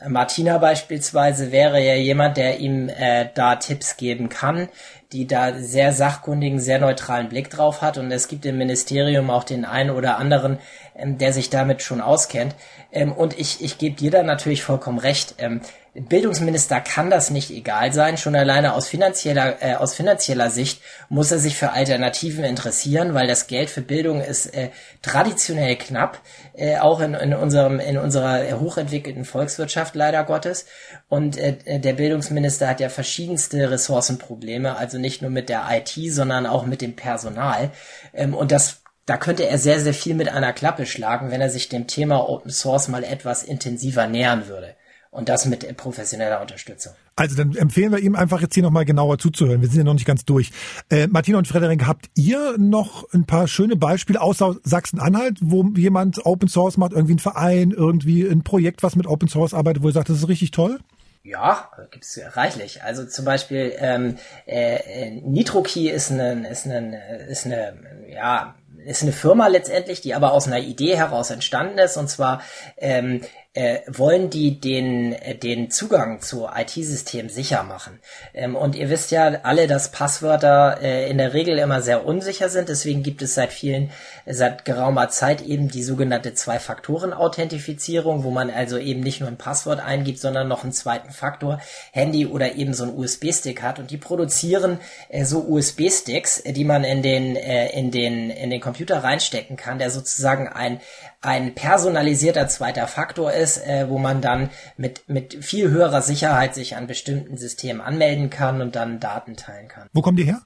Martina 0.07 0.59
beispielsweise 0.59 1.53
wäre 1.53 1.81
ja 1.83 1.95
jemand, 1.95 2.37
der 2.37 2.59
ihm 2.59 2.89
äh, 2.89 3.29
da 3.35 3.57
Tipps 3.57 3.97
geben 3.97 4.29
kann, 4.29 4.69
die 5.13 5.27
da 5.27 5.55
sehr 5.55 5.93
sachkundigen, 5.93 6.61
sehr 6.61 6.79
neutralen 6.79 7.29
Blick 7.29 7.49
drauf 7.49 7.81
hat. 7.81 7.97
Und 7.97 8.11
es 8.13 8.29
gibt 8.29 8.45
im 8.45 8.59
Ministerium 8.59 9.31
auch 9.31 9.45
den 9.45 9.65
einen 9.65 9.91
oder 9.91 10.19
anderen, 10.19 10.59
ähm, 10.95 11.17
der 11.17 11.33
sich 11.33 11.49
damit 11.49 11.83
schon 11.83 12.03
auskennt. 12.03 12.55
Ähm, 12.93 13.13
und 13.13 13.39
ich, 13.39 13.63
ich 13.63 13.79
gebe 13.79 13.97
dir 13.97 14.11
da 14.11 14.23
natürlich 14.23 14.63
vollkommen 14.63 14.99
recht. 14.99 15.37
Ähm, 15.39 15.61
Bildungsminister 16.01 16.81
kann 16.81 17.11
das 17.11 17.31
nicht 17.31 17.51
egal 17.51 17.93
sein. 17.93 18.19
Schon 18.19 18.37
alleine 18.37 18.75
aus 18.75 18.87
finanzieller, 18.87 19.63
äh, 19.63 19.75
aus 19.75 19.95
finanzieller 19.95 20.51
Sicht 20.51 20.83
muss 21.09 21.33
er 21.33 21.39
sich 21.39 21.57
für 21.57 21.73
Alternativen 21.73 22.45
interessieren, 22.45 23.15
weil 23.15 23.27
das 23.27 23.47
Geld 23.47 23.71
für 23.71 23.81
Bildung 23.81 24.21
ist 24.21 24.47
äh, 24.55 24.71
traditionell 25.03 25.77
knapp, 25.77 26.21
äh, 26.55 26.79
auch 26.79 27.01
in, 27.01 27.15
in, 27.15 27.35
unserem, 27.35 27.81
in 27.81 27.97
unserer 27.99 28.61
hochentwickelten 28.61 29.25
Volkswirtschaft 29.25 29.95
leider 29.95 30.25
Gottes. 30.25 30.67
Und 31.09 31.39
äh, 31.39 31.81
der 31.81 31.95
Bildungsminister 31.95 32.69
hat 32.69 32.81
ja 32.81 32.89
verschiedenste 32.89 33.71
Ressourcenprobleme, 33.71 34.77
also 34.77 34.99
nicht 34.99 35.23
nur 35.23 35.31
mit 35.31 35.49
der 35.49 35.65
IT, 35.71 36.13
sondern 36.13 36.47
auch 36.47 36.67
mit 36.67 36.83
dem 36.83 36.95
Personal. 36.95 37.71
Ähm, 38.13 38.35
und 38.35 38.53
das 38.53 38.83
da 39.07 39.17
könnte 39.17 39.47
er 39.47 39.57
sehr, 39.59 39.79
sehr 39.79 39.95
viel 39.95 40.15
mit 40.15 40.29
einer 40.29 40.53
Klappe 40.53 40.85
schlagen, 40.85 41.31
wenn 41.31 41.41
er 41.41 41.49
sich 41.49 41.69
dem 41.69 41.87
Thema 41.87 42.29
Open 42.29 42.51
Source 42.51 42.89
mal 42.89 43.05
etwas 43.05 43.45
intensiver 43.45 44.09
nähern 44.09 44.49
würde. 44.49 44.75
Und 45.17 45.31
das 45.31 45.47
mit 45.47 45.79
professioneller 45.79 46.43
Unterstützung. 46.43 46.93
Also 47.17 47.37
dann 47.37 47.57
empfehlen 47.57 47.91
wir 47.91 48.01
ihm 48.01 48.15
einfach 48.15 48.43
jetzt 48.43 48.53
hier 48.53 48.63
nochmal 48.63 48.85
genauer 48.85 49.17
zuzuhören. 49.19 49.63
Wir 49.63 49.69
sind 49.69 49.79
ja 49.79 49.85
noch 49.85 49.95
nicht 49.95 50.05
ganz 50.05 50.27
durch. 50.27 50.51
Äh, 50.91 51.07
Martina 51.07 51.39
und 51.39 51.49
Frederik, 51.49 51.87
habt 51.87 52.11
ihr 52.17 52.57
noch 52.59 53.11
ein 53.15 53.25
paar 53.25 53.49
schöne 53.49 53.77
Beispiele 53.77 54.21
außer 54.21 54.57
Sachsen-Anhalt, 54.63 55.39
wo 55.41 55.65
jemand 55.75 56.27
Open 56.27 56.51
Source 56.51 56.77
macht, 56.77 56.93
irgendwie 56.93 57.15
ein 57.15 57.19
Verein, 57.19 57.71
irgendwie 57.71 58.29
ein 58.29 58.45
Projekt, 58.45 58.83
was 58.83 58.95
mit 58.95 59.07
Open 59.07 59.29
Source 59.29 59.55
arbeitet, 59.55 59.83
wo 59.83 59.89
ihr 59.89 59.95
sagt, 59.95 60.11
das 60.11 60.19
ist 60.19 60.29
richtig 60.29 60.51
toll? 60.51 60.81
Ja, 61.23 61.71
gibt's 61.91 62.21
reichlich. 62.35 62.83
Also 62.83 63.07
zum 63.07 63.25
Beispiel 63.25 63.73
ähm, 63.79 64.19
äh, 64.47 64.75
äh 64.75 65.11
NitroKey 65.23 65.89
ist 65.89 66.13
eine, 66.13 66.47
ist 66.47 66.67
eine, 66.67 67.27
ist 67.27 67.47
eine, 67.47 67.73
ja, 68.13 68.55
ist 68.85 69.03
eine 69.03 69.13
Firma 69.13 69.49
letztendlich, 69.49 70.01
die 70.01 70.15
aber 70.15 70.33
aus 70.33 70.47
einer 70.47 70.61
Idee 70.61 70.97
heraus 70.97 71.31
entstanden 71.31 71.79
ist. 71.79 71.97
Und 71.97 72.09
zwar 72.09 72.43
ähm, 72.77 73.23
äh, 73.57 73.81
wollen 73.87 74.29
die 74.29 74.61
den, 74.61 75.15
äh, 75.15 75.35
den 75.35 75.71
Zugang 75.71 76.21
zu 76.21 76.47
IT-Systemen 76.55 77.31
sicher 77.31 77.63
machen. 77.63 78.01
Ähm, 78.35 78.55
und 78.55 78.77
ihr 78.77 78.91
wisst 78.91 79.11
ja 79.11 79.41
alle, 79.45 79.67
dass 79.67 79.91
Passwörter 79.91 80.79
äh, 80.83 81.09
in 81.11 81.17
der 81.17 81.33
Regel 81.33 81.59
immer 81.59 81.81
sehr 81.81 82.05
unsicher 82.05 82.51
sind. 82.51 82.69
Deswegen 82.69 83.03
gibt 83.03 83.23
es 83.23 83.35
seit 83.35 83.55
vielen, 83.55 83.91
seit 84.27 84.67
geraumer 84.67 85.09
Zeit 85.09 85.41
eben 85.41 85.69
die 85.69 85.83
sogenannte 85.83 86.35
Zwei-Faktoren-Authentifizierung, 86.35 88.25
wo 88.25 88.31
man 88.31 88.51
also 88.51 88.77
eben 88.77 89.01
nicht 89.01 89.21
nur 89.21 89.31
ein 89.31 89.39
Passwort 89.39 89.81
eingibt, 89.81 90.19
sondern 90.19 90.49
noch 90.49 90.63
einen 90.63 90.73
zweiten 90.73 91.11
Faktor, 91.11 91.59
Handy 91.93 92.27
oder 92.27 92.57
eben 92.57 92.75
so 92.75 92.85
einen 92.85 92.97
USB-Stick 92.97 93.63
hat. 93.63 93.79
Und 93.79 93.91
die 93.91 93.97
produzieren 93.97 94.81
äh, 95.09 95.25
so 95.25 95.41
USB-Sticks, 95.41 96.43
die 96.43 96.65
man 96.65 96.85
in 96.85 97.03
den, 97.03 97.37
äh, 97.37 97.71
in 97.71 97.91
den, 97.91 98.29
in 98.29 98.51
den 98.51 98.61
Computer 98.61 99.03
reinstecken 99.03 99.57
kann, 99.57 99.79
der 99.79 99.91
sozusagen 99.91 100.47
ein, 100.47 100.81
ein 101.27 101.55
personalisierter 101.55 102.47
zweiter 102.47 102.87
Faktor 102.87 103.33
ist, 103.33 103.59
äh, 103.59 103.87
wo 103.89 103.99
man 103.99 104.21
dann 104.21 104.51
mit, 104.77 105.09
mit 105.09 105.45
viel 105.45 105.71
höherer 105.71 106.01
Sicherheit 106.01 106.55
sich 106.55 106.77
an 106.77 106.87
bestimmten 106.87 107.37
Systemen 107.37 107.81
anmelden 107.81 108.31
kann 108.31 108.63
und 108.63 108.77
dann 108.77 109.01
Daten 109.01 109.37
teilen 109.37 109.67
kann. 109.67 109.89
Wo 109.93 110.03
kommt 110.03 110.21
ihr 110.21 110.27
her? 110.27 110.43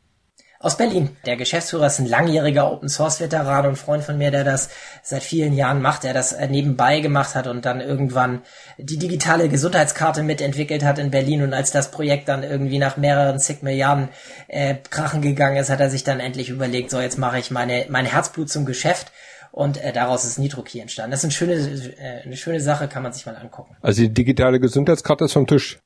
Aus 0.62 0.76
Berlin. 0.76 1.16
Der 1.24 1.36
Geschäftsführer 1.36 1.86
ist 1.86 2.00
ein 2.00 2.06
langjähriger 2.06 2.70
Open 2.70 2.90
Source 2.90 3.20
Veteran 3.20 3.66
und 3.66 3.76
Freund 3.76 4.04
von 4.04 4.18
mir, 4.18 4.30
der 4.30 4.44
das 4.44 4.68
seit 5.02 5.22
vielen 5.22 5.54
Jahren 5.54 5.80
macht, 5.80 6.04
der 6.04 6.12
das 6.12 6.32
äh, 6.32 6.48
nebenbei 6.48 7.00
gemacht 7.00 7.34
hat 7.34 7.46
und 7.46 7.64
dann 7.64 7.80
irgendwann 7.80 8.42
die 8.76 8.98
digitale 8.98 9.48
Gesundheitskarte 9.48 10.22
mitentwickelt 10.22 10.84
hat 10.84 10.98
in 10.98 11.10
Berlin 11.10 11.42
und 11.42 11.54
als 11.54 11.72
das 11.72 11.90
Projekt 11.90 12.28
dann 12.28 12.42
irgendwie 12.42 12.78
nach 12.78 12.98
mehreren 12.98 13.38
zig 13.38 13.62
Milliarden 13.62 14.08
äh, 14.48 14.76
Krachen 14.90 15.22
gegangen 15.22 15.56
ist, 15.56 15.70
hat 15.70 15.80
er 15.80 15.90
sich 15.90 16.04
dann 16.04 16.20
endlich 16.20 16.50
überlegt, 16.50 16.90
so 16.90 17.00
jetzt 17.00 17.18
mache 17.18 17.38
ich 17.38 17.50
meine 17.50 17.86
mein 17.88 18.04
Herzblut 18.06 18.50
zum 18.50 18.66
Geschäft 18.66 19.12
und 19.52 19.82
äh, 19.82 19.92
daraus 19.92 20.24
ist 20.24 20.38
NitroKey 20.38 20.80
entstanden. 20.80 21.10
Das 21.12 21.20
ist 21.20 21.24
eine 21.24 21.32
schöne, 21.32 21.54
äh, 21.98 22.22
eine 22.24 22.36
schöne 22.36 22.60
Sache, 22.60 22.88
kann 22.88 23.02
man 23.02 23.12
sich 23.12 23.26
mal 23.26 23.36
angucken. 23.36 23.76
Also 23.80 24.02
die 24.02 24.12
digitale 24.12 24.60
Gesundheitskarte 24.60 25.24
ist 25.24 25.32
vom 25.32 25.46
Tisch. 25.46 25.78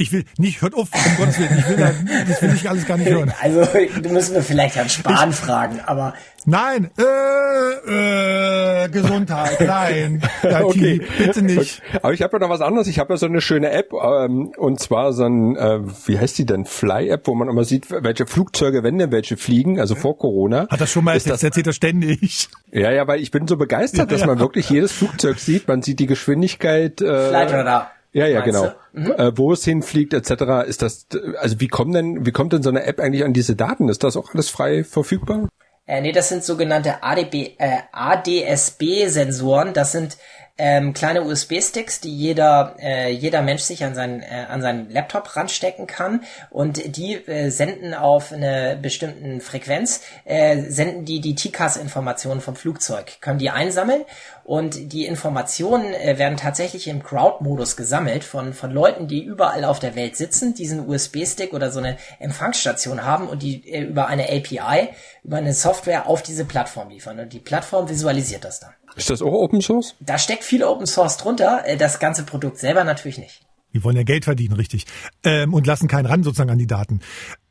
Ich 0.00 0.12
will 0.12 0.24
nicht, 0.38 0.62
hört 0.62 0.74
auf, 0.74 0.90
um 0.94 1.16
Gottes 1.16 1.40
Willen, 1.40 1.58
ich 1.58 1.68
will 1.68 1.76
da, 1.76 1.90
das 2.28 2.40
will 2.40 2.54
ich 2.54 2.70
alles 2.70 2.86
gar 2.86 2.96
nicht 2.98 3.10
hören. 3.10 3.32
Also, 3.42 3.64
du 4.00 4.08
müssen 4.10 4.32
wir 4.32 4.44
vielleicht 4.44 4.76
Herrn 4.76 4.88
Spahn 4.88 5.30
ich, 5.30 5.36
fragen, 5.36 5.80
aber. 5.84 6.14
Nein, 6.46 6.92
äh, 6.96 8.84
äh, 8.84 8.88
Gesundheit, 8.90 9.60
nein, 9.66 10.22
okay. 10.62 11.02
bitte 11.18 11.42
nicht. 11.42 11.82
Aber 12.00 12.12
ich 12.12 12.22
habe 12.22 12.34
ja 12.34 12.38
noch 12.38 12.48
was 12.48 12.60
anderes. 12.60 12.86
Ich 12.86 13.00
habe 13.00 13.14
ja 13.14 13.16
so 13.16 13.26
eine 13.26 13.40
schöne 13.40 13.72
App, 13.72 13.92
ähm, 13.92 14.52
und 14.56 14.78
zwar 14.78 15.12
so 15.12 15.24
ein, 15.24 15.56
äh, 15.56 15.80
wie 16.06 16.16
heißt 16.16 16.38
die 16.38 16.46
denn, 16.46 16.64
Fly-App, 16.64 17.26
wo 17.26 17.34
man 17.34 17.48
immer 17.48 17.64
sieht, 17.64 17.90
welche 17.90 18.28
Flugzeuge, 18.28 18.84
wenn 18.84 18.98
denn 18.98 19.10
welche 19.10 19.36
fliegen, 19.36 19.80
also 19.80 19.96
vor 19.96 20.16
Corona. 20.16 20.68
Hat 20.70 20.80
das 20.80 20.92
schon 20.92 21.02
mal 21.02 21.14
erzählt, 21.14 21.34
das 21.34 21.42
erzählt 21.42 21.66
er 21.66 21.72
ständig. 21.72 22.48
Ja, 22.70 22.92
ja, 22.92 23.08
weil 23.08 23.20
ich 23.20 23.32
bin 23.32 23.48
so 23.48 23.56
begeistert, 23.56 24.12
dass 24.12 24.24
man 24.24 24.38
wirklich 24.38 24.70
jedes 24.70 24.92
Flugzeug 24.92 25.40
sieht. 25.40 25.66
Man 25.66 25.82
sieht 25.82 25.98
die 25.98 26.06
Geschwindigkeit. 26.06 27.00
Äh, 27.00 27.30
Flightradar. 27.30 27.90
Ja, 28.18 28.26
ja, 28.26 28.40
genau. 28.40 28.72
Mhm. 28.92 29.12
Äh, 29.12 29.36
wo 29.36 29.52
es 29.52 29.64
hinfliegt, 29.64 30.12
etc. 30.14 30.66
Ist 30.66 30.82
das, 30.82 31.06
also 31.38 31.60
wie 31.60 31.68
kommt 31.68 31.94
denn, 31.94 32.26
wie 32.26 32.32
kommt 32.32 32.52
denn 32.52 32.62
so 32.62 32.70
eine 32.70 32.84
App 32.84 33.00
eigentlich 33.00 33.24
an 33.24 33.32
diese 33.32 33.56
Daten? 33.56 33.88
Ist 33.88 34.04
das 34.04 34.16
auch 34.16 34.34
alles 34.34 34.50
frei 34.50 34.84
verfügbar? 34.84 35.48
Äh, 35.86 36.02
nee, 36.02 36.12
das 36.12 36.28
sind 36.28 36.44
sogenannte 36.44 37.02
ADB, 37.02 37.54
äh, 37.58 37.78
ADSB-Sensoren. 37.92 39.72
Das 39.72 39.92
sind 39.92 40.18
ähm, 40.58 40.92
kleine 40.92 41.22
USB-Sticks, 41.22 42.00
die 42.00 42.14
jeder, 42.14 42.74
äh, 42.80 43.12
jeder 43.12 43.42
Mensch 43.42 43.62
sich 43.62 43.84
an 43.84 43.94
seinen, 43.94 44.20
äh, 44.22 44.46
an 44.48 44.60
seinen 44.60 44.90
Laptop 44.90 45.36
ranstecken 45.36 45.86
kann. 45.86 46.22
Und 46.50 46.96
die 46.96 47.14
äh, 47.14 47.50
senden 47.50 47.94
auf 47.94 48.32
eine 48.32 48.76
bestimmten 48.80 49.40
Frequenz, 49.40 50.02
äh, 50.24 50.62
senden 50.62 51.04
die 51.04 51.20
die 51.20 51.36
TCAS-Informationen 51.36 52.40
vom 52.40 52.56
Flugzeug, 52.56 53.20
können 53.20 53.38
die 53.38 53.50
einsammeln. 53.50 54.04
Und 54.42 54.92
die 54.92 55.06
Informationen 55.06 55.92
äh, 55.92 56.18
werden 56.18 56.38
tatsächlich 56.38 56.88
im 56.88 57.02
Crowd-Modus 57.02 57.76
gesammelt 57.76 58.24
von, 58.24 58.54
von 58.54 58.70
Leuten, 58.70 59.06
die 59.06 59.22
überall 59.22 59.64
auf 59.64 59.78
der 59.78 59.94
Welt 59.94 60.16
sitzen, 60.16 60.54
diesen 60.54 60.88
USB-Stick 60.88 61.52
oder 61.52 61.70
so 61.70 61.78
eine 61.78 61.98
Empfangsstation 62.18 63.04
haben 63.04 63.28
und 63.28 63.42
die 63.42 63.70
äh, 63.70 63.82
über 63.82 64.08
eine 64.08 64.24
API, 64.24 64.88
über 65.22 65.36
eine 65.36 65.52
Software 65.52 66.08
auf 66.08 66.22
diese 66.22 66.44
Plattform 66.46 66.88
liefern. 66.88 67.20
Und 67.20 67.32
die 67.32 67.40
Plattform 67.40 67.88
visualisiert 67.88 68.44
das 68.44 68.58
dann. 68.58 68.70
Ist 68.98 69.10
das 69.10 69.22
auch 69.22 69.32
Open 69.32 69.60
Source? 69.62 69.94
Da 70.00 70.18
steckt 70.18 70.42
viel 70.44 70.64
Open 70.64 70.86
Source 70.86 71.16
drunter, 71.16 71.62
äh, 71.64 71.76
das 71.76 72.00
ganze 72.00 72.24
Produkt 72.24 72.58
selber 72.58 72.84
natürlich 72.84 73.18
nicht. 73.18 73.42
Die 73.74 73.84
wollen 73.84 73.96
ja 73.96 74.02
Geld 74.02 74.24
verdienen, 74.24 74.54
richtig. 74.54 74.86
Ähm, 75.22 75.54
und 75.54 75.66
lassen 75.66 75.88
keinen 75.88 76.06
ran 76.06 76.22
sozusagen 76.22 76.50
an 76.50 76.58
die 76.58 76.66
Daten. 76.66 77.00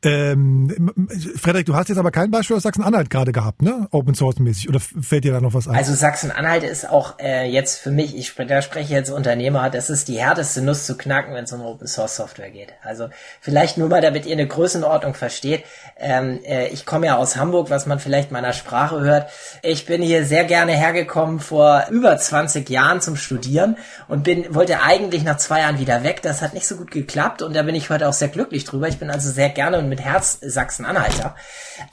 Ähm, 0.04 0.94
Frederik, 1.36 1.66
du 1.66 1.74
hast 1.74 1.88
jetzt 1.88 1.98
aber 1.98 2.12
kein 2.12 2.30
Beispiel 2.30 2.54
aus 2.54 2.62
Sachsen-Anhalt 2.62 3.10
gerade 3.10 3.32
gehabt, 3.32 3.62
ne? 3.62 3.88
Open 3.90 4.14
Source 4.14 4.38
mäßig. 4.38 4.68
Oder 4.68 4.78
fällt 4.78 5.24
dir 5.24 5.32
da 5.32 5.40
noch 5.40 5.54
was 5.54 5.66
ein? 5.66 5.74
Also 5.74 5.92
Sachsen-Anhalt 5.92 6.62
ist 6.62 6.88
auch 6.88 7.18
äh, 7.18 7.50
jetzt 7.50 7.80
für 7.80 7.90
mich, 7.90 8.16
ich 8.16 8.32
da 8.36 8.62
spreche 8.62 8.94
jetzt 8.94 9.10
Unternehmer, 9.10 9.70
das 9.70 9.90
ist 9.90 10.06
die 10.06 10.20
härteste 10.20 10.62
Nuss 10.62 10.86
zu 10.86 10.96
knacken, 10.96 11.34
wenn 11.34 11.44
es 11.44 11.52
um 11.52 11.62
Open 11.62 11.88
Source 11.88 12.14
Software 12.14 12.50
geht. 12.50 12.74
Also 12.84 13.08
vielleicht 13.40 13.76
nur 13.76 13.88
mal, 13.88 14.00
damit 14.00 14.24
ihr 14.24 14.34
eine 14.34 14.46
Größenordnung 14.46 15.14
versteht. 15.14 15.64
Ähm, 15.98 16.38
äh, 16.44 16.68
ich 16.68 16.86
komme 16.86 17.06
ja 17.06 17.16
aus 17.16 17.36
Hamburg, 17.36 17.68
was 17.70 17.86
man 17.86 17.98
vielleicht 17.98 18.30
meiner 18.30 18.52
Sprache 18.52 19.00
hört. 19.00 19.30
Ich 19.64 19.84
bin 19.84 20.00
hier 20.00 20.24
sehr 20.24 20.44
gerne 20.44 20.72
hergekommen 20.72 21.40
vor 21.40 21.86
über 21.90 22.16
20 22.16 22.70
Jahren 22.70 23.00
zum 23.00 23.16
Studieren 23.16 23.76
und 24.06 24.22
bin 24.22 24.54
wollte 24.54 24.80
eigentlich 24.80 25.24
nach 25.24 25.38
zwei 25.38 25.60
Jahren 25.60 25.80
wieder 25.80 26.04
weg. 26.04 26.22
Das 26.22 26.40
hat 26.40 26.54
nicht 26.54 26.68
so 26.68 26.76
gut 26.76 26.92
geklappt 26.92 27.42
und 27.42 27.56
da 27.56 27.64
bin 27.64 27.74
ich 27.74 27.90
heute 27.90 28.06
auch 28.06 28.12
sehr 28.12 28.28
glücklich 28.28 28.64
drüber. 28.64 28.86
Ich 28.86 28.98
bin 28.98 29.10
also 29.10 29.32
sehr 29.32 29.48
gerne 29.48 29.87
mit 29.88 30.00
Herz 30.00 30.38
Sachsen-Anhalter. 30.40 31.36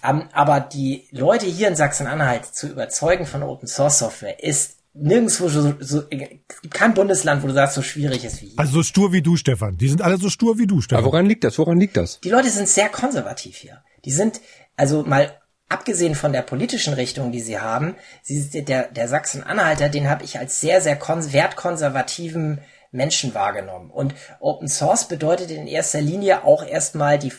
Ähm, 0.04 0.30
aber 0.34 0.60
die 0.60 1.08
Leute 1.12 1.46
hier 1.46 1.68
in 1.68 1.76
Sachsen-Anhalt 1.76 2.46
zu 2.46 2.68
überzeugen 2.68 3.26
von 3.26 3.44
Open 3.44 3.68
Source 3.68 4.00
Software 4.00 4.44
ist 4.44 4.78
nirgendwo 4.94 5.50
so, 5.50 5.74
so, 5.80 6.04
es 6.10 6.10
gibt 6.10 6.74
kein 6.74 6.94
Bundesland, 6.94 7.44
wo 7.44 7.48
du 7.48 7.54
sagst, 7.54 7.76
so 7.76 7.82
schwierig 7.82 8.24
ist 8.24 8.42
wie 8.42 8.48
hier. 8.48 8.60
Also 8.60 8.74
so 8.74 8.84
stur 8.84 9.12
wie 9.12 9.22
du, 9.22 9.36
Stefan. 9.36 9.78
Die 9.78 9.90
sind 9.90 10.02
alle 10.02 10.18
so 10.18 10.30
stur 10.30 10.58
wie 10.58 10.68
du, 10.68 10.82
Stefan. 10.82 11.04
Aber 11.04 11.12
woran 11.12 11.26
liegt 11.26 11.44
das? 11.44 11.58
Woran 11.58 11.80
liegt 11.80 11.98
das? 11.98 12.22
Die 12.22 12.30
Leute 12.30 12.50
sind 12.50 12.68
sehr 12.68 12.90
konservativ 12.90 13.58
hier. 13.58 13.84
Die 14.06 14.12
sind, 14.12 14.40
also 14.78 15.04
mal 15.04 15.38
abgesehen 15.68 16.16
von 16.16 16.32
der 16.32 16.44
politischen 16.44 16.94
Richtung, 16.94 17.32
die 17.32 17.42
sie 17.42 17.60
haben, 17.60 17.96
sie, 18.24 18.64
der, 18.64 18.88
der 18.88 19.08
Sachsen-Anhalter, 19.08 19.90
den 19.90 20.10
habe 20.10 20.24
ich 20.24 20.40
als 20.40 20.62
sehr, 20.62 20.80
sehr 20.82 20.98
wertkonservativen 21.00 22.62
Menschen 22.92 23.34
wahrgenommen. 23.34 23.92
Und 23.92 24.16
Open 24.40 24.68
Source 24.68 25.08
bedeutet 25.08 25.52
in 25.52 25.68
erster 25.68 26.02
Linie 26.02 26.44
auch 26.46 26.66
erstmal 26.66 27.20
die 27.20 27.34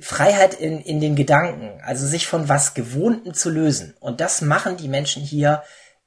Freiheit 0.00 0.54
in, 0.54 0.80
in 0.80 1.00
den 1.00 1.16
Gedanken, 1.16 1.80
also 1.82 2.06
sich 2.06 2.26
von 2.26 2.48
was 2.48 2.74
Gewohnten 2.74 3.34
zu 3.34 3.50
lösen. 3.50 3.94
Und 4.00 4.20
das 4.20 4.42
machen 4.42 4.76
die 4.76 4.88
Menschen 4.88 5.22
hier 5.22 5.62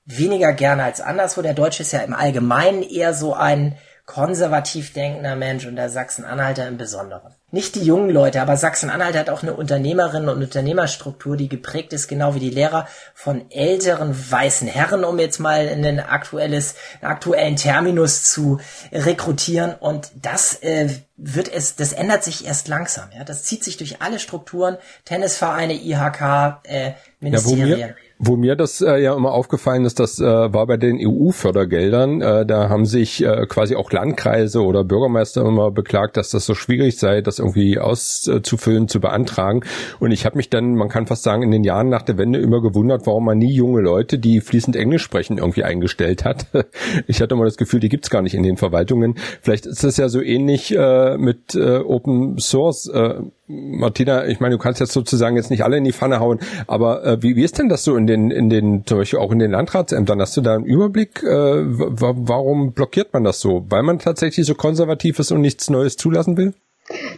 weniger 0.05 0.53
gerne 0.53 0.83
als 0.83 1.01
anderswo. 1.01 1.41
Der 1.41 1.53
Deutsche 1.53 1.83
ist 1.83 1.93
ja 1.93 1.99
im 1.99 2.13
Allgemeinen 2.13 2.83
eher 2.83 3.13
so 3.13 3.33
ein 3.33 3.77
konservativ 4.13 4.91
denkender 4.91 5.37
Mensch 5.37 5.65
und 5.65 5.77
der 5.77 5.89
Sachsen-Anhalter 5.89 6.67
im 6.67 6.77
Besonderen 6.77 7.33
nicht 7.51 7.75
die 7.75 7.83
jungen 7.83 8.09
Leute, 8.09 8.41
aber 8.41 8.55
Sachsen-Anhalt 8.55 9.17
hat 9.17 9.29
auch 9.29 9.43
eine 9.43 9.53
Unternehmerinnen- 9.53 10.29
und 10.29 10.41
Unternehmerstruktur, 10.41 11.35
die 11.35 11.49
geprägt 11.49 11.91
ist, 11.91 12.07
genau 12.07 12.33
wie 12.33 12.39
die 12.39 12.49
Lehrer 12.49 12.87
von 13.13 13.51
älteren 13.51 14.15
weißen 14.31 14.69
Herren, 14.69 15.03
um 15.03 15.19
jetzt 15.19 15.39
mal 15.39 15.67
in 15.67 15.83
den 15.83 15.99
aktuelles, 15.99 16.75
aktuellen 17.01 17.57
Terminus 17.57 18.23
zu 18.23 18.61
rekrutieren. 18.93 19.73
Und 19.77 20.11
das 20.15 20.63
äh, 20.63 20.89
wird 21.17 21.53
es, 21.53 21.75
das 21.75 21.91
ändert 21.91 22.23
sich 22.23 22.45
erst 22.45 22.69
langsam. 22.69 23.09
Ja, 23.13 23.25
das 23.25 23.43
zieht 23.43 23.65
sich 23.65 23.75
durch 23.75 24.01
alle 24.01 24.19
Strukturen, 24.19 24.77
Tennisvereine, 25.03 25.73
IHK, 25.73 26.61
äh, 26.63 26.91
Ministerien. 27.19 27.79
Ja, 27.79 27.87
wo 28.23 28.37
mir 28.37 28.55
das 28.55 28.81
äh, 28.81 28.97
ja 28.97 29.15
immer 29.15 29.31
aufgefallen 29.31 29.83
ist, 29.83 29.99
das 29.99 30.19
äh, 30.19 30.23
war 30.23 30.67
bei 30.67 30.77
den 30.77 30.99
EU-Fördergeldern. 31.01 32.21
Äh, 32.21 32.45
da 32.45 32.69
haben 32.69 32.85
sich 32.85 33.23
äh, 33.23 33.47
quasi 33.47 33.75
auch 33.75 33.91
Landkreise 33.91 34.61
oder 34.61 34.83
Bürgermeister 34.83 35.43
immer 35.43 35.71
beklagt, 35.71 36.17
dass 36.17 36.29
das 36.29 36.45
so 36.45 36.53
schwierig 36.53 36.97
sei, 36.97 37.21
das 37.21 37.39
irgendwie 37.39 37.79
auszufüllen, 37.79 38.87
zu 38.87 38.99
beantragen. 38.99 39.61
Und 39.99 40.11
ich 40.11 40.25
habe 40.25 40.37
mich 40.37 40.51
dann, 40.51 40.75
man 40.75 40.87
kann 40.87 41.07
fast 41.07 41.23
sagen, 41.23 41.41
in 41.41 41.49
den 41.49 41.63
Jahren 41.63 41.89
nach 41.89 42.03
der 42.03 42.19
Wende 42.19 42.37
immer 42.37 42.61
gewundert, 42.61 43.07
warum 43.07 43.25
man 43.25 43.39
nie 43.39 43.53
junge 43.53 43.81
Leute, 43.81 44.19
die 44.19 44.39
fließend 44.39 44.75
Englisch 44.75 45.01
sprechen, 45.01 45.39
irgendwie 45.39 45.63
eingestellt 45.63 46.23
hat. 46.23 46.45
Ich 47.07 47.21
hatte 47.21 47.35
immer 47.35 47.45
das 47.45 47.57
Gefühl, 47.57 47.79
die 47.79 47.89
gibt's 47.89 48.09
gar 48.09 48.21
nicht 48.21 48.35
in 48.35 48.43
den 48.43 48.57
Verwaltungen. 48.57 49.15
Vielleicht 49.41 49.65
ist 49.65 49.83
das 49.83 49.97
ja 49.97 50.09
so 50.09 50.21
ähnlich 50.21 50.75
äh, 50.75 51.17
mit 51.17 51.55
äh, 51.55 51.79
Open 51.79 52.37
Source. 52.37 52.87
Äh, 52.87 53.15
Martina, 53.51 54.27
ich 54.27 54.39
meine, 54.39 54.55
du 54.55 54.61
kannst 54.61 54.79
jetzt 54.79 54.93
sozusagen 54.93 55.35
jetzt 55.35 55.49
nicht 55.49 55.63
alle 55.63 55.77
in 55.77 55.83
die 55.83 55.91
Pfanne 55.91 56.19
hauen, 56.19 56.39
aber 56.67 57.03
äh, 57.03 57.21
wie, 57.21 57.35
wie 57.35 57.43
ist 57.43 57.57
denn 57.59 57.69
das 57.69 57.83
so 57.83 57.95
in 57.95 58.07
den, 58.07 58.31
in 58.31 58.49
den, 58.49 58.85
zum 58.85 58.97
Beispiel 58.97 59.19
auch 59.19 59.31
in 59.31 59.39
den 59.39 59.51
Landratsämtern? 59.51 60.21
Hast 60.21 60.37
du 60.37 60.41
da 60.41 60.55
einen 60.55 60.65
Überblick? 60.65 61.23
Äh, 61.23 61.27
warum 61.27 62.73
blockiert 62.73 63.13
man 63.13 63.23
das 63.23 63.39
so? 63.39 63.65
Weil 63.69 63.83
man 63.83 63.99
tatsächlich 63.99 64.45
so 64.45 64.55
konservativ 64.55 65.19
ist 65.19 65.31
und 65.31 65.41
nichts 65.41 65.69
Neues 65.69 65.97
zulassen 65.97 66.37
will? 66.37 66.53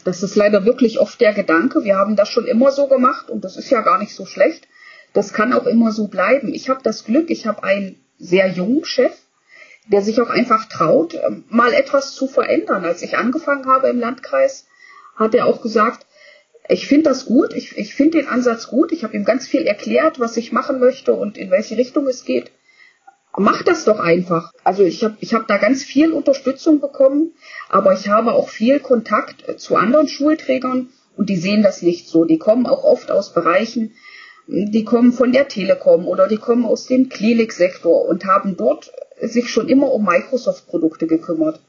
Das 0.03 0.23
ist 0.23 0.35
leider 0.35 0.65
wirklich 0.65 0.99
oft 0.99 1.19
der 1.21 1.33
Gedanke. 1.33 1.83
Wir 1.83 1.95
haben 1.95 2.15
das 2.15 2.29
schon 2.29 2.45
immer 2.45 2.71
so 2.71 2.87
gemacht 2.87 3.29
und 3.29 3.43
das 3.43 3.57
ist 3.57 3.69
ja 3.69 3.81
gar 3.81 3.99
nicht 3.99 4.13
so 4.13 4.25
schlecht. 4.25 4.67
Das 5.13 5.33
kann 5.33 5.53
auch 5.53 5.65
immer 5.65 5.91
so 5.91 6.07
bleiben. 6.07 6.53
Ich 6.53 6.69
habe 6.69 6.81
das 6.83 7.05
Glück, 7.05 7.29
ich 7.29 7.45
habe 7.45 7.63
einen 7.63 8.03
sehr 8.17 8.47
jungen 8.49 8.83
Chef, 8.83 9.13
der 9.87 10.01
sich 10.01 10.19
auch 10.21 10.29
einfach 10.29 10.65
traut, 10.65 11.13
ähm, 11.13 11.43
mal 11.49 11.73
etwas 11.73 12.13
zu 12.13 12.27
verändern. 12.27 12.85
Als 12.85 13.01
ich 13.01 13.17
angefangen 13.17 13.67
habe 13.67 13.89
im 13.89 13.99
Landkreis, 13.99 14.65
hat 15.15 15.35
er 15.35 15.45
auch 15.45 15.61
gesagt, 15.61 16.05
ich 16.69 16.87
finde 16.87 17.09
das 17.09 17.25
gut, 17.25 17.53
ich, 17.53 17.77
ich 17.77 17.93
finde 17.93 18.19
den 18.19 18.27
Ansatz 18.27 18.67
gut. 18.67 18.91
Ich 18.91 19.03
habe 19.03 19.15
ihm 19.15 19.25
ganz 19.25 19.47
viel 19.47 19.63
erklärt, 19.63 20.19
was 20.19 20.37
ich 20.37 20.51
machen 20.51 20.79
möchte 20.79 21.13
und 21.13 21.37
in 21.37 21.51
welche 21.51 21.77
Richtung 21.77 22.07
es 22.07 22.23
geht. 22.23 22.51
Mach 23.37 23.63
das 23.63 23.83
doch 23.85 23.99
einfach. 23.99 24.53
Also 24.63 24.83
ich 24.83 25.03
habe 25.03 25.17
ich 25.19 25.33
hab 25.33 25.47
da 25.47 25.57
ganz 25.57 25.83
viel 25.83 26.11
Unterstützung 26.11 26.79
bekommen, 26.79 27.33
aber 27.67 27.93
ich 27.93 28.07
habe 28.07 28.33
auch 28.33 28.49
viel 28.49 28.79
Kontakt 28.79 29.47
äh, 29.49 29.57
zu 29.57 29.75
anderen 29.75 30.07
Schulträgern 30.07 30.89
und 31.17 31.29
die 31.29 31.37
sehen 31.37 31.63
das 31.63 31.81
nicht 31.81 32.07
so. 32.07 32.25
Die 32.25 32.37
kommen 32.37 32.67
auch 32.67 32.83
oft 32.83 33.11
aus 33.11 33.33
Bereichen, 33.33 33.93
die 34.47 34.83
kommen 34.83 35.13
von 35.13 35.31
der 35.31 35.47
Telekom 35.47 36.07
oder 36.07 36.27
die 36.27 36.37
kommen 36.37 36.65
aus 36.65 36.85
dem 36.85 37.09
Kliniksektor 37.09 38.05
und 38.07 38.25
haben 38.25 38.55
dort 38.55 38.91
sich 39.21 39.49
schon 39.49 39.67
immer 39.67 39.91
um 39.91 40.05
Microsoft-Produkte 40.05 41.07
gekümmert. 41.07 41.59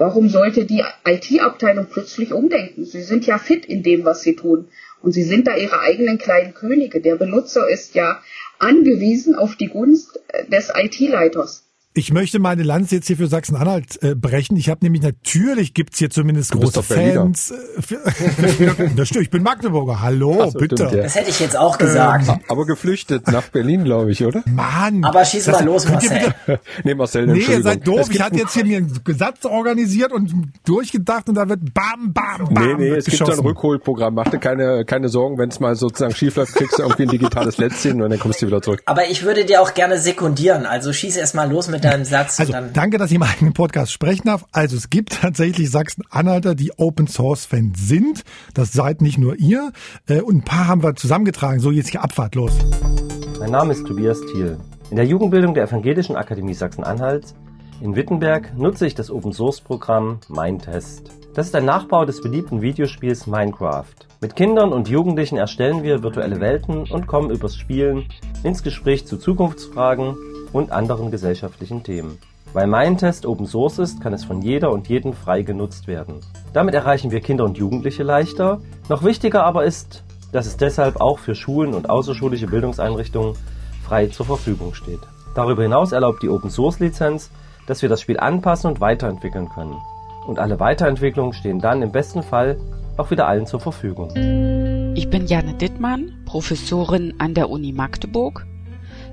Warum 0.00 0.30
sollte 0.30 0.64
die 0.64 0.82
IT-Abteilung 1.04 1.84
plötzlich 1.84 2.32
umdenken? 2.32 2.86
Sie 2.86 3.02
sind 3.02 3.26
ja 3.26 3.36
fit 3.36 3.66
in 3.66 3.82
dem, 3.82 4.06
was 4.06 4.22
sie 4.22 4.34
tun. 4.34 4.68
Und 5.02 5.12
sie 5.12 5.24
sind 5.24 5.46
da 5.46 5.54
ihre 5.56 5.78
eigenen 5.80 6.16
kleinen 6.16 6.54
Könige. 6.54 7.02
Der 7.02 7.16
Benutzer 7.16 7.68
ist 7.68 7.94
ja 7.94 8.22
angewiesen 8.58 9.34
auf 9.34 9.56
die 9.56 9.68
Gunst 9.68 10.18
des 10.48 10.72
IT-Leiters. 10.74 11.69
Ich 11.92 12.12
möchte 12.12 12.38
meine 12.38 12.62
Lanze 12.62 12.94
jetzt 12.94 13.08
hier 13.08 13.16
für 13.16 13.26
Sachsen-Anhalt 13.26 14.00
äh, 14.04 14.14
brechen. 14.14 14.56
Ich 14.56 14.68
habe 14.68 14.78
nämlich 14.84 15.02
natürlich 15.02 15.74
gibt's 15.74 15.98
hier 15.98 16.08
zumindest 16.08 16.54
du 16.54 16.60
große 16.60 16.84
Fans. 16.84 17.50
Äh, 17.50 17.82
für, 17.82 18.90
das 18.96 19.08
stimmt, 19.08 19.24
ich 19.24 19.30
bin 19.30 19.42
Magdeburger. 19.42 20.00
Hallo, 20.00 20.50
so, 20.52 20.56
bitte. 20.56 20.76
Stimmt, 20.76 20.92
ja. 20.92 21.02
Das 21.02 21.16
hätte 21.16 21.30
ich 21.30 21.40
jetzt 21.40 21.56
auch 21.56 21.78
gesagt. 21.78 22.28
Ähm, 22.28 22.38
aber 22.46 22.64
geflüchtet 22.64 23.26
nach 23.26 23.48
Berlin, 23.48 23.82
glaube 23.82 24.12
ich, 24.12 24.24
oder? 24.24 24.44
Mann. 24.46 25.02
Aber 25.02 25.24
schieß 25.24 25.48
mal 25.48 25.64
los, 25.64 25.88
Marcel. 25.88 26.32
nee, 26.84 26.94
Marcel, 26.94 27.26
Nee, 27.26 27.40
ihr 27.40 27.60
seid 27.60 27.84
doof. 27.84 28.08
Ich 28.08 28.20
hatte 28.20 28.36
jetzt 28.36 28.54
hier 28.54 28.64
mir 28.64 28.76
einen 28.76 29.02
Satz 29.18 29.44
organisiert 29.44 30.12
und 30.12 30.32
durchgedacht 30.64 31.28
und 31.28 31.34
da 31.34 31.48
wird 31.48 31.74
bam, 31.74 32.12
bam, 32.12 32.54
bam. 32.54 32.66
Nee, 32.66 32.74
nee, 32.74 32.88
es 32.90 33.06
geschossen. 33.06 33.24
gibt 33.24 33.36
so 33.36 33.42
ein 33.42 33.48
Rückholprogramm. 33.48 34.14
Mach 34.14 34.28
dir 34.28 34.38
keine, 34.38 34.84
keine 34.84 35.08
Sorgen, 35.08 35.38
wenn 35.38 35.48
es 35.48 35.58
mal 35.58 35.74
sozusagen 35.74 36.14
schief 36.14 36.36
läuft, 36.36 36.54
kriegst 36.54 36.78
du 36.78 36.84
irgendwie 36.84 37.02
ein 37.02 37.08
digitales 37.08 37.58
Lätzchen 37.58 38.00
und 38.00 38.10
dann 38.10 38.20
kommst 38.20 38.42
du 38.42 38.46
wieder 38.46 38.62
zurück. 38.62 38.80
Aber 38.86 39.08
ich 39.08 39.24
würde 39.24 39.44
dir 39.44 39.60
auch 39.60 39.74
gerne 39.74 39.98
sekundieren. 39.98 40.66
Also 40.66 40.92
schieß 40.92 41.16
erst 41.16 41.34
mal 41.34 41.50
los 41.50 41.68
mit 41.68 41.79
deinem 41.84 42.04
Satz. 42.04 42.40
Also, 42.40 42.54
danke, 42.72 42.98
dass 42.98 43.10
ich 43.10 43.16
im 43.16 43.22
eigenen 43.22 43.52
Podcast 43.52 43.92
sprechen 43.92 44.26
darf. 44.26 44.44
Also, 44.52 44.76
es 44.76 44.90
gibt 44.90 45.20
tatsächlich 45.20 45.70
Sachsen-Anhalter, 45.70 46.54
die 46.54 46.72
Open 46.78 47.06
Source 47.06 47.44
Fans 47.44 47.78
sind. 47.86 48.22
Das 48.54 48.72
seid 48.72 49.02
nicht 49.02 49.18
nur 49.18 49.36
ihr. 49.36 49.72
Äh, 50.08 50.20
und 50.20 50.36
ein 50.36 50.42
paar 50.42 50.66
haben 50.66 50.82
wir 50.82 50.94
zusammengetragen. 50.96 51.60
So, 51.60 51.70
jetzt 51.70 51.90
hier 51.90 52.02
Abfahrt 52.02 52.34
los. 52.34 52.52
Mein 53.38 53.50
Name 53.50 53.72
ist 53.72 53.86
Tobias 53.86 54.20
Thiel. 54.32 54.58
In 54.90 54.96
der 54.96 55.06
Jugendbildung 55.06 55.54
der 55.54 55.64
Evangelischen 55.64 56.16
Akademie 56.16 56.54
Sachsen-Anhalt 56.54 57.34
in 57.80 57.96
Wittenberg 57.96 58.56
nutze 58.58 58.86
ich 58.86 58.94
das 58.94 59.10
Open 59.10 59.32
Source 59.32 59.60
Programm 59.60 60.20
Mindtest. 60.28 61.19
Das 61.32 61.46
ist 61.46 61.54
ein 61.54 61.64
Nachbau 61.64 62.04
des 62.04 62.20
beliebten 62.20 62.60
Videospiels 62.60 63.28
Minecraft. 63.28 63.84
Mit 64.20 64.34
Kindern 64.34 64.72
und 64.72 64.88
Jugendlichen 64.88 65.38
erstellen 65.38 65.84
wir 65.84 66.02
virtuelle 66.02 66.40
Welten 66.40 66.90
und 66.90 67.06
kommen 67.06 67.30
übers 67.30 67.54
Spielen 67.54 68.06
ins 68.42 68.64
Gespräch 68.64 69.06
zu 69.06 69.16
Zukunftsfragen 69.16 70.16
und 70.52 70.72
anderen 70.72 71.12
gesellschaftlichen 71.12 71.84
Themen. 71.84 72.18
Weil 72.52 72.66
mein 72.66 72.98
Test 72.98 73.26
Open 73.26 73.46
Source 73.46 73.78
ist, 73.78 74.00
kann 74.00 74.12
es 74.12 74.24
von 74.24 74.42
jeder 74.42 74.72
und 74.72 74.88
jedem 74.88 75.12
frei 75.12 75.42
genutzt 75.42 75.86
werden. 75.86 76.16
Damit 76.52 76.74
erreichen 76.74 77.12
wir 77.12 77.20
Kinder 77.20 77.44
und 77.44 77.56
Jugendliche 77.56 78.02
leichter. 78.02 78.60
Noch 78.88 79.04
wichtiger 79.04 79.44
aber 79.44 79.64
ist, 79.64 80.02
dass 80.32 80.46
es 80.46 80.56
deshalb 80.56 81.00
auch 81.00 81.20
für 81.20 81.36
Schulen 81.36 81.74
und 81.74 81.90
außerschulische 81.90 82.48
Bildungseinrichtungen 82.48 83.36
frei 83.84 84.08
zur 84.08 84.26
Verfügung 84.26 84.74
steht. 84.74 85.00
Darüber 85.36 85.62
hinaus 85.62 85.92
erlaubt 85.92 86.24
die 86.24 86.28
Open 86.28 86.50
Source 86.50 86.80
Lizenz, 86.80 87.30
dass 87.68 87.82
wir 87.82 87.88
das 87.88 88.00
Spiel 88.00 88.18
anpassen 88.18 88.68
und 88.68 88.80
weiterentwickeln 88.80 89.48
können. 89.48 89.76
Und 90.26 90.38
alle 90.38 90.60
Weiterentwicklungen 90.60 91.32
stehen 91.32 91.60
dann 91.60 91.82
im 91.82 91.92
besten 91.92 92.22
Fall 92.22 92.58
auch 92.96 93.10
wieder 93.10 93.26
allen 93.26 93.46
zur 93.46 93.60
Verfügung. 93.60 94.10
Ich 94.94 95.08
bin 95.08 95.26
Janne 95.26 95.54
Dittmann, 95.54 96.22
Professorin 96.26 97.14
an 97.18 97.34
der 97.34 97.48
Uni 97.50 97.72
Magdeburg 97.72 98.46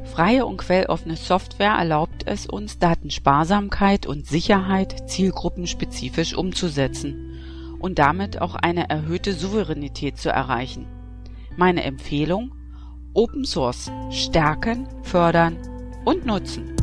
Freie 0.08 0.46
und 0.46 0.58
quelloffene 0.58 1.16
Software 1.16 1.76
erlaubt 1.78 2.24
es 2.26 2.48
uns, 2.48 2.80
Datensparsamkeit 2.80 4.08
und 4.08 4.26
Sicherheit 4.26 5.10
zielgruppenspezifisch 5.10 6.36
umzusetzen 6.36 7.40
und 7.80 8.00
damit 8.00 8.42
auch 8.42 8.56
eine 8.56 8.90
erhöhte 8.90 9.34
Souveränität 9.34 10.18
zu 10.18 10.30
erreichen. 10.30 10.88
Meine 11.56 11.84
Empfehlung 11.84 12.54
Open 13.14 13.46
Source 13.46 13.92
stärken, 14.10 14.88
fördern 15.04 15.58
und 16.06 16.26
nutzen. 16.26 16.76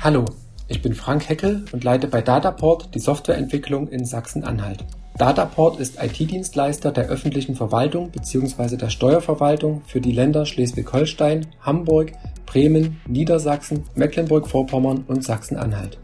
Hallo, 0.00 0.24
ich 0.68 0.82
bin 0.82 0.94
Frank 0.94 1.28
Heckel 1.28 1.64
und 1.72 1.84
leite 1.84 2.08
bei 2.08 2.22
Dataport 2.22 2.94
die 2.94 2.98
Softwareentwicklung 2.98 3.88
in 3.88 4.04
Sachsen-Anhalt. 4.04 4.84
Dataport 5.16 5.80
ist 5.80 6.02
IT-Dienstleister 6.02 6.92
der 6.92 7.06
öffentlichen 7.06 7.54
Verwaltung 7.54 8.10
bzw. 8.10 8.76
der 8.76 8.90
Steuerverwaltung 8.90 9.82
für 9.86 10.00
die 10.00 10.12
Länder 10.12 10.44
Schleswig-Holstein, 10.44 11.46
Hamburg, 11.60 12.12
Bremen, 12.44 13.00
Niedersachsen, 13.06 13.84
Mecklenburg-Vorpommern 13.94 15.04
und 15.06 15.24
Sachsen-Anhalt. 15.24 15.98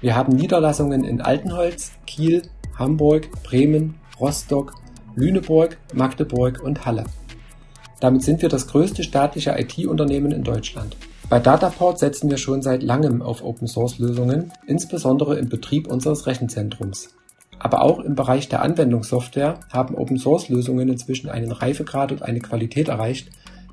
Wir 0.00 0.14
haben 0.14 0.36
Niederlassungen 0.36 1.02
in 1.02 1.20
Altenholz, 1.20 1.92
Kiel, 2.06 2.42
Hamburg, 2.78 3.28
Bremen, 3.42 3.94
Rostock, 4.20 4.74
Lüneburg, 5.14 5.78
Magdeburg 5.94 6.62
und 6.62 6.84
Halle. 6.84 7.04
Damit 8.00 8.22
sind 8.22 8.42
wir 8.42 8.50
das 8.50 8.68
größte 8.68 9.02
staatliche 9.02 9.56
IT-Unternehmen 9.58 10.32
in 10.32 10.44
Deutschland. 10.44 10.96
Bei 11.28 11.40
Dataport 11.40 11.98
setzen 11.98 12.30
wir 12.30 12.38
schon 12.38 12.62
seit 12.62 12.84
langem 12.84 13.20
auf 13.20 13.42
Open-Source-Lösungen, 13.42 14.52
insbesondere 14.68 15.36
im 15.36 15.48
Betrieb 15.48 15.88
unseres 15.88 16.28
Rechenzentrums. 16.28 17.16
Aber 17.58 17.82
auch 17.82 17.98
im 17.98 18.14
Bereich 18.14 18.48
der 18.48 18.62
Anwendungssoftware 18.62 19.58
haben 19.72 19.96
Open-Source-Lösungen 19.96 20.88
inzwischen 20.88 21.28
einen 21.28 21.50
Reifegrad 21.50 22.12
und 22.12 22.22
eine 22.22 22.38
Qualität 22.38 22.88
erreicht, 22.88 23.30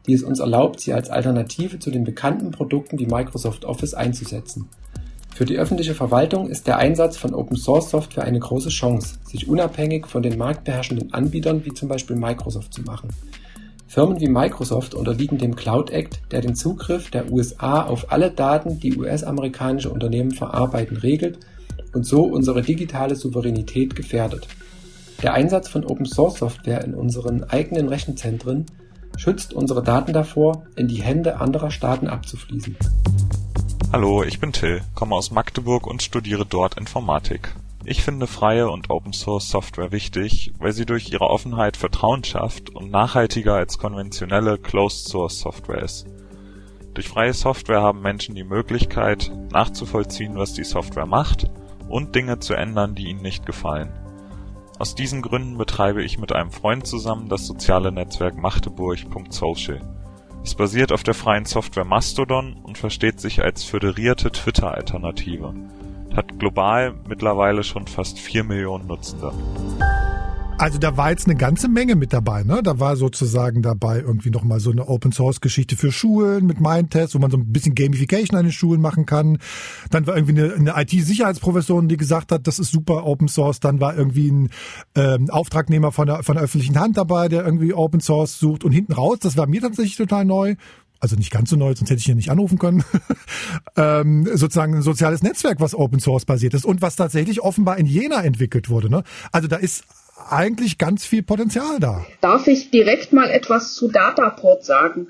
die 0.07 0.13
es 0.13 0.23
uns 0.23 0.39
erlaubt, 0.39 0.79
sie 0.79 0.93
als 0.93 1.11
Alternative 1.11 1.77
zu 1.77 1.91
den 1.91 2.03
bekannten 2.03 2.49
Produkten 2.49 2.97
wie 2.97 3.05
Microsoft 3.05 3.65
Office 3.65 3.93
einzusetzen. 3.93 4.67
Für 5.35 5.45
die 5.45 5.57
öffentliche 5.57 5.93
Verwaltung 5.93 6.49
ist 6.49 6.65
der 6.65 6.79
Einsatz 6.79 7.17
von 7.17 7.35
Open-Source-Software 7.35 8.23
eine 8.23 8.39
große 8.39 8.69
Chance, 8.69 9.19
sich 9.25 9.47
unabhängig 9.47 10.07
von 10.07 10.23
den 10.23 10.39
marktbeherrschenden 10.39 11.13
Anbietern 11.13 11.63
wie 11.65 11.73
zum 11.73 11.87
Beispiel 11.87 12.15
Microsoft 12.15 12.73
zu 12.73 12.81
machen. 12.81 13.09
Firmen 13.93 14.19
wie 14.19 14.27
Microsoft 14.27 14.95
unterliegen 14.95 15.37
dem 15.37 15.55
Cloud 15.55 15.91
Act, 15.91 16.19
der 16.31 16.41
den 16.41 16.55
Zugriff 16.55 17.11
der 17.11 17.31
USA 17.31 17.83
auf 17.83 18.11
alle 18.11 18.31
Daten, 18.31 18.79
die 18.79 18.97
US-amerikanische 18.97 19.91
Unternehmen 19.91 20.31
verarbeiten, 20.31 20.97
regelt 20.97 21.37
und 21.93 22.03
so 22.03 22.23
unsere 22.23 22.63
digitale 22.63 23.15
Souveränität 23.15 23.95
gefährdet. 23.95 24.47
Der 25.21 25.35
Einsatz 25.35 25.69
von 25.69 25.85
Open-Source-Software 25.85 26.83
in 26.83 26.95
unseren 26.95 27.43
eigenen 27.43 27.87
Rechenzentren 27.87 28.65
schützt 29.15 29.53
unsere 29.53 29.83
Daten 29.83 30.11
davor, 30.11 30.63
in 30.75 30.87
die 30.87 31.03
Hände 31.03 31.39
anderer 31.39 31.69
Staaten 31.69 32.07
abzufließen. 32.07 32.75
Hallo, 33.91 34.23
ich 34.23 34.39
bin 34.39 34.53
Till, 34.53 34.81
komme 34.95 35.13
aus 35.13 35.29
Magdeburg 35.29 35.85
und 35.85 36.01
studiere 36.01 36.47
dort 36.47 36.79
Informatik. 36.79 37.53
Ich 37.85 38.01
finde 38.01 38.27
freie 38.27 38.69
und 38.69 38.89
Open-Source-Software 38.89 39.91
wichtig, 39.91 40.53
weil 40.57 40.71
sie 40.71 40.85
durch 40.85 41.11
ihre 41.11 41.29
Offenheit 41.29 41.75
Vertrauen 41.75 42.23
schafft 42.23 42.69
und 42.69 42.89
nachhaltiger 42.89 43.55
als 43.55 43.77
konventionelle 43.77 44.57
Closed-Source-Software 44.57 45.81
ist. 45.81 46.07
Durch 46.93 47.09
freie 47.09 47.33
Software 47.33 47.81
haben 47.81 48.01
Menschen 48.01 48.35
die 48.35 48.45
Möglichkeit, 48.45 49.31
nachzuvollziehen, 49.51 50.37
was 50.37 50.53
die 50.53 50.63
Software 50.63 51.05
macht 51.05 51.49
und 51.89 52.15
Dinge 52.15 52.39
zu 52.39 52.53
ändern, 52.53 52.95
die 52.95 53.09
ihnen 53.09 53.21
nicht 53.21 53.45
gefallen. 53.45 53.91
Aus 54.79 54.95
diesen 54.95 55.21
Gründen 55.21 55.57
betreibe 55.57 56.03
ich 56.03 56.17
mit 56.17 56.31
einem 56.31 56.51
Freund 56.51 56.87
zusammen 56.87 57.27
das 57.27 57.45
soziale 57.45 57.91
Netzwerk 57.91 58.37
Magdeburg.social. 58.37 59.81
Es 60.41 60.55
basiert 60.55 60.93
auf 60.93 61.03
der 61.03 61.13
freien 61.13 61.45
Software 61.45 61.85
Mastodon 61.85 62.53
und 62.63 62.77
versteht 62.77 63.19
sich 63.19 63.43
als 63.43 63.63
föderierte 63.63 64.31
Twitter-Alternative. 64.31 65.53
Hat 66.15 66.37
global 66.39 66.93
mittlerweile 67.07 67.63
schon 67.63 67.87
fast 67.87 68.19
vier 68.19 68.43
Millionen 68.43 68.87
Nutzende. 68.87 69.31
Also 70.59 70.77
da 70.77 70.95
war 70.95 71.09
jetzt 71.09 71.25
eine 71.25 71.35
ganze 71.35 71.67
Menge 71.67 71.95
mit 71.95 72.13
dabei, 72.13 72.43
ne? 72.43 72.61
Da 72.63 72.79
war 72.79 72.95
sozusagen 72.95 73.63
dabei 73.63 73.99
irgendwie 73.99 74.29
nochmal 74.29 74.59
so 74.59 74.71
eine 74.71 74.87
Open 74.87 75.11
Source 75.11 75.41
Geschichte 75.41 75.75
für 75.75 75.91
Schulen 75.91 76.45
mit 76.45 76.61
Mindtest, 76.61 77.15
wo 77.15 77.19
man 77.19 77.31
so 77.31 77.37
ein 77.37 77.51
bisschen 77.51 77.73
Gamification 77.73 78.37
an 78.37 78.45
den 78.45 78.51
Schulen 78.51 78.79
machen 78.79 79.05
kann. 79.05 79.39
Dann 79.89 80.05
war 80.05 80.15
irgendwie 80.15 80.39
eine, 80.39 80.53
eine 80.53 80.81
IT-Sicherheitsprofessorin, 80.81 81.87
die 81.87 81.97
gesagt 81.97 82.31
hat, 82.31 82.45
das 82.47 82.59
ist 82.59 82.71
super 82.71 83.05
Open 83.05 83.27
Source. 83.27 83.59
Dann 83.59 83.81
war 83.81 83.97
irgendwie 83.97 84.31
ein 84.31 84.49
ähm, 84.95 85.29
Auftragnehmer 85.31 85.91
von 85.91 86.05
der, 86.05 86.23
von 86.23 86.35
der 86.35 86.43
öffentlichen 86.43 86.79
Hand 86.79 86.97
dabei, 86.97 87.27
der 87.27 87.43
irgendwie 87.43 87.73
Open 87.73 87.99
Source 87.99 88.39
sucht. 88.39 88.63
Und 88.63 88.71
hinten 88.71 88.93
raus, 88.93 89.17
das 89.19 89.35
war 89.35 89.47
mir 89.47 89.59
tatsächlich 89.59 89.97
total 89.97 90.23
neu, 90.23 90.55
also 91.03 91.17
nicht 91.17 91.31
ganz 91.31 91.49
so 91.49 91.57
neu, 91.57 91.75
sonst 91.75 91.89
hätte 91.89 91.99
ich 91.99 92.05
hier 92.05 92.15
nicht 92.15 92.31
anrufen 92.31 92.57
können, 92.57 92.83
ähm, 93.77 94.25
sozusagen 94.33 94.75
ein 94.75 94.81
soziales 94.81 95.21
Netzwerk, 95.21 95.59
was 95.59 95.75
Open 95.75 95.99
Source 95.99 96.23
basiert 96.23 96.53
ist 96.53 96.65
und 96.65 96.81
was 96.81 96.95
tatsächlich 96.95 97.41
offenbar 97.41 97.77
in 97.77 97.85
Jena 97.85 98.23
entwickelt 98.23 98.69
wurde. 98.69 98.89
Ne? 98.89 99.03
Also 99.33 99.49
da 99.49 99.57
ist 99.57 99.83
eigentlich 100.29 100.77
ganz 100.77 101.05
viel 101.05 101.21
Potenzial 101.21 101.79
da. 101.81 102.05
Darf 102.21 102.47
ich 102.47 102.71
direkt 102.71 103.11
mal 103.11 103.29
etwas 103.29 103.73
zu 103.73 103.89
Dataport 103.89 104.63
sagen? 104.63 105.07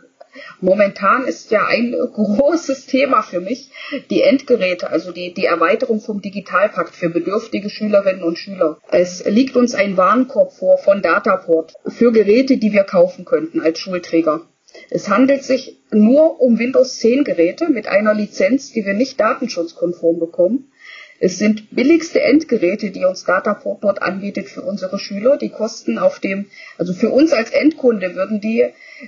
Momentan 0.61 1.25
ist 1.25 1.51
ja 1.51 1.67
ein 1.67 1.95
großes 2.13 2.87
Thema 2.87 3.21
für 3.21 3.39
mich 3.39 3.69
die 4.09 4.23
Endgeräte, 4.23 4.89
also 4.89 5.11
die, 5.11 5.31
die 5.31 5.45
Erweiterung 5.45 6.01
vom 6.01 6.23
Digitalpakt 6.23 6.95
für 6.95 7.09
bedürftige 7.09 7.69
Schülerinnen 7.69 8.23
und 8.23 8.39
Schüler. 8.39 8.79
Es 8.89 9.23
liegt 9.25 9.55
uns 9.55 9.75
ein 9.75 9.95
Warenkorb 9.95 10.53
vor 10.53 10.79
von 10.79 11.03
Dataport 11.03 11.75
für 11.85 12.11
Geräte, 12.11 12.57
die 12.57 12.73
wir 12.73 12.83
kaufen 12.83 13.25
könnten 13.25 13.61
als 13.61 13.77
Schulträger. 13.77 14.41
Es 14.89 15.09
handelt 15.09 15.43
sich 15.43 15.79
nur 15.91 16.41
um 16.41 16.59
Windows 16.59 16.97
10 16.99 17.23
Geräte 17.23 17.69
mit 17.69 17.87
einer 17.87 18.13
Lizenz, 18.13 18.71
die 18.71 18.85
wir 18.85 18.93
nicht 18.93 19.19
datenschutzkonform 19.19 20.19
bekommen. 20.19 20.71
Es 21.19 21.37
sind 21.37 21.73
billigste 21.73 22.21
Endgeräte, 22.21 22.91
die 22.91 23.05
uns 23.05 23.23
Dataport 23.23 24.01
anbietet 24.01 24.49
für 24.49 24.61
unsere 24.61 24.99
Schüler. 24.99 25.37
Die 25.37 25.49
kosten 25.49 25.97
auf 25.97 26.19
dem, 26.19 26.47
also 26.77 26.93
für 26.93 27.11
uns 27.11 27.31
als 27.31 27.51
Endkunde 27.51 28.15
würden 28.15 28.41
die 28.41 28.65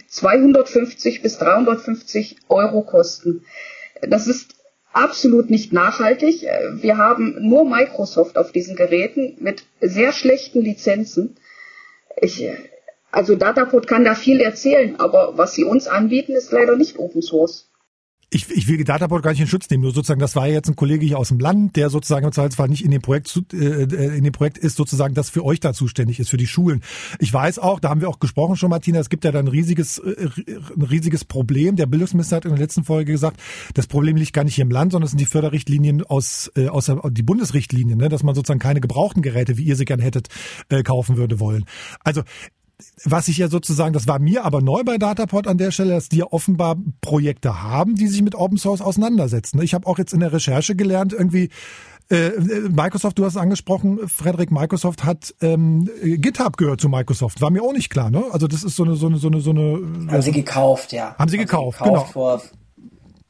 250 0.08 1.22
bis 1.22 1.38
350 1.40 2.38
Euro 2.48 2.84
kosten. 2.84 3.44
Das 4.02 4.28
ist 4.28 4.56
absolut 4.94 5.50
nicht 5.50 5.74
nachhaltig. 5.74 6.48
Wir 6.74 6.98
haben 6.98 7.36
nur 7.42 7.70
Microsoft 7.70 8.38
auf 8.38 8.52
diesen 8.52 8.76
Geräten 8.76 9.36
mit 9.40 9.66
sehr 9.82 10.14
schlechten 10.14 10.62
Lizenzen. 10.62 11.36
Ich, 12.22 12.48
also 13.16 13.36
Dataport 13.36 13.88
kann 13.88 14.04
da 14.04 14.16
viel 14.16 14.42
erzählen, 14.42 15.00
aber 15.00 15.38
was 15.38 15.54
sie 15.54 15.64
uns 15.64 15.88
anbieten, 15.88 16.34
ist 16.34 16.52
leider 16.52 16.76
nicht 16.76 17.00
Open 17.00 17.22
Source 17.22 17.70
ich, 18.36 18.50
ich 18.52 18.68
will 18.68 18.84
Dataport 18.84 19.24
gar 19.24 19.32
nicht 19.32 19.40
in 19.40 19.48
Schutz 19.48 19.70
nehmen, 19.70 19.84
nur 19.84 19.94
sozusagen, 19.94 20.20
das 20.20 20.36
war 20.36 20.48
jetzt 20.48 20.68
ein 20.68 20.76
Kollege 20.76 21.06
hier 21.06 21.18
aus 21.18 21.30
dem 21.30 21.40
Land, 21.40 21.76
der 21.76 21.90
sozusagen 21.90 22.26
im 22.26 22.32
Zweifelsfall 22.32 22.68
nicht 22.68 22.84
in 22.84 22.92
dem 22.92 23.02
Projekt 23.02 23.44
äh, 23.54 23.84
in 23.84 24.24
dem 24.24 24.34
Projekt 24.34 24.58
ist, 24.58 24.76
sozusagen, 24.76 25.14
das 25.14 25.30
für 25.30 25.46
euch 25.46 25.60
da 25.60 25.74
zuständig 25.74 26.20
ist, 26.20 26.30
für 26.30 26.38
die 26.38 26.48
Schulen. 26.48 26.82
Ich 27.20 27.32
weiß 27.32 27.60
auch, 27.60 27.80
da 27.80 27.90
haben 27.90 28.02
wir 28.02 28.10
auch 28.10 28.20
gesprochen 28.20 28.58
schon, 28.58 28.70
Martina, 28.70 29.00
es 29.00 29.10
gibt 29.10 29.24
ja 29.24 29.32
da 29.32 29.40
ein 29.40 29.48
riesiges, 29.48 30.00
äh, 30.00 30.28
ein 30.76 30.82
riesiges 30.82 31.24
Problem. 31.24 31.76
Der 31.76 31.86
Bildungsminister 31.86 32.38
hat 32.38 32.46
in 32.46 32.52
der 32.52 32.60
letzten 32.60 32.84
Folge 32.84 33.12
gesagt, 33.12 33.40
das 33.74 33.88
Problem 33.88 34.18
liegt 34.18 34.34
gar 34.34 34.44
nicht 34.44 34.56
hier 34.56 34.64
im 34.64 34.72
Land, 34.72 34.92
sondern 34.92 35.06
es 35.06 35.12
sind 35.12 35.22
die 35.22 35.26
Förderrichtlinien 35.26 36.04
aus, 36.04 36.52
äh, 36.56 36.68
aus 36.68 36.88
der, 36.88 37.02
die 37.12 37.24
Bundesrichtlinien, 37.24 37.98
ne, 37.98 38.10
dass 38.10 38.24
man 38.24 38.36
sozusagen 38.36 38.60
keine 38.60 38.82
gebrauchten 38.82 39.22
Geräte, 39.22 39.58
wie 39.58 39.64
ihr 39.64 39.76
sie 39.76 39.86
gern 39.86 40.00
hättet, 40.00 40.28
äh, 40.70 40.84
kaufen 40.84 41.16
würde 41.16 41.40
wollen. 41.40 41.66
Also 42.04 42.22
was 43.04 43.28
ich 43.28 43.38
ja 43.38 43.48
sozusagen, 43.48 43.94
das 43.94 44.08
war 44.08 44.20
mir 44.20 44.46
aber 44.46 44.62
neu 44.62 44.84
bei 44.84 44.98
Dataport 44.98 45.48
an 45.48 45.58
der 45.58 45.72
Stelle, 45.72 45.92
dass 45.92 46.10
die 46.10 46.18
ja 46.18 46.26
offenbar 46.30 46.78
Projekte 47.02 47.64
haben, 47.64 47.96
die 47.96 48.08
sich 48.08 48.22
mit 48.22 48.36
Open 48.36 48.58
Source 48.58 48.82
auseinandersetzen. 48.82 49.62
Ich 49.62 49.74
habe 49.74 49.88
auch 49.88 49.98
jetzt 49.98 50.14
in 50.14 50.20
der 50.20 50.34
Recherche 50.34 50.76
gelernt, 50.76 51.14
irgendwie 51.14 51.50
äh, 52.10 52.32
Microsoft, 52.70 53.18
du 53.18 53.26
hast 53.26 53.38
angesprochen, 53.38 54.08
Frederik, 54.08 54.52
Microsoft 54.52 55.04
hat 55.04 55.34
ähm, 55.42 55.90
GitHub 56.04 56.58
gehört 56.58 56.82
zu 56.82 56.90
Microsoft. 56.90 57.42
War 57.42 57.50
mir 57.50 57.64
auch 57.64 57.74
nicht 57.74 57.90
klar, 57.90 58.12
ne? 58.12 58.24
Also 58.32 58.48
das 58.48 58.64
ist 58.64 58.76
so 58.76 58.84
eine, 58.84 58.96
so 58.96 59.08
eine, 59.08 59.18
so 59.18 59.28
eine, 59.28 59.42
so 59.42 59.50
eine. 59.50 60.12
Haben 60.12 60.22
sie 60.22 60.32
gekauft, 60.32 60.92
ja. 60.92 61.16
Haben 61.18 61.30
sie 61.30 61.38
gekauft, 61.38 61.80
haben 61.80 61.88
sie 61.88 61.94
gekauft 61.94 62.14
genau. 62.14 62.40
Vor 62.40 62.42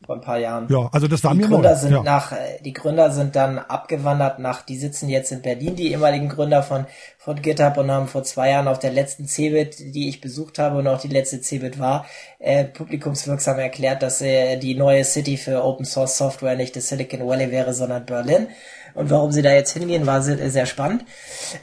vor 0.05 0.15
ein 0.15 0.21
paar 0.21 0.37
Jahren. 0.37 0.67
Ja, 0.69 0.89
also 0.91 1.07
das 1.07 1.23
war 1.23 1.33
die 1.33 1.39
mir 1.39 1.47
Gründer 1.47 1.71
neu. 1.71 1.75
sind 1.77 1.91
ja. 1.91 2.03
nach 2.03 2.31
äh, 2.31 2.59
die 2.63 2.73
Gründer 2.73 3.11
sind 3.11 3.35
dann 3.35 3.57
abgewandert 3.57 4.39
nach 4.39 4.61
die 4.61 4.77
sitzen 4.77 5.09
jetzt 5.09 5.31
in 5.31 5.41
Berlin 5.41 5.75
die 5.75 5.91
ehemaligen 5.91 6.29
Gründer 6.29 6.63
von 6.63 6.85
von 7.17 7.41
GitHub 7.41 7.77
und 7.77 7.89
haben 7.89 8.07
vor 8.07 8.23
zwei 8.23 8.51
Jahren 8.51 8.67
auf 8.67 8.79
der 8.79 8.91
letzten 8.91 9.27
CeBIT, 9.27 9.95
die 9.95 10.09
ich 10.09 10.21
besucht 10.21 10.59
habe 10.59 10.77
und 10.77 10.87
auch 10.87 11.01
die 11.01 11.07
letzte 11.07 11.41
CeBIT 11.41 11.79
war, 11.79 12.05
äh, 12.39 12.65
publikumswirksam 12.65 13.57
erklärt, 13.57 14.03
dass 14.03 14.21
äh, 14.21 14.57
die 14.57 14.75
neue 14.75 15.03
City 15.03 15.37
für 15.37 15.63
Open 15.63 15.85
Source 15.85 16.17
Software 16.17 16.55
nicht 16.55 16.75
das 16.75 16.89
Silicon 16.89 17.27
Valley 17.27 17.51
wäre, 17.51 17.73
sondern 17.73 18.05
Berlin. 18.05 18.47
Und 18.93 19.09
warum 19.09 19.31
sie 19.31 19.41
da 19.41 19.53
jetzt 19.53 19.73
hingehen, 19.73 20.05
war 20.05 20.21
sehr, 20.21 20.49
sehr 20.49 20.65
spannend. 20.65 21.03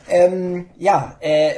Ähm, 0.09 0.66
ja, 0.78 1.16
äh, 1.20 1.51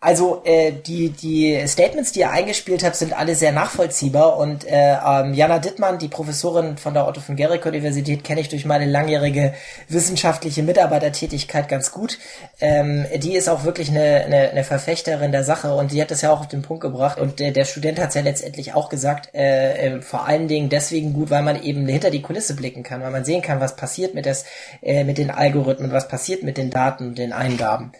also 0.00 0.42
äh, 0.44 0.70
die 0.70 1.10
die 1.10 1.66
Statements, 1.66 2.12
die 2.12 2.20
ihr 2.20 2.30
eingespielt 2.30 2.84
habt, 2.84 2.94
sind 2.94 3.12
alle 3.18 3.34
sehr 3.34 3.50
nachvollziehbar 3.50 4.36
und 4.36 4.64
äh, 4.64 4.94
ähm, 4.94 5.34
Jana 5.34 5.58
Dittmann, 5.58 5.98
die 5.98 6.06
Professorin 6.06 6.76
von 6.76 6.94
der 6.94 7.08
Otto 7.08 7.20
von 7.20 7.34
Guericke 7.34 7.68
Universität, 7.68 8.22
kenne 8.22 8.40
ich 8.40 8.48
durch 8.48 8.64
meine 8.64 8.84
langjährige 8.84 9.54
wissenschaftliche 9.88 10.62
Mitarbeitertätigkeit 10.62 11.68
ganz 11.68 11.90
gut. 11.90 12.18
Ähm, 12.60 13.06
die 13.16 13.34
ist 13.34 13.48
auch 13.48 13.64
wirklich 13.64 13.90
eine, 13.90 14.24
eine, 14.24 14.50
eine 14.50 14.62
Verfechterin 14.62 15.32
der 15.32 15.42
Sache 15.42 15.74
und 15.74 15.90
die 15.90 16.00
hat 16.00 16.12
das 16.12 16.22
ja 16.22 16.30
auch 16.30 16.40
auf 16.40 16.48
den 16.48 16.62
Punkt 16.62 16.82
gebracht 16.82 17.18
und 17.18 17.40
der, 17.40 17.50
der 17.50 17.64
Student 17.64 17.98
hat 17.98 18.10
es 18.10 18.14
ja 18.14 18.22
letztendlich 18.22 18.74
auch 18.74 18.90
gesagt, 18.90 19.34
äh, 19.34 19.96
äh, 19.96 20.00
vor 20.00 20.28
allen 20.28 20.46
Dingen 20.46 20.68
deswegen 20.68 21.12
gut, 21.12 21.30
weil 21.30 21.42
man 21.42 21.60
eben 21.60 21.88
hinter 21.88 22.10
die 22.10 22.22
Kulisse 22.22 22.54
blicken 22.54 22.84
kann, 22.84 23.02
weil 23.02 23.10
man 23.10 23.24
sehen 23.24 23.42
kann, 23.42 23.58
was 23.58 23.74
passiert 23.74 24.14
mit, 24.14 24.26
das, 24.26 24.44
äh, 24.80 25.02
mit 25.02 25.18
den 25.18 25.32
Algorithmen, 25.32 25.90
was 25.90 26.06
passiert 26.06 26.44
mit 26.44 26.56
den 26.56 26.70
Daten, 26.70 27.16
den 27.16 27.32
Eingaben. 27.32 27.90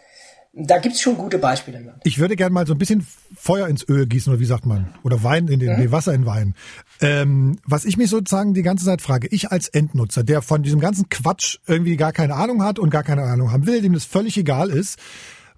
Da 0.60 0.78
gibt's 0.78 1.00
schon 1.00 1.16
gute 1.16 1.38
Beispiele. 1.38 1.94
Ich 2.04 2.18
würde 2.18 2.34
gerne 2.34 2.52
mal 2.52 2.66
so 2.66 2.74
ein 2.74 2.78
bisschen 2.78 3.06
Feuer 3.36 3.68
ins 3.68 3.88
Öl 3.88 4.06
gießen, 4.06 4.32
oder 4.32 4.40
wie 4.40 4.46
sagt 4.46 4.66
man? 4.66 4.92
Oder 5.04 5.22
Wein 5.22 5.46
in 5.48 5.60
den, 5.60 5.72
mhm. 5.72 5.78
nee, 5.78 5.90
Wasser 5.92 6.12
in 6.12 6.26
Wein. 6.26 6.54
Ähm, 7.00 7.58
was 7.64 7.84
ich 7.84 7.96
mich 7.96 8.10
sozusagen 8.10 8.54
die 8.54 8.62
ganze 8.62 8.84
Zeit 8.84 9.00
frage, 9.00 9.28
ich 9.30 9.52
als 9.52 9.68
Endnutzer, 9.68 10.24
der 10.24 10.42
von 10.42 10.62
diesem 10.62 10.80
ganzen 10.80 11.08
Quatsch 11.08 11.58
irgendwie 11.66 11.96
gar 11.96 12.12
keine 12.12 12.34
Ahnung 12.34 12.64
hat 12.64 12.78
und 12.78 12.90
gar 12.90 13.04
keine 13.04 13.22
Ahnung 13.22 13.52
haben 13.52 13.66
will, 13.66 13.82
dem 13.82 13.92
das 13.92 14.04
völlig 14.04 14.36
egal 14.36 14.70
ist, 14.70 14.98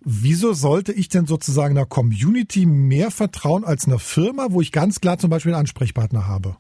Wieso 0.03 0.55
sollte 0.55 0.93
ich 0.93 1.11
denn 1.11 1.27
sozusagen 1.27 1.77
einer 1.77 1.85
Community 1.85 2.65
mehr 2.65 3.11
vertrauen 3.11 3.65
als 3.65 3.87
einer 3.87 3.99
Firma, 3.99 4.47
wo 4.49 4.63
ich 4.63 4.73
ganz 4.73 5.03
klar 5.03 5.19
zum 5.19 5.29
Beispiel 5.29 5.53
einen 5.53 5.61
Ansprechpartner 5.61 6.27
habe? 6.27 6.57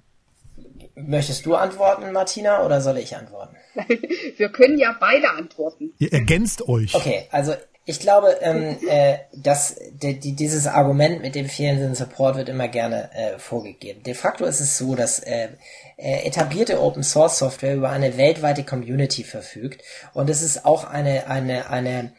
Möchtest 0.94 1.46
du 1.46 1.54
antworten, 1.54 2.12
Martina, 2.12 2.62
oder 2.66 2.82
soll 2.82 2.98
ich 2.98 3.16
antworten? 3.16 3.56
Wir 4.36 4.50
können 4.50 4.78
ja 4.78 4.94
beide 5.00 5.30
antworten. 5.30 5.92
Ihr 5.98 6.12
ergänzt 6.12 6.68
euch. 6.68 6.94
Okay, 6.94 7.28
also 7.30 7.54
ich 7.90 7.98
glaube, 7.98 8.38
ähm, 8.40 8.78
äh, 8.88 9.18
dass 9.34 9.74
de, 9.90 10.14
die, 10.14 10.36
dieses 10.36 10.68
Argument 10.68 11.22
mit 11.22 11.34
dem 11.34 11.48
fehlenden 11.48 11.96
Support 11.96 12.36
wird 12.36 12.48
immer 12.48 12.68
gerne 12.68 13.10
äh, 13.12 13.38
vorgegeben. 13.38 14.04
De 14.04 14.14
facto 14.14 14.44
ist 14.44 14.60
es 14.60 14.78
so, 14.78 14.94
dass 14.94 15.18
äh, 15.18 15.48
äh, 15.96 16.24
etablierte 16.24 16.80
Open 16.80 17.02
Source 17.02 17.38
Software 17.38 17.74
über 17.74 17.90
eine 17.90 18.16
weltweite 18.16 18.62
Community 18.62 19.24
verfügt 19.24 19.82
und 20.14 20.30
es 20.30 20.40
ist 20.40 20.64
auch 20.64 20.84
eine 20.84 21.26
eine 21.26 21.68
eine 21.68 22.12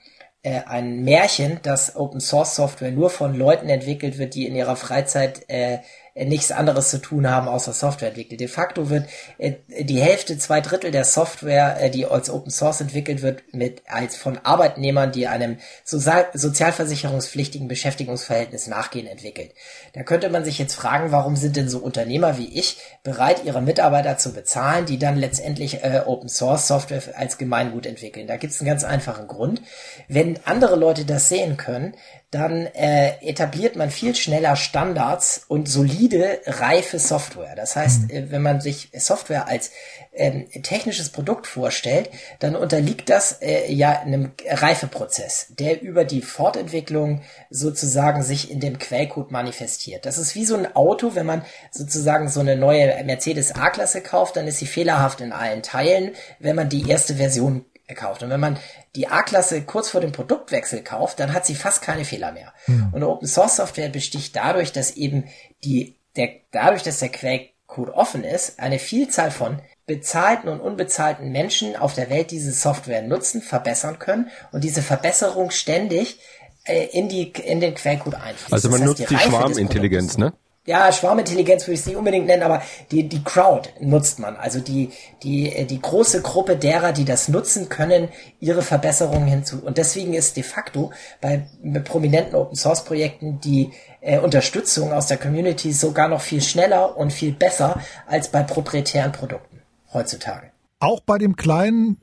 äh, 0.43 0.61
ein 0.65 1.03
Märchen, 1.03 1.59
dass 1.63 1.95
Open 1.95 2.19
Source 2.19 2.55
Software 2.55 2.91
nur 2.91 3.09
von 3.09 3.33
Leuten 3.33 3.69
entwickelt 3.69 4.17
wird, 4.17 4.35
die 4.35 4.47
in 4.47 4.55
ihrer 4.55 4.75
Freizeit 4.75 5.49
äh, 5.49 5.79
nichts 6.15 6.51
anderes 6.51 6.89
zu 6.89 6.97
tun 6.97 7.29
haben, 7.29 7.47
außer 7.47 7.71
Software 7.71 8.09
entwickeln. 8.09 8.37
De 8.37 8.47
facto 8.47 8.89
wird 8.89 9.07
äh, 9.37 9.53
die 9.79 10.01
Hälfte, 10.01 10.37
zwei 10.37 10.59
Drittel 10.59 10.91
der 10.91 11.05
Software, 11.05 11.77
äh, 11.79 11.89
die 11.89 12.05
als 12.05 12.29
Open 12.29 12.51
Source 12.51 12.81
entwickelt 12.81 13.21
wird, 13.21 13.43
mit 13.53 13.83
als 13.87 14.17
von 14.17 14.37
Arbeitnehmern, 14.37 15.11
die 15.11 15.27
einem 15.27 15.57
Sozial 15.85 16.27
sozialversicherungspflichtigen 16.33 17.67
Beschäftigungsverhältnis 17.67 18.67
nachgehen, 18.67 19.07
entwickelt. 19.07 19.53
Da 19.93 20.03
könnte 20.03 20.29
man 20.29 20.43
sich 20.43 20.59
jetzt 20.59 20.75
fragen, 20.75 21.11
warum 21.11 21.37
sind 21.37 21.55
denn 21.55 21.69
so 21.69 21.79
Unternehmer 21.79 22.37
wie 22.37 22.59
ich 22.59 22.77
bereit, 23.03 23.45
ihre 23.45 23.61
Mitarbeiter 23.61 24.17
zu 24.17 24.33
bezahlen, 24.33 24.85
die 24.85 24.99
dann 24.99 25.17
letztendlich 25.17 25.83
äh, 25.83 26.01
Open 26.05 26.27
Source 26.27 26.67
Software 26.67 27.01
als 27.15 27.37
Gemeingut 27.37 27.85
entwickeln? 27.85 28.27
Da 28.27 28.35
gibt 28.35 28.53
es 28.53 28.59
einen 28.59 28.67
ganz 28.67 28.83
einfachen 28.83 29.27
Grund. 29.27 29.61
Wenn 30.09 30.39
andere 30.45 30.75
Leute 30.75 31.05
das 31.05 31.29
sehen 31.29 31.55
können, 31.55 31.93
dann 32.31 32.65
äh, 32.67 33.17
etabliert 33.21 33.75
man 33.75 33.91
viel 33.91 34.15
schneller 34.15 34.55
Standards 34.55 35.43
und 35.49 35.67
solide, 35.67 36.39
reife 36.45 36.97
Software. 36.97 37.55
Das 37.57 37.75
heißt, 37.75 38.03
mhm. 38.03 38.09
äh, 38.09 38.31
wenn 38.31 38.41
man 38.41 38.61
sich 38.61 38.89
Software 38.95 39.49
als 39.49 39.71
ähm, 40.13 40.47
technisches 40.63 41.09
Produkt 41.09 41.45
vorstellt, 41.45 42.09
dann 42.39 42.55
unterliegt 42.55 43.09
das 43.09 43.41
äh, 43.41 43.71
ja 43.71 43.99
einem 43.99 44.31
Reifeprozess, 44.47 45.47
der 45.59 45.81
über 45.81 46.05
die 46.05 46.21
Fortentwicklung 46.21 47.21
sozusagen 47.49 48.23
sich 48.23 48.49
in 48.49 48.61
dem 48.61 48.79
Quellcode 48.79 49.31
manifestiert. 49.31 50.05
Das 50.05 50.17
ist 50.17 50.33
wie 50.33 50.45
so 50.45 50.55
ein 50.55 50.73
Auto, 50.73 51.15
wenn 51.15 51.25
man 51.25 51.43
sozusagen 51.69 52.29
so 52.29 52.39
eine 52.39 52.55
neue 52.55 53.03
Mercedes 53.03 53.55
A-Klasse 53.55 53.99
kauft, 53.99 54.37
dann 54.37 54.47
ist 54.47 54.59
sie 54.59 54.67
fehlerhaft 54.67 55.19
in 55.19 55.33
allen 55.33 55.63
Teilen. 55.63 56.11
Wenn 56.39 56.55
man 56.55 56.69
die 56.69 56.89
erste 56.89 57.15
Version 57.15 57.65
gekauft. 57.91 58.23
Und 58.23 58.29
wenn 58.29 58.39
man 58.39 58.57
die 58.95 59.07
A-Klasse 59.07 59.61
kurz 59.61 59.89
vor 59.89 60.01
dem 60.01 60.11
Produktwechsel 60.11 60.83
kauft, 60.83 61.19
dann 61.19 61.33
hat 61.33 61.45
sie 61.45 61.55
fast 61.55 61.81
keine 61.81 62.05
Fehler 62.05 62.31
mehr. 62.31 62.53
Mhm. 62.67 62.89
Und 62.93 63.03
Open 63.03 63.27
Source 63.27 63.55
Software 63.55 63.89
besticht 63.89 64.35
dadurch, 64.35 64.73
dass 64.73 64.91
eben 64.91 65.25
die, 65.63 65.95
der, 66.15 66.29
dadurch, 66.51 66.83
dass 66.83 66.99
der 66.99 67.09
Quellcode 67.09 67.89
offen 67.89 68.23
ist, 68.23 68.59
eine 68.59 68.79
Vielzahl 68.79 69.31
von 69.31 69.61
bezahlten 69.87 70.49
und 70.49 70.59
unbezahlten 70.59 71.31
Menschen 71.31 71.75
auf 71.75 71.93
der 71.93 72.09
Welt 72.09 72.31
diese 72.31 72.51
Software 72.51 73.01
nutzen, 73.01 73.41
verbessern 73.41 73.99
können 73.99 74.29
und 74.51 74.63
diese 74.63 74.81
Verbesserung 74.81 75.51
ständig 75.51 76.19
äh, 76.65 76.85
in 76.91 77.09
die 77.09 77.31
in 77.31 77.59
den 77.59 77.75
Quellcode 77.75 78.15
einfließt. 78.15 78.53
Also 78.53 78.69
man 78.69 78.81
das 78.81 78.89
heißt, 78.89 78.99
nutzt 78.99 79.11
die, 79.11 79.15
die 79.15 79.21
Schwarmintelligenz, 79.21 80.17
ne? 80.17 80.33
Ja, 80.65 80.91
Schwarmintelligenz 80.91 81.63
würde 81.63 81.73
ich 81.73 81.79
es 81.79 81.85
nicht 81.87 81.95
unbedingt 81.95 82.27
nennen, 82.27 82.43
aber 82.43 82.61
die, 82.91 83.09
die 83.09 83.23
Crowd 83.23 83.69
nutzt 83.79 84.19
man. 84.19 84.35
Also 84.35 84.59
die, 84.59 84.91
die, 85.23 85.65
die 85.65 85.81
große 85.81 86.21
Gruppe 86.21 86.55
derer, 86.55 86.91
die 86.91 87.05
das 87.05 87.29
nutzen 87.29 87.67
können, 87.67 88.09
ihre 88.39 88.61
Verbesserungen 88.61 89.27
hinzu. 89.27 89.59
Und 89.63 89.79
deswegen 89.79 90.13
ist 90.13 90.37
de 90.37 90.43
facto 90.43 90.91
bei 91.19 91.47
prominenten 91.83 92.35
Open 92.35 92.55
Source 92.55 92.85
Projekten 92.85 93.39
die 93.39 93.71
äh, 94.01 94.19
Unterstützung 94.19 94.93
aus 94.93 95.07
der 95.07 95.17
Community 95.17 95.73
sogar 95.73 96.07
noch 96.07 96.21
viel 96.21 96.41
schneller 96.41 96.95
und 96.95 97.11
viel 97.11 97.31
besser 97.31 97.81
als 98.05 98.27
bei 98.27 98.43
proprietären 98.43 99.11
Produkten 99.11 99.61
heutzutage. 99.93 100.51
Auch 100.79 100.99
bei 100.99 101.17
dem 101.17 101.35
kleinen 101.35 101.97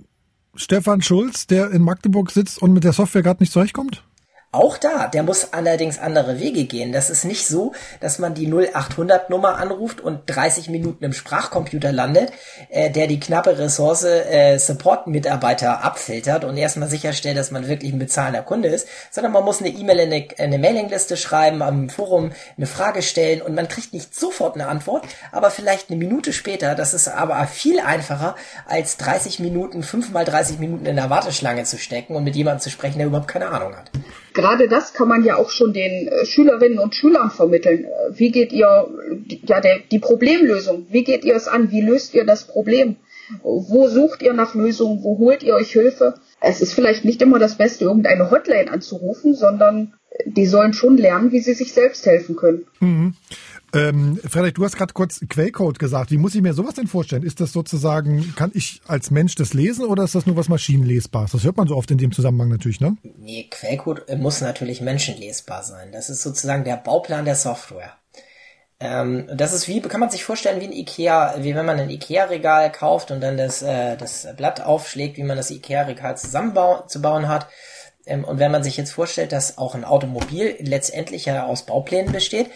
Stefan 0.57 1.01
Schulz, 1.01 1.47
der 1.47 1.71
in 1.71 1.83
Magdeburg 1.83 2.33
sitzt 2.33 2.61
und 2.61 2.73
mit 2.73 2.83
der 2.83 2.93
Software 2.93 3.23
gerade 3.23 3.41
nicht 3.41 3.53
zurechtkommt? 3.53 4.03
Auch 4.51 4.79
da, 4.79 5.09
der 5.09 5.25
muss 5.25 5.53
allerdings 5.53 5.99
andere 5.99 6.41
Wege 6.41 6.65
gehen. 6.65 6.91
Das 6.91 7.11
ist 7.11 7.27
nicht 7.27 7.47
so, 7.47 7.73
dass 8.01 8.19
man 8.19 8.33
die 8.33 8.47
0800 8.47 9.29
Nummer 9.29 9.59
anruft 9.59 10.01
und 10.01 10.23
30 10.25 10.71
Minuten 10.71 11.05
im 11.05 11.13
Sprachcomputer 11.13 11.93
landet, 11.93 12.33
äh, 12.71 12.91
der 12.91 13.09
die 13.09 13.21
knappe 13.21 13.59
Ressource 13.59 14.05
äh, 14.05 14.57
Support-Mitarbeiter 14.57 15.85
abfiltert 15.85 16.45
und 16.45 16.57
erstmal 16.57 16.89
sicherstellt, 16.89 17.37
dass 17.37 17.51
man 17.51 17.69
wirklich 17.69 17.93
ein 17.93 17.99
bezahlender 17.99 18.41
Kunde 18.41 18.69
ist, 18.71 18.89
sondern 19.11 19.35
man 19.35 19.45
muss 19.45 19.61
eine 19.61 19.69
E-Mail 19.69 19.99
in 19.99 20.13
eine, 20.15 20.29
eine 20.39 20.59
Mailingliste 20.59 21.19
schreiben, 21.19 21.61
am 21.61 21.91
Forum 21.91 22.33
eine 22.57 22.67
Frage 22.67 23.03
stellen 23.03 23.43
und 23.43 23.55
man 23.55 23.69
kriegt 23.69 23.93
nicht 23.93 24.15
sofort 24.15 24.55
eine 24.55 24.69
Antwort, 24.69 25.05
aber 25.31 25.51
vielleicht 25.51 25.91
eine 25.91 25.99
Minute 25.99 26.33
später. 26.33 26.75
Das 26.75 26.95
ist 26.95 27.09
aber 27.09 27.47
viel 27.49 27.81
einfacher, 27.81 28.35
als 28.67 28.97
30 28.97 29.41
Minuten, 29.41 29.83
5 29.83 30.09
mal 30.09 30.25
30 30.25 30.59
Minuten 30.59 30.87
in 30.87 30.97
der 30.97 31.11
Warteschlange 31.11 31.65
zu 31.65 31.77
stecken 31.77 32.17
und 32.17 32.25
mit 32.25 32.35
jemandem 32.35 32.61
zu 32.61 32.71
sprechen, 32.71 32.97
der 32.97 33.09
überhaupt 33.09 33.29
keine 33.29 33.49
Ahnung 33.51 33.77
hat 33.77 33.91
gerade 34.35 34.69
das 34.69 34.93
kann 34.95 35.09
man 35.09 35.25
ja 35.25 35.37
auch 35.37 35.51
schon 35.51 35.73
den 35.73 36.09
äh, 36.09 36.27
Schülerinnen 36.27 36.79
und 36.79 36.95
Schülern 36.95 37.31
vermitteln. 37.31 37.85
Äh, 37.85 38.19
wie 38.19 38.31
geht 38.31 38.53
ihr, 38.53 38.89
ja, 39.47 39.61
der, 39.61 39.81
die 39.91 39.99
Problemlösung, 39.99 40.87
wie 40.91 41.05
geht 41.05 41.25
ihr 41.25 41.35
es 41.35 41.49
an? 41.49 41.71
Wie 41.71 41.81
löst 41.81 42.15
ihr 42.15 42.25
das 42.25 42.47
Problem? 42.47 42.97
Wo 43.43 43.89
sucht 43.89 44.23
ihr 44.23 44.33
nach 44.33 44.55
Lösungen? 44.55 45.03
Wo 45.03 45.19
holt 45.19 45.43
ihr 45.43 45.55
euch 45.55 45.71
Hilfe? 45.73 46.15
Es 46.41 46.63
ist 46.63 46.73
vielleicht 46.73 47.05
nicht 47.05 47.21
immer 47.21 47.39
das 47.39 47.59
Beste, 47.59 47.85
irgendeine 47.85 48.31
Hotline 48.31 48.71
anzurufen, 48.71 49.35
sondern 49.35 49.95
die 50.25 50.47
sollen 50.47 50.73
schon 50.73 50.97
lernen, 50.97 51.33
wie 51.33 51.41
sie 51.41 51.55
sich 51.55 51.73
selbst 51.73 52.07
helfen 52.07 52.37
können. 52.37 52.65
Mhm. 52.81 53.15
Ähm, 53.75 54.19
Frederik, 54.27 54.55
du 54.55 54.65
hast 54.65 54.77
gerade 54.77 54.95
kurz 54.95 55.21
Quellcode 55.29 55.79
gesagt. 55.79 56.11
Wie 56.11 56.17
muss 56.17 56.35
ich 56.35 56.41
mir 56.41 56.55
sowas 56.55 56.75
denn 56.75 56.87
vorstellen? 56.87 57.23
Ist 57.23 57.41
das 57.41 57.53
sozusagen, 57.53 58.35
kann 58.35 58.51
ich 58.55 58.81
als 58.87 59.11
Mensch 59.11 59.35
das 59.35 59.53
lesen 59.53 59.85
oder 59.85 60.05
ist 60.05 60.15
das 60.15 60.27
nur 60.27 60.37
was 60.37 60.49
Maschinenlesbares? 60.49 61.33
Das 61.33 61.45
hört 61.45 61.57
man 61.57 61.69
so 61.69 61.77
oft 61.77 61.91
in 61.91 61.99
dem 61.99 62.13
Zusammenhang 62.13 62.49
natürlich, 62.49 62.81
ne? 62.81 62.97
Nee, 63.19 63.49
Quellcode 63.51 64.09
muss 64.17 64.41
natürlich 64.41 64.81
menschenlesbar 64.81 65.63
sein. 65.63 65.93
Das 65.93 66.09
ist 66.09 66.23
sozusagen 66.23 66.65
der 66.65 66.77
Bauplan 66.77 67.27
der 67.27 67.37
Software. 67.37 67.93
Ähm, 68.81 69.29
das 69.35 69.53
ist 69.53 69.69
wie, 69.69 69.81
kann 69.81 70.01
man 70.01 70.11
sich 70.11 70.25
vorstellen, 70.25 70.61
wie 70.61 70.67
ein 70.67 70.73
Ikea, 70.73 71.35
wie 71.39 71.55
wenn 71.55 71.67
man 71.67 71.79
ein 71.79 71.91
Ikea-Regal 71.91 72.73
kauft 72.73 73.11
und 73.11 73.21
dann 73.21 73.37
das, 73.37 73.61
äh, 73.61 73.97
das 73.97 74.29
Blatt 74.37 74.61
aufschlägt, 74.61 75.17
wie 75.19 75.25
man 75.25 75.37
das 75.37 75.51
Ikea-Regal 75.51 76.17
zusammenzubauen 76.17 77.29
hat. 77.29 77.49
Ähm, 78.07 78.25
und 78.25 78.39
wenn 78.39 78.53
man 78.53 78.63
sich 78.63 78.77
jetzt 78.77 78.93
vorstellt, 78.93 79.33
dass 79.33 79.59
auch 79.59 79.75
ein 79.75 79.85
Automobil 79.85 80.57
letztendlich 80.61 81.27
ja 81.27 81.45
aus 81.45 81.67
Bauplänen 81.67 82.13
besteht, 82.13 82.51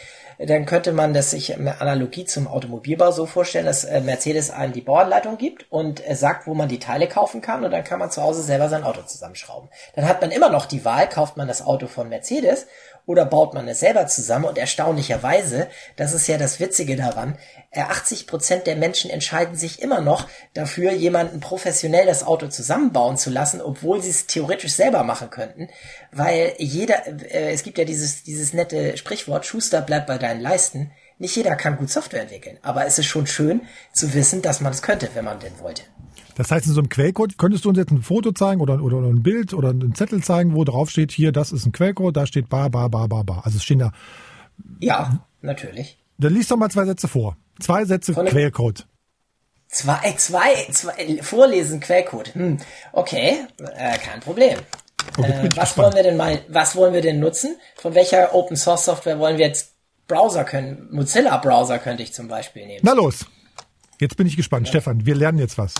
dann 0.46 0.66
könnte 0.66 0.92
man 0.92 1.14
das 1.14 1.30
sich 1.30 1.50
in 1.50 1.68
Analogie 1.68 2.24
zum 2.24 2.46
Automobilbau 2.48 3.10
so 3.10 3.26
vorstellen, 3.26 3.66
dass 3.66 3.84
äh, 3.84 4.00
Mercedes 4.00 4.50
einem 4.50 4.72
die 4.72 4.80
Bauanleitung 4.80 5.38
gibt 5.38 5.70
und 5.70 6.02
sagt, 6.12 6.46
wo 6.46 6.54
man 6.54 6.68
die 6.68 6.78
Teile 6.78 7.08
kaufen 7.08 7.40
kann 7.40 7.64
und 7.64 7.70
dann 7.70 7.84
kann 7.84 7.98
man 7.98 8.10
zu 8.10 8.22
Hause 8.22 8.42
selber 8.42 8.68
sein 8.68 8.84
Auto 8.84 9.02
zusammenschrauben. 9.02 9.68
Dann 9.94 10.06
hat 10.06 10.20
man 10.20 10.30
immer 10.30 10.50
noch 10.50 10.66
die 10.66 10.84
Wahl, 10.84 11.08
kauft 11.08 11.36
man 11.36 11.48
das 11.48 11.64
Auto 11.64 11.86
von 11.86 12.08
Mercedes 12.08 12.66
oder 13.06 13.24
baut 13.24 13.54
man 13.54 13.68
es 13.68 13.80
selber 13.80 14.06
zusammen 14.06 14.44
und 14.44 14.58
erstaunlicherweise, 14.58 15.68
das 15.96 16.12
ist 16.12 16.26
ja 16.28 16.38
das 16.38 16.60
Witzige 16.60 16.96
daran, 16.96 17.36
80 17.74 18.22
äh, 18.22 18.26
Prozent 18.26 18.66
der 18.66 18.76
Menschen 18.76 19.10
entscheiden 19.10 19.56
sich 19.56 19.82
immer 19.82 20.00
noch 20.00 20.28
dafür, 20.54 20.92
jemanden 20.92 21.40
professionell 21.40 22.06
das 22.06 22.24
Auto 22.24 22.48
zusammenbauen 22.48 23.16
zu 23.16 23.30
lassen, 23.30 23.60
obwohl 23.60 24.02
sie 24.02 24.10
es 24.10 24.26
theoretisch 24.26 24.72
selber 24.72 25.02
machen 25.02 25.30
könnten, 25.30 25.68
weil 26.12 26.54
jeder, 26.58 27.06
äh, 27.06 27.52
es 27.52 27.62
gibt 27.62 27.78
ja 27.78 27.84
dieses, 27.84 28.22
dieses 28.22 28.52
nette 28.52 28.96
Sprichwort, 28.96 29.46
Schuster 29.46 29.80
bleibt 29.80 30.06
bei 30.06 30.18
deinen 30.18 30.40
Leisten. 30.40 30.92
Nicht 31.18 31.36
jeder 31.36 31.56
kann 31.56 31.76
gut 31.76 31.90
Software 31.90 32.22
entwickeln, 32.22 32.58
aber 32.62 32.86
es 32.86 32.98
ist 32.98 33.06
schon 33.06 33.26
schön 33.26 33.62
zu 33.92 34.14
wissen, 34.14 34.42
dass 34.42 34.60
man 34.60 34.72
es 34.72 34.82
könnte, 34.82 35.08
wenn 35.14 35.24
man 35.24 35.38
denn 35.38 35.58
wollte. 35.60 35.82
Das 36.34 36.50
heißt, 36.50 36.66
in 36.66 36.72
so 36.72 36.80
einem 36.80 36.88
Quellcode 36.88 37.36
könntest 37.38 37.64
du 37.64 37.68
uns 37.68 37.78
jetzt 37.78 37.90
ein 37.90 38.02
Foto 38.02 38.32
zeigen 38.32 38.60
oder, 38.60 38.82
oder, 38.82 38.98
oder 38.98 39.08
ein 39.08 39.22
Bild 39.22 39.54
oder 39.54 39.70
einen 39.70 39.94
Zettel 39.94 40.22
zeigen, 40.22 40.54
wo 40.54 40.64
drauf 40.64 40.90
steht, 40.90 41.12
hier, 41.12 41.32
das 41.32 41.52
ist 41.52 41.66
ein 41.66 41.72
Quellcode, 41.72 42.16
da 42.16 42.26
steht 42.26 42.48
ba, 42.48 42.68
ba, 42.68 42.88
ba, 42.88 43.06
ba, 43.06 43.22
ba. 43.22 43.40
Also 43.44 43.58
es 43.58 43.64
stehen 43.64 43.80
da. 43.80 43.92
Ja, 44.80 45.24
natürlich. 45.40 45.98
Dann 46.18 46.34
liest 46.34 46.50
doch 46.50 46.56
mal 46.56 46.70
zwei 46.70 46.84
Sätze 46.84 47.08
vor. 47.08 47.36
Zwei 47.60 47.84
Sätze 47.84 48.14
Quellcode. 48.14 48.86
Zwei, 49.68 50.12
zwei, 50.18 50.66
zwei, 50.70 51.22
vorlesen 51.22 51.80
Quellcode. 51.80 52.34
Hm. 52.34 52.58
Okay, 52.92 53.38
äh, 53.74 53.98
kein 53.98 54.20
Problem. 54.20 54.58
Okay, 55.16 55.46
äh, 55.46 55.48
was 55.56 55.76
wollen 55.78 55.94
wir 55.94 56.02
denn 56.02 56.16
mal, 56.16 56.40
was 56.48 56.76
wollen 56.76 56.94
wir 56.94 57.00
denn 57.00 57.20
nutzen? 57.20 57.56
Von 57.76 57.94
welcher 57.94 58.34
Open 58.34 58.56
Source 58.56 58.84
Software 58.84 59.18
wollen 59.18 59.38
wir 59.38 59.46
jetzt 59.46 59.72
Browser 60.08 60.44
können? 60.44 60.88
Mozilla 60.90 61.38
Browser 61.38 61.78
könnte 61.78 62.02
ich 62.02 62.12
zum 62.12 62.28
Beispiel 62.28 62.66
nehmen. 62.66 62.80
Na 62.82 62.92
los. 62.92 63.26
Jetzt 63.98 64.16
bin 64.16 64.26
ich 64.26 64.36
gespannt. 64.36 64.66
Ja. 64.66 64.72
Stefan, 64.72 65.06
wir 65.06 65.14
lernen 65.14 65.38
jetzt 65.38 65.58
was. 65.58 65.74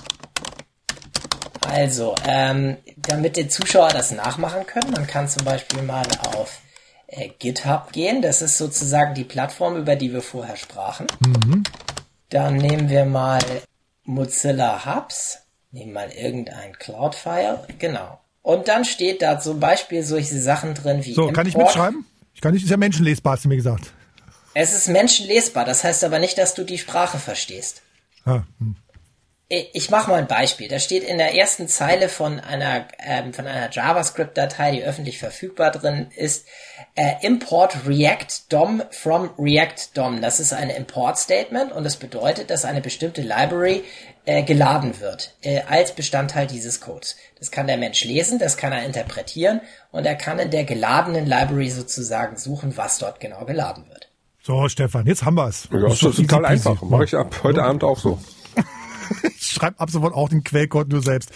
Also, 1.68 2.14
ähm, 2.26 2.76
damit 2.96 3.36
die 3.36 3.48
Zuschauer 3.48 3.90
das 3.90 4.10
nachmachen 4.10 4.66
können, 4.66 4.90
man 4.90 5.06
kann 5.06 5.28
zum 5.28 5.44
Beispiel 5.44 5.82
mal 5.82 6.06
auf 6.34 6.60
äh, 7.06 7.28
GitHub 7.38 7.92
gehen. 7.92 8.22
Das 8.22 8.42
ist 8.42 8.58
sozusagen 8.58 9.14
die 9.14 9.24
Plattform, 9.24 9.76
über 9.76 9.96
die 9.96 10.12
wir 10.12 10.22
vorher 10.22 10.56
sprachen. 10.56 11.06
Mhm. 11.20 11.62
Dann 12.28 12.56
nehmen 12.56 12.88
wir 12.88 13.04
mal 13.04 13.40
Mozilla 14.04 14.84
Hubs. 14.84 15.38
Nehmen 15.70 15.92
mal 15.92 16.10
irgendein 16.10 16.74
Cloud-File. 16.78 17.60
Genau. 17.78 18.20
Und 18.42 18.68
dann 18.68 18.84
steht 18.84 19.22
da 19.22 19.38
zum 19.38 19.60
Beispiel 19.60 20.02
solche 20.02 20.40
Sachen 20.40 20.74
drin 20.74 21.04
wie. 21.04 21.14
So, 21.14 21.22
Import. 21.22 21.36
kann 21.36 21.46
ich 21.46 21.56
mitschreiben? 21.56 22.04
Ich 22.34 22.40
kann 22.40 22.52
nicht, 22.52 22.64
ist 22.64 22.70
ja 22.70 22.76
menschenlesbar, 22.76 23.34
hast 23.34 23.44
du 23.44 23.48
mir 23.48 23.56
gesagt. 23.56 23.92
Es 24.54 24.74
ist 24.74 24.88
menschenlesbar, 24.88 25.64
das 25.64 25.84
heißt 25.84 26.04
aber 26.04 26.18
nicht, 26.18 26.36
dass 26.36 26.54
du 26.54 26.64
die 26.64 26.76
Sprache 26.76 27.18
verstehst. 27.18 27.82
Ah, 28.24 28.42
hm 28.58 28.76
ich 29.72 29.90
mache 29.90 30.10
mal 30.10 30.18
ein 30.18 30.26
Beispiel. 30.26 30.68
Da 30.68 30.78
steht 30.78 31.04
in 31.04 31.18
der 31.18 31.34
ersten 31.34 31.68
Zeile 31.68 32.08
von 32.08 32.40
einer 32.40 32.86
ähm, 32.98 33.34
von 33.34 33.46
einer 33.46 33.70
JavaScript-Datei, 33.70 34.72
die 34.72 34.82
öffentlich 34.82 35.18
verfügbar 35.18 35.70
drin 35.70 36.06
ist, 36.16 36.46
äh, 36.94 37.12
Import 37.20 37.86
React 37.86 38.50
DOM 38.50 38.82
from 38.90 39.30
React 39.38 39.94
DOM. 39.94 40.22
Das 40.22 40.40
ist 40.40 40.54
ein 40.54 40.70
Import-Statement 40.70 41.70
und 41.70 41.84
das 41.84 41.96
bedeutet, 41.96 42.48
dass 42.48 42.64
eine 42.64 42.80
bestimmte 42.80 43.20
Library 43.20 43.84
äh, 44.24 44.42
geladen 44.42 45.00
wird 45.00 45.34
äh, 45.42 45.60
als 45.68 45.92
Bestandteil 45.92 46.46
dieses 46.46 46.80
Codes. 46.80 47.16
Das 47.38 47.50
kann 47.50 47.66
der 47.66 47.76
Mensch 47.76 48.04
lesen, 48.04 48.38
das 48.38 48.56
kann 48.56 48.72
er 48.72 48.86
interpretieren 48.86 49.60
und 49.90 50.06
er 50.06 50.14
kann 50.14 50.38
in 50.38 50.50
der 50.50 50.64
geladenen 50.64 51.26
Library 51.26 51.68
sozusagen 51.68 52.38
suchen, 52.38 52.78
was 52.78 52.98
dort 52.98 53.20
genau 53.20 53.44
geladen 53.44 53.84
wird. 53.90 54.08
So, 54.42 54.66
Stefan, 54.68 55.06
jetzt 55.06 55.24
haben 55.24 55.36
wir 55.36 55.48
es. 55.48 55.68
Ja, 55.70 55.80
das 55.80 56.02
ist 56.02 56.16
total 56.16 56.46
einfach. 56.46 56.80
Mache 56.82 57.04
ich 57.04 57.14
ab 57.14 57.40
heute 57.42 57.62
Abend 57.62 57.84
auch 57.84 57.98
so. 57.98 58.18
ich 59.38 59.46
schreibe 59.46 59.80
ab 59.80 59.90
sofort 59.90 60.14
auch 60.14 60.28
den 60.28 60.44
Quellcode 60.44 60.88
nur 60.88 61.02
selbst. 61.02 61.30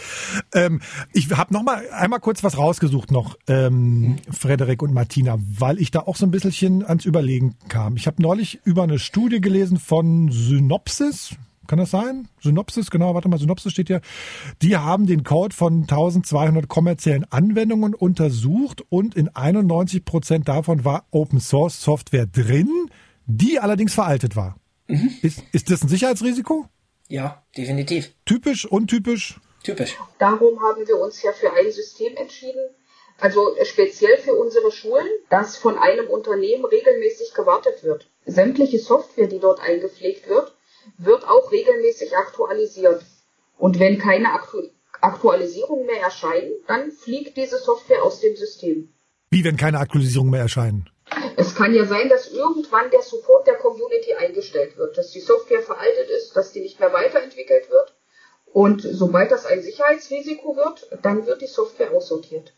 Ähm, 0.54 0.80
ich 1.12 1.30
habe 1.30 1.52
noch 1.52 1.62
mal 1.62 1.82
einmal 1.90 2.20
kurz 2.20 2.42
was 2.42 2.58
rausgesucht 2.58 3.10
noch, 3.10 3.36
ähm, 3.48 4.16
Frederik 4.30 4.82
und 4.82 4.92
Martina, 4.92 5.36
weil 5.38 5.78
ich 5.78 5.90
da 5.90 6.00
auch 6.00 6.16
so 6.16 6.26
ein 6.26 6.30
bisschen 6.30 6.84
ans 6.84 7.04
Überlegen 7.04 7.56
kam. 7.68 7.96
Ich 7.96 8.06
habe 8.06 8.22
neulich 8.22 8.60
über 8.64 8.82
eine 8.82 8.98
Studie 8.98 9.40
gelesen 9.40 9.78
von 9.78 10.30
Synopsis. 10.30 11.36
Kann 11.66 11.78
das 11.78 11.90
sein? 11.90 12.28
Synopsis, 12.40 12.90
genau, 12.90 13.14
warte 13.14 13.28
mal, 13.28 13.38
Synopsis 13.38 13.72
steht 13.72 13.88
hier. 13.88 14.00
Die 14.62 14.76
haben 14.76 15.06
den 15.06 15.24
Code 15.24 15.54
von 15.54 15.82
1200 15.82 16.68
kommerziellen 16.68 17.24
Anwendungen 17.30 17.94
untersucht 17.94 18.82
und 18.88 19.14
in 19.16 19.28
91 19.34 20.04
Prozent 20.04 20.48
davon 20.48 20.84
war 20.84 21.06
Open 21.10 21.40
Source 21.40 21.82
Software 21.82 22.26
drin, 22.26 22.70
die 23.26 23.58
allerdings 23.58 23.94
veraltet 23.94 24.36
war. 24.36 24.56
Mhm. 24.86 25.10
Ist, 25.22 25.42
ist 25.52 25.70
das 25.70 25.82
ein 25.82 25.88
Sicherheitsrisiko? 25.88 26.66
Ja, 27.08 27.44
definitiv. 27.56 28.12
Typisch, 28.24 28.66
untypisch? 28.66 29.40
Typisch. 29.62 29.96
Darum 30.18 30.60
haben 30.60 30.86
wir 30.86 30.98
uns 30.98 31.22
ja 31.22 31.32
für 31.32 31.52
ein 31.52 31.70
System 31.70 32.16
entschieden, 32.16 32.70
also 33.18 33.56
speziell 33.64 34.18
für 34.18 34.34
unsere 34.34 34.70
Schulen, 34.70 35.06
dass 35.30 35.56
von 35.56 35.78
einem 35.78 36.08
Unternehmen 36.08 36.64
regelmäßig 36.64 37.32
gewartet 37.34 37.82
wird. 37.82 38.08
Sämtliche 38.26 38.78
Software, 38.78 39.26
die 39.26 39.38
dort 39.38 39.60
eingepflegt 39.60 40.28
wird, 40.28 40.54
wird 40.98 41.26
auch 41.26 41.50
regelmäßig 41.50 42.16
aktualisiert. 42.16 43.02
Und 43.56 43.78
wenn 43.78 43.98
keine 43.98 44.32
Aktu 44.32 44.62
Aktualisierung 45.00 45.84
mehr 45.84 46.00
erscheinen, 46.00 46.52
dann 46.66 46.90
fliegt 46.90 47.36
diese 47.36 47.58
Software 47.58 48.02
aus 48.02 48.20
dem 48.20 48.34
System. 48.34 48.88
Wie 49.30 49.44
wenn 49.44 49.58
keine 49.58 49.78
Aktualisierung 49.78 50.30
mehr 50.30 50.40
erscheinen? 50.40 50.88
Es 51.36 51.54
kann 51.54 51.74
ja 51.74 51.84
sein, 51.84 52.08
dass 52.08 52.28
irgendwann 52.28 52.90
der 52.90 53.02
Support 53.02 53.46
der 53.46 53.54
Community 53.54 54.14
eingestellt 54.14 54.76
wird, 54.76 54.98
dass 54.98 55.10
die 55.10 55.20
Software 55.20 55.62
veraltet 55.62 56.10
ist, 56.10 56.36
dass 56.36 56.52
die 56.52 56.60
nicht 56.60 56.80
mehr 56.80 56.92
weiterentwickelt 56.92 57.70
wird. 57.70 57.94
Und 58.52 58.80
sobald 58.82 59.30
das 59.30 59.44
ein 59.44 59.62
Sicherheitsrisiko 59.62 60.56
wird, 60.56 60.88
dann 61.02 61.26
wird 61.26 61.42
die 61.42 61.46
Software 61.46 61.92
aussortiert. 61.92 62.54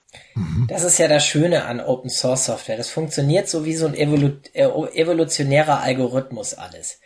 Das 0.69 0.85
ist 0.85 0.99
ja 0.99 1.09
das 1.09 1.25
Schöne 1.25 1.65
an 1.65 1.81
Open 1.81 2.09
Source 2.09 2.47
Software. 2.47 2.77
Das 2.77 2.89
funktioniert 2.89 3.49
so 3.49 3.65
wie 3.65 3.75
so 3.75 3.87
ein 3.87 3.95
Evolu 3.95 4.37
äh, 4.53 4.65
evolutionärer 4.65 5.81
Algorithmus 5.81 6.55
alles. 6.55 7.01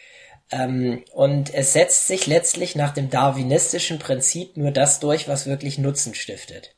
Ähm, 0.50 1.04
und 1.12 1.54
es 1.54 1.72
setzt 1.72 2.06
sich 2.06 2.26
letztlich 2.26 2.76
nach 2.76 2.92
dem 2.92 3.08
darwinistischen 3.08 3.98
Prinzip 3.98 4.56
nur 4.56 4.70
das 4.70 5.00
durch, 5.00 5.26
was 5.26 5.46
wirklich 5.46 5.78
Nutzen 5.78 6.14
stiftet. 6.14 6.76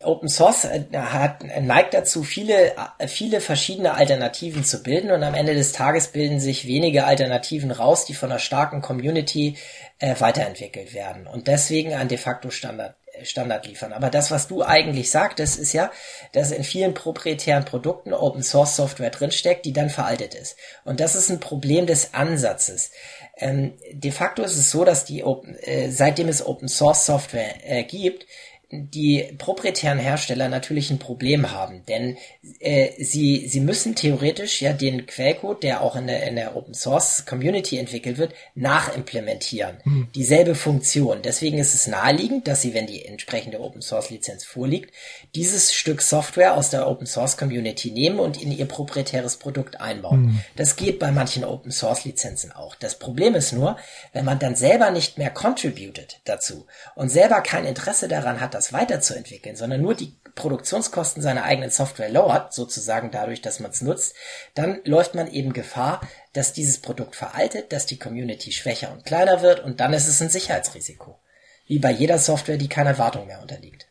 Open 0.00 0.28
Source 0.28 0.64
äh, 0.64 0.84
hat, 0.92 1.42
neigt 1.60 1.92
dazu, 1.92 2.22
viele, 2.22 2.76
äh, 2.98 3.08
viele 3.08 3.40
verschiedene 3.40 3.94
Alternativen 3.94 4.62
zu 4.62 4.82
bilden 4.82 5.10
und 5.10 5.24
am 5.24 5.34
Ende 5.34 5.54
des 5.54 5.72
Tages 5.72 6.08
bilden 6.08 6.38
sich 6.38 6.68
wenige 6.68 7.04
Alternativen 7.04 7.72
raus, 7.72 8.04
die 8.04 8.14
von 8.14 8.30
einer 8.30 8.38
starken 8.38 8.80
Community 8.80 9.56
äh, 9.98 10.14
weiterentwickelt 10.20 10.94
werden 10.94 11.26
und 11.26 11.48
deswegen 11.48 11.94
ein 11.94 12.06
de 12.06 12.16
facto 12.16 12.50
Standard, 12.50 12.94
äh, 13.12 13.24
Standard 13.24 13.66
liefern. 13.66 13.92
Aber 13.92 14.08
das, 14.08 14.30
was 14.30 14.46
du 14.46 14.62
eigentlich 14.62 15.10
sagtest, 15.10 15.58
ist 15.58 15.72
ja, 15.72 15.90
dass 16.30 16.52
in 16.52 16.62
vielen 16.62 16.94
proprietären 16.94 17.64
Produkten 17.64 18.12
Open 18.12 18.44
Source 18.44 18.76
Software 18.76 19.10
drinsteckt, 19.10 19.66
die 19.66 19.72
dann 19.72 19.90
veraltet 19.90 20.32
ist. 20.36 20.56
Und 20.84 21.00
das 21.00 21.16
ist 21.16 21.28
ein 21.28 21.40
Problem 21.40 21.86
des 21.86 22.14
Ansatzes. 22.14 22.92
Ähm, 23.36 23.72
de 23.90 24.12
facto 24.12 24.42
ist 24.44 24.56
es 24.56 24.70
so, 24.70 24.84
dass 24.84 25.04
die 25.04 25.24
Open, 25.24 25.56
äh, 25.58 25.90
seitdem 25.90 26.28
es 26.28 26.46
Open 26.46 26.68
Source 26.68 27.04
Software 27.04 27.56
äh, 27.64 27.82
gibt, 27.82 28.26
die 28.70 29.24
proprietären 29.38 29.98
Hersteller 29.98 30.50
natürlich 30.50 30.90
ein 30.90 30.98
Problem 30.98 31.52
haben, 31.52 31.84
denn 31.86 32.18
äh, 32.60 33.02
sie, 33.02 33.48
sie 33.48 33.60
müssen 33.60 33.94
theoretisch 33.94 34.60
ja 34.60 34.74
den 34.74 35.06
Quellcode, 35.06 35.62
der 35.62 35.80
auch 35.80 35.96
in 35.96 36.06
der, 36.06 36.24
in 36.24 36.36
der 36.36 36.54
Open 36.54 36.74
Source 36.74 37.24
Community 37.24 37.78
entwickelt 37.78 38.18
wird, 38.18 38.34
nachimplementieren. 38.54 39.78
Mhm. 39.84 40.08
Dieselbe 40.14 40.54
Funktion. 40.54 41.22
Deswegen 41.22 41.56
ist 41.56 41.74
es 41.74 41.86
naheliegend, 41.86 42.46
dass 42.46 42.60
sie, 42.60 42.74
wenn 42.74 42.86
die 42.86 43.06
entsprechende 43.06 43.60
Open 43.60 43.80
Source 43.80 44.10
Lizenz 44.10 44.44
vorliegt, 44.44 44.92
dieses 45.34 45.72
Stück 45.72 46.02
Software 46.02 46.54
aus 46.54 46.68
der 46.68 46.88
Open 46.88 47.06
Source 47.06 47.38
Community 47.38 47.90
nehmen 47.90 48.18
und 48.18 48.40
in 48.42 48.52
ihr 48.52 48.66
proprietäres 48.66 49.36
Produkt 49.38 49.80
einbauen. 49.80 50.26
Mhm. 50.26 50.40
Das 50.56 50.76
geht 50.76 50.98
bei 50.98 51.10
manchen 51.10 51.42
Open 51.42 51.72
Source 51.72 52.04
Lizenzen 52.04 52.52
auch. 52.52 52.74
Das 52.74 52.98
Problem 52.98 53.34
ist 53.34 53.52
nur, 53.52 53.78
wenn 54.12 54.26
man 54.26 54.38
dann 54.38 54.56
selber 54.56 54.90
nicht 54.90 55.16
mehr 55.16 55.30
contributed 55.30 56.20
dazu 56.24 56.66
und 56.96 57.08
selber 57.08 57.40
kein 57.40 57.64
Interesse 57.64 58.08
daran 58.08 58.42
hat, 58.42 58.57
das 58.58 58.72
weiterzuentwickeln, 58.72 59.56
sondern 59.56 59.80
nur 59.80 59.94
die 59.94 60.12
Produktionskosten 60.34 61.22
seiner 61.22 61.44
eigenen 61.44 61.70
Software 61.70 62.10
lowert, 62.10 62.52
sozusagen 62.52 63.10
dadurch, 63.10 63.40
dass 63.40 63.60
man 63.60 63.70
es 63.70 63.82
nutzt, 63.82 64.14
dann 64.54 64.80
läuft 64.84 65.14
man 65.14 65.30
eben 65.30 65.52
Gefahr, 65.52 66.00
dass 66.32 66.52
dieses 66.52 66.78
Produkt 66.78 67.16
veraltet, 67.16 67.72
dass 67.72 67.86
die 67.86 67.98
Community 67.98 68.52
schwächer 68.52 68.92
und 68.92 69.04
kleiner 69.04 69.42
wird 69.42 69.64
und 69.64 69.80
dann 69.80 69.92
ist 69.92 70.08
es 70.08 70.20
ein 70.20 70.28
Sicherheitsrisiko. 70.28 71.18
Wie 71.66 71.78
bei 71.78 71.92
jeder 71.92 72.18
Software, 72.18 72.56
die 72.56 72.68
keiner 72.68 72.98
Wartung 72.98 73.26
mehr 73.26 73.40
unterliegt. 73.40 73.88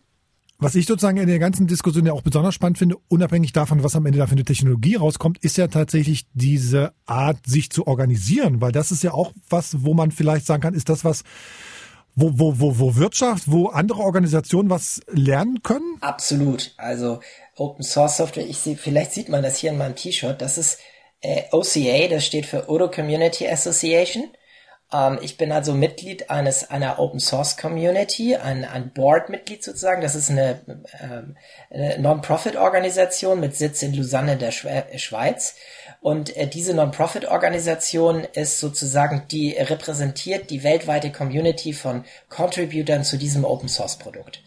Was 0.60 0.74
ich 0.74 0.88
sozusagen 0.88 1.18
in 1.18 1.28
der 1.28 1.38
ganzen 1.38 1.68
Diskussion 1.68 2.08
ja 2.08 2.14
auch 2.14 2.24
besonders 2.24 2.56
spannend 2.56 2.80
finde, 2.80 2.96
unabhängig 3.10 3.54
davon, 3.54 3.84
was 3.84 3.96
am 3.96 4.08
Ende 4.08 4.18
da 4.18 4.26
für 4.26 4.32
eine 4.32 4.44
Technologie 4.44 4.96
rauskommt, 4.96 5.38
ist 5.44 5.56
ja 5.56 5.68
tatsächlich 5.68 6.26
diese 6.34 6.94
Art, 7.06 7.46
sich 7.46 7.70
zu 7.70 7.86
organisieren, 7.86 8.60
weil 8.60 8.72
das 8.72 8.92
ist 8.92 9.04
ja 9.04 9.12
auch 9.14 9.34
was, 9.50 9.84
wo 9.84 9.94
man 9.94 10.10
vielleicht 10.12 10.48
sagen 10.48 10.64
kann, 10.64 10.74
ist 10.74 10.90
das 10.90 11.06
was, 11.06 11.24
wo, 12.18 12.32
wo, 12.34 12.60
wo, 12.60 12.80
wo 12.80 12.96
Wirtschaft, 12.96 13.44
wo 13.46 13.68
andere 13.68 14.00
Organisationen 14.00 14.72
was 14.72 15.02
lernen 15.08 15.62
können? 15.62 15.98
Absolut. 16.02 16.74
Also 16.78 17.20
Open 17.56 17.84
Source 17.84 18.18
Software, 18.18 18.48
ich 18.48 18.58
sehe, 18.58 18.76
vielleicht 18.76 19.14
sieht 19.14 19.30
man 19.30 19.44
das 19.44 19.58
hier 19.58 19.70
in 19.70 19.78
meinem 19.78 19.96
T-Shirt, 19.96 20.42
das 20.42 20.58
ist 20.58 20.80
äh, 21.22 21.44
OCA, 21.52 22.08
das 22.10 22.26
steht 22.26 22.48
für 22.48 22.70
Odo 22.70 22.90
Community 22.90 23.48
Association. 23.48 24.30
Ähm, 24.92 25.20
ich 25.22 25.38
bin 25.38 25.52
also 25.52 25.74
Mitglied 25.74 26.32
eines 26.32 26.70
einer 26.70 26.98
Open 27.00 27.20
Source 27.20 27.56
Community, 27.56 28.36
ein, 28.36 28.66
ein 28.66 28.92
Board-Mitglied 28.94 29.64
sozusagen. 29.64 30.02
Das 30.02 30.16
ist 30.16 30.32
eine, 30.32 30.62
ähm, 31.00 31.38
eine 31.70 32.00
Non-Profit-Organisation 32.00 33.40
mit 33.40 33.56
Sitz 33.56 33.84
in 33.84 33.94
Lausanne 33.94 34.38
der 34.38 34.52
Schweiz. 34.52 35.56
Und 36.02 36.36
äh, 36.38 36.48
diese 36.48 36.74
Non-Profit-Organisation 36.74 38.26
ist 38.34 38.60
sozusagen 38.60 39.24
die 39.32 39.52
repräsentiert 39.52 40.50
die 40.50 40.64
weltweite 40.64 41.12
Community 41.12 41.74
von 41.74 42.06
Contributern 42.30 43.04
zu 43.04 43.18
diesem 43.18 43.44
Open-Source-Produkt. 43.44 44.42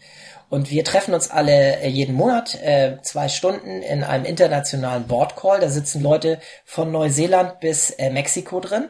Und 0.51 0.69
wir 0.69 0.83
treffen 0.83 1.13
uns 1.13 1.31
alle 1.31 1.79
äh, 1.79 1.87
jeden 1.87 2.13
Monat 2.13 2.61
äh, 2.61 2.97
zwei 3.03 3.29
Stunden 3.29 3.81
in 3.81 4.03
einem 4.03 4.25
internationalen 4.25 5.07
Board 5.07 5.37
Call. 5.37 5.61
Da 5.61 5.69
sitzen 5.69 6.03
Leute 6.03 6.39
von 6.65 6.91
Neuseeland 6.91 7.61
bis 7.61 7.91
äh, 7.91 8.09
Mexiko 8.09 8.59
drin. 8.59 8.89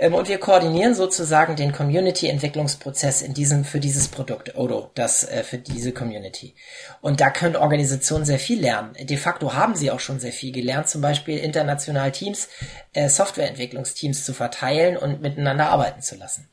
Ähm, 0.00 0.14
und 0.14 0.28
wir 0.28 0.38
koordinieren 0.38 0.94
sozusagen 0.94 1.56
den 1.56 1.72
Community-Entwicklungsprozess 1.72 3.20
in 3.20 3.34
diesem, 3.34 3.64
für 3.64 3.80
dieses 3.80 4.08
Produkt, 4.08 4.56
Odo, 4.56 4.90
das 4.94 5.24
äh, 5.24 5.44
für 5.44 5.58
diese 5.58 5.92
Community. 5.92 6.54
Und 7.02 7.20
da 7.20 7.28
können 7.28 7.54
Organisationen 7.54 8.24
sehr 8.24 8.38
viel 8.38 8.60
lernen. 8.60 8.94
De 8.98 9.16
facto 9.18 9.52
haben 9.52 9.74
sie 9.74 9.90
auch 9.90 10.00
schon 10.00 10.18
sehr 10.18 10.32
viel 10.32 10.52
gelernt, 10.52 10.88
zum 10.88 11.02
Beispiel 11.02 11.36
international 11.36 12.10
Teams, 12.12 12.48
äh, 12.94 13.10
Softwareentwicklungsteams 13.10 14.24
zu 14.24 14.32
verteilen 14.32 14.96
und 14.96 15.20
miteinander 15.20 15.68
arbeiten 15.68 16.00
zu 16.00 16.16
lassen. 16.16 16.48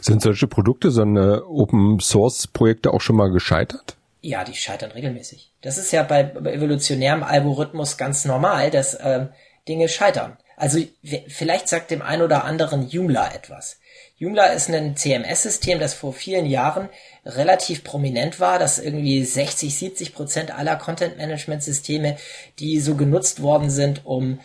Sind 0.00 0.22
solche 0.22 0.46
Produkte, 0.46 0.90
so 0.90 1.02
eine 1.02 1.44
Open 1.44 2.00
Source 2.00 2.46
Projekte 2.46 2.94
auch 2.94 3.02
schon 3.02 3.16
mal 3.16 3.30
gescheitert? 3.30 3.96
Ja, 4.22 4.44
die 4.44 4.54
scheitern 4.54 4.92
regelmäßig. 4.92 5.52
Das 5.60 5.76
ist 5.76 5.92
ja 5.92 6.04
bei, 6.04 6.22
bei 6.22 6.54
evolutionärem 6.54 7.22
Algorithmus 7.22 7.98
ganz 7.98 8.24
normal, 8.24 8.70
dass 8.70 8.96
ähm, 9.00 9.28
Dinge 9.68 9.88
scheitern. 9.88 10.38
Also 10.58 10.80
vielleicht 11.28 11.68
sagt 11.68 11.90
dem 11.90 12.02
einen 12.02 12.22
oder 12.22 12.44
anderen 12.44 12.88
Joomla 12.88 13.32
etwas. 13.34 13.78
Joomla 14.16 14.46
ist 14.46 14.68
ein 14.68 14.96
CMS-System, 14.96 15.78
das 15.78 15.94
vor 15.94 16.12
vielen 16.12 16.46
Jahren 16.46 16.88
relativ 17.24 17.84
prominent 17.84 18.40
war, 18.40 18.58
dass 18.58 18.78
irgendwie 18.78 19.24
60, 19.24 19.76
70 19.76 20.14
Prozent 20.14 20.50
aller 20.56 20.76
Content-Management-Systeme, 20.76 22.16
die 22.58 22.80
so 22.80 22.96
genutzt 22.96 23.42
worden 23.42 23.70
sind, 23.70 24.04
um 24.04 24.40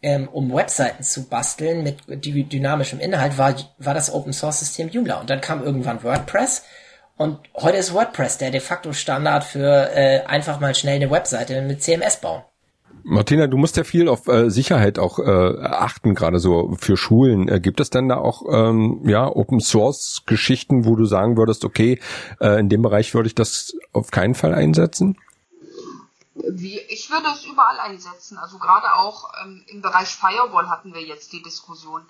ähm, 0.00 0.28
um 0.28 0.54
Webseiten 0.54 1.02
zu 1.02 1.28
basteln 1.28 1.82
mit 1.82 2.24
dynamischem 2.24 3.00
Inhalt, 3.00 3.36
war, 3.36 3.56
war 3.78 3.94
das 3.94 4.12
Open-Source-System 4.12 4.90
Joomla. 4.90 5.20
Und 5.20 5.28
dann 5.28 5.40
kam 5.40 5.62
irgendwann 5.62 6.04
WordPress 6.04 6.62
und 7.16 7.40
heute 7.56 7.78
ist 7.78 7.92
WordPress 7.92 8.38
der 8.38 8.52
de 8.52 8.60
facto 8.60 8.92
Standard 8.92 9.42
für 9.42 9.90
äh, 9.92 10.20
einfach 10.24 10.60
mal 10.60 10.74
schnell 10.74 10.96
eine 10.96 11.10
Webseite 11.10 11.60
mit 11.62 11.82
CMS 11.82 12.18
bauen. 12.18 12.42
Martina, 13.10 13.46
du 13.46 13.56
musst 13.56 13.78
ja 13.78 13.84
viel 13.84 14.06
auf 14.06 14.28
äh, 14.28 14.50
Sicherheit 14.50 14.98
auch 14.98 15.18
äh, 15.18 15.62
achten, 15.62 16.14
gerade 16.14 16.38
so 16.38 16.76
für 16.78 16.98
Schulen. 16.98 17.48
Äh, 17.48 17.58
gibt 17.58 17.80
es 17.80 17.88
denn 17.88 18.06
da 18.06 18.18
auch 18.18 18.42
ähm, 18.50 19.00
ja 19.08 19.26
Open 19.26 19.60
Source 19.60 20.24
Geschichten, 20.26 20.84
wo 20.84 20.94
du 20.94 21.06
sagen 21.06 21.38
würdest, 21.38 21.64
okay, 21.64 22.00
äh, 22.38 22.60
in 22.60 22.68
dem 22.68 22.82
Bereich 22.82 23.14
würde 23.14 23.28
ich 23.28 23.34
das 23.34 23.74
auf 23.94 24.10
keinen 24.10 24.34
Fall 24.34 24.52
einsetzen? 24.52 25.16
Wie, 26.34 26.78
ich 26.80 27.10
würde 27.10 27.28
es 27.32 27.46
überall 27.46 27.80
einsetzen. 27.80 28.36
Also 28.36 28.58
gerade 28.58 28.92
auch 28.92 29.30
ähm, 29.42 29.64
im 29.68 29.80
Bereich 29.80 30.08
Firewall 30.08 30.68
hatten 30.68 30.92
wir 30.92 31.02
jetzt 31.02 31.32
die 31.32 31.42
Diskussion. 31.42 32.02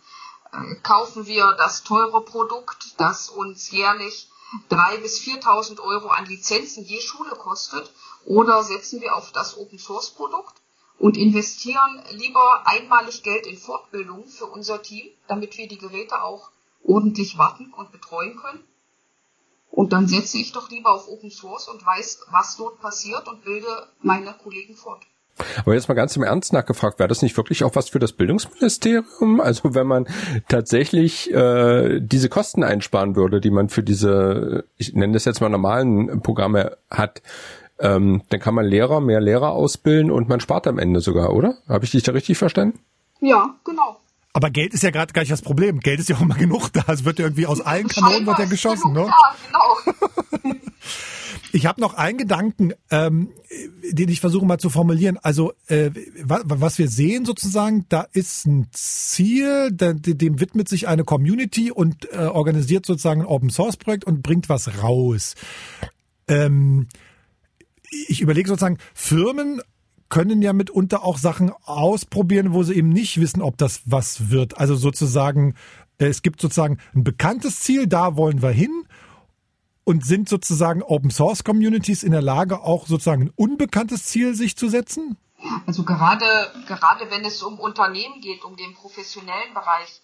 Äh, 0.52 0.74
kaufen 0.82 1.26
wir 1.26 1.54
das 1.58 1.84
teure 1.84 2.24
Produkt, 2.24 2.94
das 2.96 3.28
uns 3.28 3.70
jährlich 3.70 4.30
3.000 4.72 5.00
bis 5.02 5.20
4.000 5.20 5.78
Euro 5.80 6.08
an 6.08 6.26
Lizenzen 6.26 6.82
je 6.82 7.00
Schule 7.00 7.36
kostet, 7.36 7.88
oder 8.24 8.64
setzen 8.64 9.00
wir 9.00 9.14
auf 9.14 9.30
das 9.30 9.56
Open 9.56 9.78
Source 9.78 10.10
Produkt 10.10 10.60
und 10.98 11.16
investieren 11.16 12.02
lieber 12.12 12.62
einmalig 12.64 13.22
Geld 13.22 13.46
in 13.46 13.56
Fortbildung 13.56 14.26
für 14.26 14.46
unser 14.46 14.82
Team, 14.82 15.06
damit 15.28 15.56
wir 15.56 15.68
die 15.68 15.78
Geräte 15.78 16.22
auch 16.22 16.50
ordentlich 16.84 17.38
warten 17.38 17.72
und 17.76 17.92
betreuen 17.92 18.36
können. 18.36 18.64
Und 19.70 19.92
dann 19.92 20.08
setze 20.08 20.38
ich 20.38 20.52
doch 20.52 20.70
lieber 20.70 20.90
auf 20.90 21.08
Open 21.08 21.30
Source 21.30 21.68
und 21.68 21.84
weiß, 21.84 22.26
was 22.30 22.56
dort 22.56 22.80
passiert 22.80 23.28
und 23.28 23.44
bilde 23.44 23.86
meine 24.00 24.34
Kollegen 24.42 24.74
fort. 24.74 25.02
Aber 25.64 25.74
jetzt 25.74 25.88
mal 25.88 25.94
ganz 25.94 26.16
im 26.16 26.24
Ernst 26.24 26.52
nachgefragt, 26.52 26.98
wäre 26.98 27.08
das 27.08 27.22
nicht 27.22 27.36
wirklich 27.36 27.62
auch 27.62 27.76
was 27.76 27.88
für 27.88 28.00
das 28.00 28.12
Bildungsministerium? 28.12 29.40
Also 29.40 29.74
wenn 29.74 29.86
man 29.86 30.08
tatsächlich 30.48 31.32
äh, 31.32 32.00
diese 32.00 32.28
Kosten 32.28 32.64
einsparen 32.64 33.14
würde, 33.14 33.40
die 33.40 33.50
man 33.50 33.68
für 33.68 33.84
diese, 33.84 34.64
ich 34.78 34.94
nenne 34.94 35.12
das 35.12 35.26
jetzt 35.26 35.40
mal 35.40 35.48
normalen 35.48 36.22
Programme 36.22 36.76
hat, 36.90 37.22
ähm, 37.80 38.22
dann 38.28 38.40
kann 38.40 38.54
man 38.54 38.66
Lehrer, 38.66 39.00
mehr 39.00 39.20
Lehrer 39.20 39.52
ausbilden 39.52 40.10
und 40.10 40.28
man 40.28 40.40
spart 40.40 40.66
am 40.66 40.78
Ende 40.78 41.00
sogar, 41.00 41.32
oder? 41.32 41.58
Habe 41.68 41.84
ich 41.84 41.92
dich 41.92 42.02
da 42.02 42.12
richtig 42.12 42.38
verstanden? 42.38 42.80
Ja, 43.20 43.54
genau. 43.64 43.98
Aber 44.32 44.50
Geld 44.50 44.74
ist 44.74 44.82
ja 44.82 44.90
gerade 44.90 45.12
gar 45.12 45.22
nicht 45.22 45.32
das 45.32 45.42
Problem. 45.42 45.80
Geld 45.80 46.00
ist 46.00 46.08
ja 46.08 46.16
auch 46.16 46.20
immer 46.20 46.36
genug 46.36 46.72
da. 46.72 46.84
Es 46.88 47.04
wird 47.04 47.18
ja 47.18 47.26
irgendwie 47.26 47.46
aus 47.46 47.60
allen 47.60 47.88
Kanonen 47.88 48.26
wird 48.26 48.38
ja 48.38 48.44
geschossen, 48.44 48.92
ne? 48.92 49.06
Ja, 49.06 49.34
genau. 49.46 50.54
Ich 51.50 51.66
habe 51.66 51.80
noch 51.80 51.94
einen 51.94 52.18
Gedanken, 52.18 52.72
ähm, 52.90 53.30
den 53.90 54.08
ich 54.10 54.20
versuche 54.20 54.44
mal 54.44 54.58
zu 54.58 54.68
formulieren. 54.68 55.18
Also 55.22 55.52
äh, 55.66 55.90
was 56.22 56.78
wir 56.78 56.88
sehen 56.88 57.24
sozusagen, 57.24 57.86
da 57.88 58.06
ist 58.12 58.46
ein 58.46 58.68
Ziel, 58.72 59.70
dem 59.72 60.40
widmet 60.40 60.68
sich 60.68 60.88
eine 60.88 61.04
Community 61.04 61.70
und 61.70 62.12
äh, 62.12 62.18
organisiert 62.18 62.84
sozusagen 62.84 63.22
ein 63.22 63.26
Open 63.26 63.50
Source 63.50 63.78
Projekt 63.78 64.04
und 64.04 64.22
bringt 64.22 64.48
was 64.48 64.82
raus. 64.82 65.36
Ähm, 66.28 66.88
ich 67.90 68.20
überlege 68.20 68.48
sozusagen, 68.48 68.78
Firmen 68.94 69.62
können 70.08 70.40
ja 70.40 70.52
mitunter 70.52 71.04
auch 71.04 71.18
Sachen 71.18 71.52
ausprobieren, 71.64 72.52
wo 72.52 72.62
sie 72.62 72.74
eben 72.74 72.88
nicht 72.88 73.20
wissen, 73.20 73.42
ob 73.42 73.58
das 73.58 73.82
was 73.84 74.30
wird. 74.30 74.58
Also 74.58 74.74
sozusagen, 74.74 75.54
äh, 75.98 76.06
es 76.06 76.22
gibt 76.22 76.40
sozusagen 76.40 76.78
ein 76.94 77.04
bekanntes 77.04 77.60
Ziel, 77.60 77.86
da 77.86 78.16
wollen 78.16 78.42
wir 78.42 78.50
hin 78.50 78.84
und 79.84 80.04
sind 80.04 80.28
sozusagen 80.28 80.82
Open 80.82 81.10
Source 81.10 81.44
Communities 81.44 82.02
in 82.02 82.12
der 82.12 82.22
Lage, 82.22 82.60
auch 82.60 82.86
sozusagen 82.86 83.24
ein 83.24 83.32
unbekanntes 83.36 84.04
Ziel 84.04 84.34
sich 84.34 84.56
zu 84.56 84.68
setzen? 84.68 85.16
Also 85.66 85.84
gerade, 85.84 86.24
gerade 86.66 87.10
wenn 87.10 87.24
es 87.24 87.42
um 87.42 87.60
Unternehmen 87.60 88.20
geht, 88.20 88.44
um 88.44 88.56
den 88.56 88.74
professionellen 88.74 89.54
Bereich, 89.54 90.02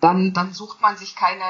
dann, 0.00 0.32
dann 0.32 0.52
sucht 0.52 0.80
man 0.80 0.96
sich 0.96 1.14
keine 1.14 1.44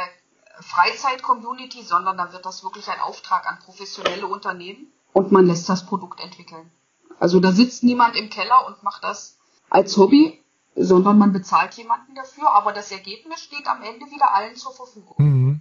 Freizeit-Community, 0.60 1.82
sondern 1.82 2.16
dann 2.16 2.32
wird 2.32 2.44
das 2.44 2.62
wirklich 2.62 2.88
ein 2.88 3.00
Auftrag 3.00 3.48
an 3.48 3.58
professionelle 3.58 4.26
Unternehmen 4.26 4.92
und 5.12 5.32
man 5.32 5.46
lässt 5.46 5.68
das 5.68 5.86
Produkt 5.86 6.20
entwickeln. 6.20 6.70
Also 7.18 7.40
da 7.40 7.52
sitzt 7.52 7.84
niemand 7.84 8.16
im 8.16 8.30
Keller 8.30 8.66
und 8.66 8.82
macht 8.82 9.04
das 9.04 9.38
als 9.70 9.96
Hobby, 9.96 10.42
sondern 10.74 11.18
man 11.18 11.32
bezahlt 11.32 11.74
jemanden 11.74 12.14
dafür, 12.14 12.50
aber 12.50 12.72
das 12.72 12.90
Ergebnis 12.90 13.40
steht 13.40 13.66
am 13.66 13.82
Ende 13.82 14.06
wieder 14.06 14.34
allen 14.34 14.56
zur 14.56 14.72
Verfügung. 14.72 15.14
Mhm. 15.18 15.60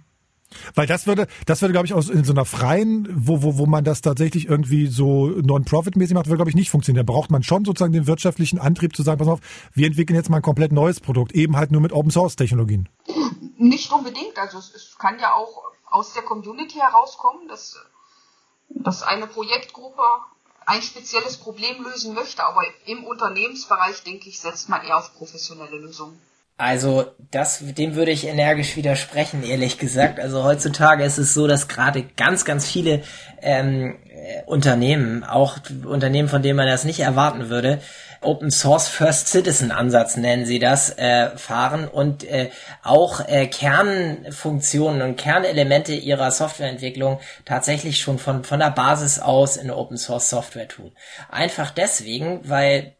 Weil 0.74 0.86
das 0.86 1.06
würde, 1.06 1.26
das 1.46 1.62
würde, 1.62 1.72
glaube 1.72 1.86
ich, 1.86 1.94
aus 1.94 2.10
in 2.10 2.24
so 2.24 2.32
einer 2.32 2.44
freien, 2.44 3.08
wo, 3.10 3.42
wo, 3.42 3.58
wo 3.58 3.66
man 3.66 3.84
das 3.84 4.02
tatsächlich 4.02 4.48
irgendwie 4.48 4.86
so 4.86 5.28
non-profit-mäßig 5.28 6.14
macht, 6.14 6.26
würde, 6.26 6.36
glaube 6.36 6.50
ich, 6.50 6.56
nicht 6.56 6.70
funktionieren. 6.70 7.06
Da 7.06 7.12
braucht 7.12 7.30
man 7.30 7.42
schon 7.42 7.64
sozusagen 7.64 7.92
den 7.92 8.06
wirtschaftlichen 8.06 8.58
Antrieb 8.58 8.94
zu 8.94 9.02
sagen, 9.02 9.18
pass 9.18 9.28
auf, 9.28 9.40
wir 9.72 9.86
entwickeln 9.86 10.16
jetzt 10.16 10.28
mal 10.28 10.38
ein 10.38 10.42
komplett 10.42 10.72
neues 10.72 11.00
Produkt, 11.00 11.32
eben 11.32 11.56
halt 11.56 11.70
nur 11.70 11.80
mit 11.80 11.92
Open-Source-Technologien. 11.92 12.88
Nicht 13.56 13.92
unbedingt. 13.92 14.38
Also 14.38 14.58
es, 14.58 14.74
es 14.74 14.98
kann 14.98 15.18
ja 15.20 15.34
auch 15.34 15.62
aus 15.86 16.14
der 16.14 16.22
Community 16.22 16.78
herauskommen, 16.78 17.48
dass 17.48 17.76
dass 18.74 19.02
eine 19.02 19.26
Projektgruppe 19.26 20.02
ein 20.66 20.82
spezielles 20.82 21.38
Problem 21.38 21.82
lösen 21.84 22.14
möchte, 22.14 22.44
aber 22.44 22.62
im 22.86 23.04
Unternehmensbereich, 23.04 24.02
denke 24.04 24.28
ich, 24.28 24.40
setzt 24.40 24.68
man 24.68 24.84
eher 24.84 24.98
auf 24.98 25.14
professionelle 25.14 25.76
Lösungen. 25.76 26.20
Also 26.56 27.06
das, 27.30 27.60
dem 27.60 27.94
würde 27.94 28.10
ich 28.10 28.26
energisch 28.26 28.76
widersprechen, 28.76 29.42
ehrlich 29.42 29.78
gesagt. 29.78 30.20
Also 30.20 30.44
heutzutage 30.44 31.02
ist 31.04 31.18
es 31.18 31.34
so, 31.34 31.46
dass 31.46 31.66
gerade 31.66 32.04
ganz, 32.16 32.44
ganz 32.44 32.66
viele 32.68 33.02
ähm, 33.40 33.96
Unternehmen, 34.46 35.24
auch 35.24 35.58
Unternehmen, 35.84 36.28
von 36.28 36.42
denen 36.42 36.56
man 36.56 36.68
das 36.68 36.84
nicht 36.84 37.00
erwarten 37.00 37.48
würde, 37.48 37.80
Open 38.22 38.50
Source 38.50 38.86
First 38.86 39.28
Citizen 39.28 39.72
Ansatz 39.72 40.16
nennen 40.16 40.46
sie 40.46 40.60
das, 40.60 40.96
äh, 40.96 41.36
fahren 41.36 41.88
und 41.88 42.24
äh, 42.24 42.50
auch 42.82 43.26
äh, 43.26 43.46
Kernfunktionen 43.48 45.02
und 45.02 45.16
Kernelemente 45.16 45.94
ihrer 45.94 46.30
Softwareentwicklung 46.30 47.18
tatsächlich 47.44 47.98
schon 47.98 48.18
von, 48.18 48.44
von 48.44 48.60
der 48.60 48.70
Basis 48.70 49.18
aus 49.18 49.56
in 49.56 49.70
Open 49.70 49.96
Source 49.96 50.30
Software 50.30 50.68
tun. 50.68 50.92
Einfach 51.30 51.70
deswegen, 51.70 52.48
weil 52.48 52.94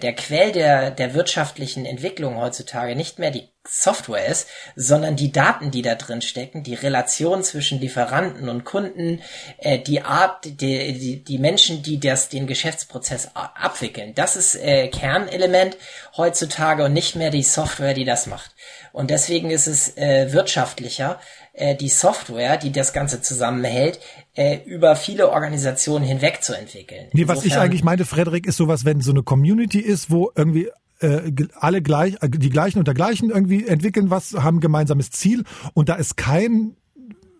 der 0.00 0.14
Quell 0.14 0.52
der, 0.52 0.90
der 0.90 1.14
wirtschaftlichen 1.14 1.86
Entwicklung 1.86 2.36
heutzutage 2.36 2.96
nicht 2.96 3.18
mehr 3.18 3.30
die 3.30 3.48
Software 3.66 4.26
ist, 4.26 4.48
sondern 4.74 5.14
die 5.14 5.30
Daten, 5.30 5.70
die 5.70 5.82
da 5.82 5.94
drin 5.94 6.20
stecken, 6.20 6.64
die 6.64 6.74
Relation 6.74 7.44
zwischen 7.44 7.80
Lieferanten 7.80 8.48
und 8.48 8.64
Kunden, 8.64 9.22
äh, 9.58 9.78
die 9.78 10.02
Art, 10.02 10.44
die, 10.44 10.56
die, 10.56 11.22
die 11.22 11.38
Menschen, 11.38 11.82
die 11.82 12.00
das, 12.00 12.28
den 12.28 12.48
Geschäftsprozess 12.48 13.30
abwickeln. 13.34 14.14
Das 14.16 14.34
ist 14.34 14.56
äh, 14.56 14.88
Kernelement 14.88 15.76
heutzutage 16.16 16.84
und 16.84 16.92
nicht 16.92 17.14
mehr 17.14 17.30
die 17.30 17.44
Software, 17.44 17.94
die 17.94 18.04
das 18.04 18.26
macht. 18.26 18.50
Und 18.92 19.10
deswegen 19.10 19.50
ist 19.50 19.68
es 19.68 19.96
äh, 19.96 20.32
wirtschaftlicher, 20.32 21.20
äh, 21.52 21.76
die 21.76 21.88
Software, 21.88 22.56
die 22.56 22.72
das 22.72 22.92
Ganze 22.92 23.22
zusammenhält, 23.22 24.00
äh, 24.34 24.58
über 24.64 24.96
viele 24.96 25.30
Organisationen 25.30 26.04
hinweg 26.04 26.42
zu 26.42 26.56
entwickeln. 26.56 27.08
Nee, 27.12 27.28
was 27.28 27.44
ich 27.44 27.56
eigentlich 27.56 27.84
meinte, 27.84 28.04
Frederik, 28.04 28.46
ist 28.46 28.56
sowas, 28.56 28.84
wenn 28.84 29.00
so 29.00 29.10
eine 29.10 29.22
Community 29.22 29.80
ist, 29.80 30.10
wo 30.10 30.30
irgendwie 30.34 30.70
äh, 31.00 31.32
alle 31.54 31.82
gleich, 31.82 32.14
äh, 32.20 32.28
die 32.28 32.50
gleichen 32.50 32.78
und 32.78 32.86
der 32.86 32.94
gleichen 32.94 33.30
irgendwie 33.30 33.66
entwickeln 33.66 34.10
was, 34.10 34.34
haben 34.34 34.58
ein 34.58 34.60
gemeinsames 34.60 35.10
Ziel 35.10 35.44
und 35.74 35.88
da 35.88 35.94
ist 35.94 36.16
kein 36.16 36.76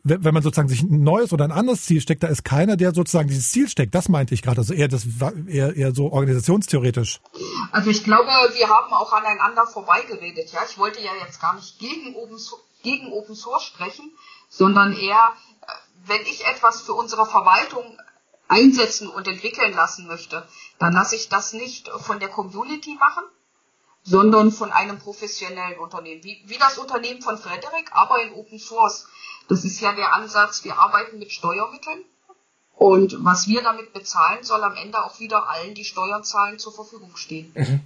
wenn 0.05 0.35
man 0.35 0.43
sozusagen 0.43 0.69
sich 0.69 0.83
ein 0.83 1.05
neues 1.05 1.33
oder 1.33 1.45
ein 1.45 1.53
anderes 1.53 1.85
Ziel 1.85 2.01
steckt, 2.01 2.25
da 2.25 2.27
ist 2.27 2.45
keiner, 2.45 2.77
der 2.77 2.93
sozusagen 2.93 3.29
dieses 3.29 3.53
Ziel 3.53 3.69
steckt. 3.69 3.95
Das 3.95 4.09
meinte 4.09 4.35
ich 4.35 4.43
gerade. 4.43 4.59
Also 4.59 4.75
eher 4.75 4.89
das 4.89 5.07
eher, 5.47 5.77
eher 5.77 5.95
so 5.95 6.13
organisationstheoretisch. 6.13 7.21
Also 7.71 7.91
ich 7.91 8.03
glaube, 8.03 8.27
wir 8.27 8.69
haben 8.69 8.93
auch 8.93 9.13
aneinander 9.13 9.65
vorbeigeredet. 9.67 10.51
Ja, 10.53 10.61
ich 10.69 10.77
wollte 10.77 11.01
ja 11.01 11.13
jetzt 11.25 11.41
gar 11.41 11.55
nicht 11.55 11.79
gegen 11.79 12.17
Open, 12.17 12.37
gegen 12.83 13.13
Open 13.13 13.37
Source 13.37 13.63
sprechen, 13.63 14.11
sondern 14.49 14.93
eher, 14.93 15.35
wenn 16.07 16.23
ich 16.23 16.47
etwas 16.47 16.81
für 16.81 16.95
unsere 16.95 17.27
Verwaltung 17.27 17.99
einsetzen 18.49 19.09
und 19.09 19.27
entwickeln 19.29 19.73
lassen 19.75 20.07
möchte, 20.07 20.47
dann 20.79 20.93
lasse 20.93 21.17
ich 21.17 21.29
das 21.29 21.53
nicht 21.53 21.89
von 21.89 22.21
der 22.21 22.29
Community 22.29 22.95
machen, 22.97 23.25
sondern 24.03 24.51
von 24.53 24.73
einem 24.73 24.99
professionellen 24.99 25.79
Unternehmen, 25.79 26.25
wie, 26.25 26.43
wie 26.47 26.59
das 26.59 26.79
Unternehmen 26.79 27.23
von 27.23 27.39
Frederik, 27.39 27.91
aber 27.93 28.23
in 28.23 28.35
Open 28.35 28.59
Source. 28.59 29.07
Das 29.49 29.65
ist 29.65 29.81
ja 29.81 29.93
der 29.93 30.15
Ansatz, 30.15 30.65
wir 30.65 30.79
arbeiten 30.79 31.19
mit 31.19 31.33
Steuermitteln 31.33 32.05
und 32.75 33.25
was 33.25 33.47
wir 33.47 33.63
damit 33.63 33.93
bezahlen, 33.93 34.43
soll 34.43 34.63
am 34.65 34.75
Ende 34.75 35.05
auch 35.05 35.21
wieder 35.21 35.49
allen, 35.49 35.75
die 35.75 35.85
Steuern 35.85 36.25
zahlen, 36.25 36.59
zur 36.59 36.73
Verfügung 36.73 37.17
stehen. 37.17 37.53
Mhm. 37.55 37.81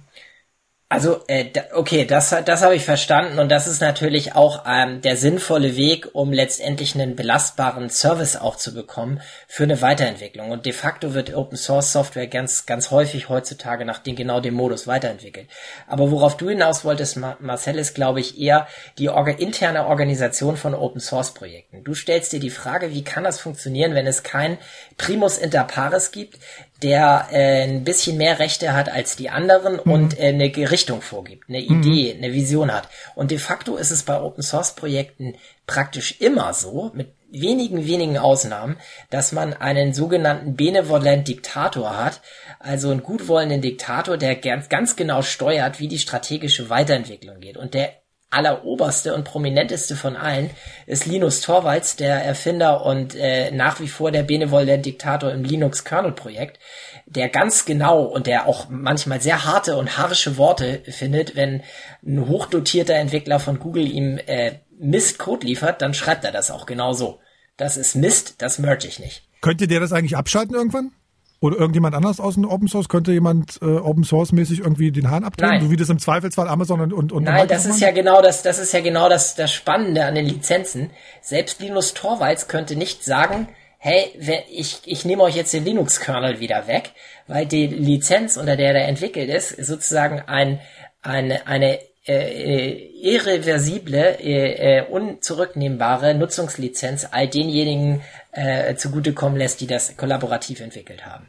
Also, 0.89 1.19
äh, 1.27 1.49
okay, 1.73 2.05
das, 2.05 2.33
das 2.45 2.61
habe 2.61 2.73
ich 2.73 2.85
verstanden 2.85 3.39
und 3.39 3.49
das 3.49 3.67
ist 3.67 3.81
natürlich 3.81 4.35
auch 4.35 4.63
ähm, 4.65 5.01
der 5.01 5.17
sinnvolle 5.17 5.75
Weg, 5.75 6.07
um 6.13 6.31
letztendlich 6.31 6.95
einen 6.95 7.17
belastbaren 7.17 7.89
Service 7.89 8.37
auch 8.37 8.55
zu 8.55 8.73
bekommen 8.73 9.19
für 9.49 9.63
eine 9.63 9.81
Weiterentwicklung. 9.81 10.49
Und 10.49 10.65
de 10.65 10.71
facto 10.71 11.13
wird 11.13 11.35
Open 11.35 11.57
Source 11.57 11.91
Software 11.91 12.27
ganz, 12.27 12.65
ganz 12.65 12.89
häufig 12.89 13.27
heutzutage 13.27 13.83
nach 13.83 13.99
dem, 13.99 14.15
genau 14.15 14.39
dem 14.39 14.53
Modus 14.53 14.87
weiterentwickelt. 14.87 15.49
Aber 15.87 16.09
worauf 16.09 16.37
du 16.37 16.47
hinaus 16.47 16.85
wolltest, 16.85 17.17
Marcel, 17.17 17.79
ist, 17.79 17.93
glaube 17.93 18.21
ich, 18.21 18.39
eher 18.39 18.65
die 18.97 19.09
orga 19.09 19.33
interne 19.33 19.87
Organisation 19.87 20.55
von 20.55 20.73
Open 20.73 21.01
Source 21.01 21.33
Projekten. 21.33 21.83
Du 21.83 21.95
stellst 21.95 22.31
dir 22.31 22.39
die 22.39 22.49
Frage, 22.49 22.93
wie 22.93 23.03
kann 23.03 23.25
das 23.25 23.41
funktionieren, 23.41 23.93
wenn 23.93 24.07
es 24.07 24.23
kein 24.23 24.57
Primus 24.95 25.37
inter 25.37 25.65
pares 25.65 26.11
gibt, 26.11 26.39
der 26.83 27.27
äh, 27.31 27.63
ein 27.63 27.83
bisschen 27.83 28.17
mehr 28.17 28.39
Rechte 28.39 28.73
hat 28.73 28.89
als 28.89 29.15
die 29.15 29.29
anderen 29.29 29.73
mhm. 29.83 29.91
und 29.91 30.19
äh, 30.19 30.27
eine 30.27 30.51
Richtung 30.71 31.01
vorgibt, 31.01 31.49
eine 31.49 31.61
mhm. 31.61 31.81
Idee, 31.81 32.13
mhm. 32.13 32.23
eine 32.23 32.33
Vision 32.33 32.73
hat. 32.73 32.89
Und 33.15 33.31
de 33.31 33.37
facto 33.37 33.77
ist 33.77 33.91
es 33.91 34.03
bei 34.03 34.19
Open 34.19 34.43
Source 34.43 34.75
Projekten 34.75 35.35
praktisch 35.65 36.19
immer 36.21 36.53
so, 36.53 36.91
mit 36.93 37.13
wenigen, 37.29 37.85
wenigen 37.87 38.17
Ausnahmen, 38.17 38.77
dass 39.09 39.31
man 39.31 39.53
einen 39.53 39.93
sogenannten 39.93 40.55
benevolent 40.55 41.27
Diktator 41.27 41.97
hat, 41.97 42.21
also 42.59 42.89
einen 42.89 43.03
gutwollenden 43.03 43.61
Diktator, 43.61 44.17
der 44.17 44.35
ganz, 44.35 44.69
ganz 44.69 44.95
genau 44.95 45.21
steuert, 45.21 45.79
wie 45.79 45.87
die 45.87 45.99
strategische 45.99 46.69
Weiterentwicklung 46.69 47.39
geht 47.39 47.57
und 47.57 47.73
der 47.73 47.91
alleroberste 48.29 49.13
und 49.13 49.23
prominenteste 49.23 49.95
von 49.95 50.15
allen 50.17 50.49
ist 50.85 51.05
Linus 51.05 51.41
Torvalds, 51.41 51.95
der 51.95 52.23
Erfinder 52.23 52.85
und 52.85 53.15
äh, 53.15 53.51
nach 53.51 53.79
wie 53.79 53.87
vor 53.87 54.11
der 54.11 54.23
benevolente 54.23 54.79
Diktator 54.79 55.31
im 55.31 55.43
Linux-Kernel-Projekt, 55.43 56.59
der 57.05 57.29
ganz 57.29 57.65
genau 57.65 58.03
und 58.03 58.27
der 58.27 58.47
auch 58.47 58.67
manchmal 58.69 59.21
sehr 59.21 59.45
harte 59.45 59.77
und 59.77 59.97
harsche 59.97 60.37
Worte 60.37 60.81
findet, 60.89 61.35
wenn 61.35 61.63
ein 62.05 62.27
hochdotierter 62.27 62.95
Entwickler 62.95 63.39
von 63.39 63.59
Google 63.59 63.89
ihm 63.89 64.19
äh, 64.25 64.55
Mist-Code 64.77 65.47
liefert, 65.47 65.81
dann 65.81 65.93
schreibt 65.93 66.25
er 66.25 66.31
das 66.31 66.51
auch 66.51 66.65
genau 66.65 66.93
so. 66.93 67.19
Das 67.55 67.77
ist 67.77 67.95
Mist, 67.95 68.41
das 68.41 68.59
merge 68.59 68.87
ich 68.87 68.99
nicht. 68.99 69.23
Könnte 69.41 69.67
der 69.67 69.79
das 69.79 69.93
eigentlich 69.93 70.17
abschalten 70.17 70.55
irgendwann? 70.55 70.91
Oder 71.39 71.57
irgendjemand 71.57 71.93
anders 71.93 72.19
aus 72.19 72.33
dem 72.33 72.45
Open 72.45 72.67
Source? 72.67 72.89
Könnte 72.89 73.11
jemand 73.11 73.59
äh, 73.61 73.65
Open 73.65 74.03
Source 74.03 74.31
mäßig 74.31 74.59
irgendwie 74.59 74.91
den 74.91 75.11
Hahn 75.11 75.23
abdrehen? 75.23 75.49
Nein. 75.49 75.61
So 75.61 75.71
wie 75.71 75.75
das 75.75 75.89
im 75.89 75.99
Zweifelsfall 75.99 76.47
Amazon 76.47 76.81
und, 76.81 76.93
und, 76.93 77.11
und 77.11 77.23
Nein, 77.23 77.47
das 77.47 77.65
ist 77.65 77.79
ja 77.79 77.91
genau 77.91 78.21
das, 78.21 78.41
das 78.41 78.57
ist 78.57 78.73
ja 78.73 78.81
genau 78.81 79.07
das, 79.07 79.35
das 79.35 79.53
Spannende 79.53 80.05
an 80.05 80.15
den 80.15 80.25
Lizenzen. 80.25 80.89
Selbst 81.21 81.61
Linus 81.61 81.93
Torvalds 81.93 82.47
könnte 82.47 82.75
nicht 82.75 83.03
sagen, 83.03 83.47
hey, 83.77 84.05
ich, 84.51 84.81
ich 84.85 85.05
nehme 85.05 85.23
euch 85.23 85.35
jetzt 85.35 85.53
den 85.53 85.63
Linux-Kernel 85.63 86.39
wieder 86.39 86.67
weg, 86.67 86.91
weil 87.27 87.45
die 87.45 87.67
Lizenz, 87.67 88.37
unter 88.37 88.55
der 88.55 88.73
der 88.73 88.87
entwickelt 88.87 89.29
ist, 89.29 89.49
sozusagen 89.49 90.21
ein, 90.21 90.59
eine, 91.03 91.45
eine 91.47 91.79
irreversible, 92.07 94.17
äh, 94.19 94.79
äh, 94.79 94.89
unzurücknehmbare 94.89 96.15
Nutzungslizenz 96.15 97.07
all 97.11 97.27
denjenigen 97.27 98.01
äh, 98.31 98.75
zugutekommen 98.75 99.37
lässt, 99.37 99.61
die 99.61 99.67
das 99.67 99.97
kollaborativ 99.97 100.61
entwickelt 100.61 101.05
haben. 101.05 101.27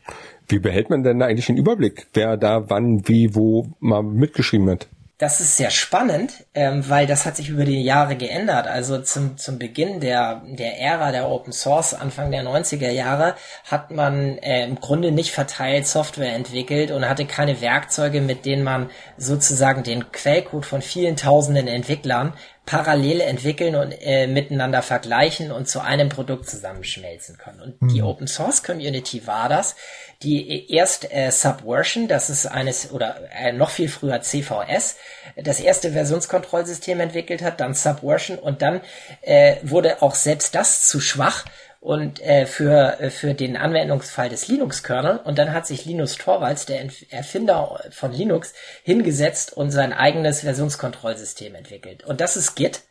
Wie 0.48 0.58
behält 0.58 0.88
man 0.88 1.02
denn 1.02 1.18
da 1.18 1.26
eigentlich 1.26 1.46
den 1.46 1.56
Überblick, 1.56 2.06
wer 2.14 2.36
da 2.36 2.70
wann, 2.70 3.06
wie, 3.06 3.34
wo 3.34 3.66
mal 3.80 4.02
mitgeschrieben 4.02 4.70
hat? 4.70 4.88
Das 5.18 5.40
ist 5.40 5.56
sehr 5.56 5.70
spannend, 5.70 6.44
ähm, 6.54 6.88
weil 6.88 7.08
das 7.08 7.26
hat 7.26 7.34
sich 7.34 7.48
über 7.48 7.64
die 7.64 7.82
Jahre 7.82 8.14
geändert. 8.14 8.68
Also 8.68 9.02
zum, 9.02 9.36
zum 9.36 9.58
Beginn 9.58 9.98
der, 9.98 10.42
der 10.46 10.80
Ära 10.80 11.10
der 11.10 11.28
Open 11.28 11.52
Source, 11.52 11.92
Anfang 11.92 12.30
der 12.30 12.44
90er 12.44 12.90
Jahre, 12.92 13.34
hat 13.64 13.90
man 13.90 14.38
äh, 14.38 14.64
im 14.64 14.78
Grunde 14.78 15.10
nicht 15.10 15.32
verteilt 15.32 15.88
Software 15.88 16.36
entwickelt 16.36 16.92
und 16.92 17.08
hatte 17.08 17.26
keine 17.26 17.60
Werkzeuge, 17.60 18.20
mit 18.20 18.46
denen 18.46 18.62
man 18.62 18.90
sozusagen 19.16 19.82
den 19.82 20.12
Quellcode 20.12 20.64
von 20.64 20.82
vielen 20.82 21.16
tausenden 21.16 21.66
Entwicklern 21.66 22.32
parallel 22.68 23.22
entwickeln 23.22 23.74
und 23.76 23.92
äh, 24.02 24.26
miteinander 24.26 24.82
vergleichen 24.82 25.52
und 25.52 25.70
zu 25.70 25.80
einem 25.80 26.10
Produkt 26.10 26.50
zusammenschmelzen 26.50 27.38
können. 27.38 27.62
Und 27.62 27.80
mhm. 27.80 27.88
die 27.88 28.02
Open 28.02 28.26
Source 28.26 28.62
Community 28.62 29.26
war 29.26 29.48
das, 29.48 29.74
die 30.22 30.70
erst 30.70 31.10
äh, 31.10 31.30
Subversion, 31.30 32.08
das 32.08 32.28
ist 32.28 32.44
eines 32.44 32.92
oder 32.92 33.16
äh, 33.32 33.52
noch 33.52 33.70
viel 33.70 33.88
früher 33.88 34.20
CVS, 34.20 34.96
das 35.36 35.60
erste 35.60 35.92
Versionskontrollsystem 35.92 37.00
entwickelt 37.00 37.40
hat, 37.40 37.58
dann 37.60 37.72
Subversion 37.72 38.38
und 38.38 38.60
dann 38.60 38.82
äh, 39.22 39.56
wurde 39.62 40.02
auch 40.02 40.14
selbst 40.14 40.54
das 40.54 40.86
zu 40.86 41.00
schwach 41.00 41.46
und 41.88 42.20
äh, 42.20 42.44
für, 42.44 43.00
äh, 43.00 43.08
für 43.08 43.32
den 43.32 43.56
Anwendungsfall 43.56 44.28
des 44.28 44.46
Linux-Kernel. 44.46 45.20
Und 45.24 45.38
dann 45.38 45.54
hat 45.54 45.66
sich 45.66 45.86
Linus 45.86 46.16
Torvalds, 46.16 46.66
der 46.66 46.86
Erfinder 47.08 47.82
von 47.92 48.12
Linux, 48.12 48.52
hingesetzt 48.82 49.54
und 49.54 49.70
sein 49.70 49.94
eigenes 49.94 50.42
Versionskontrollsystem 50.42 51.54
entwickelt. 51.54 52.04
Und 52.04 52.20
das 52.20 52.36
ist 52.36 52.56
Git. 52.56 52.82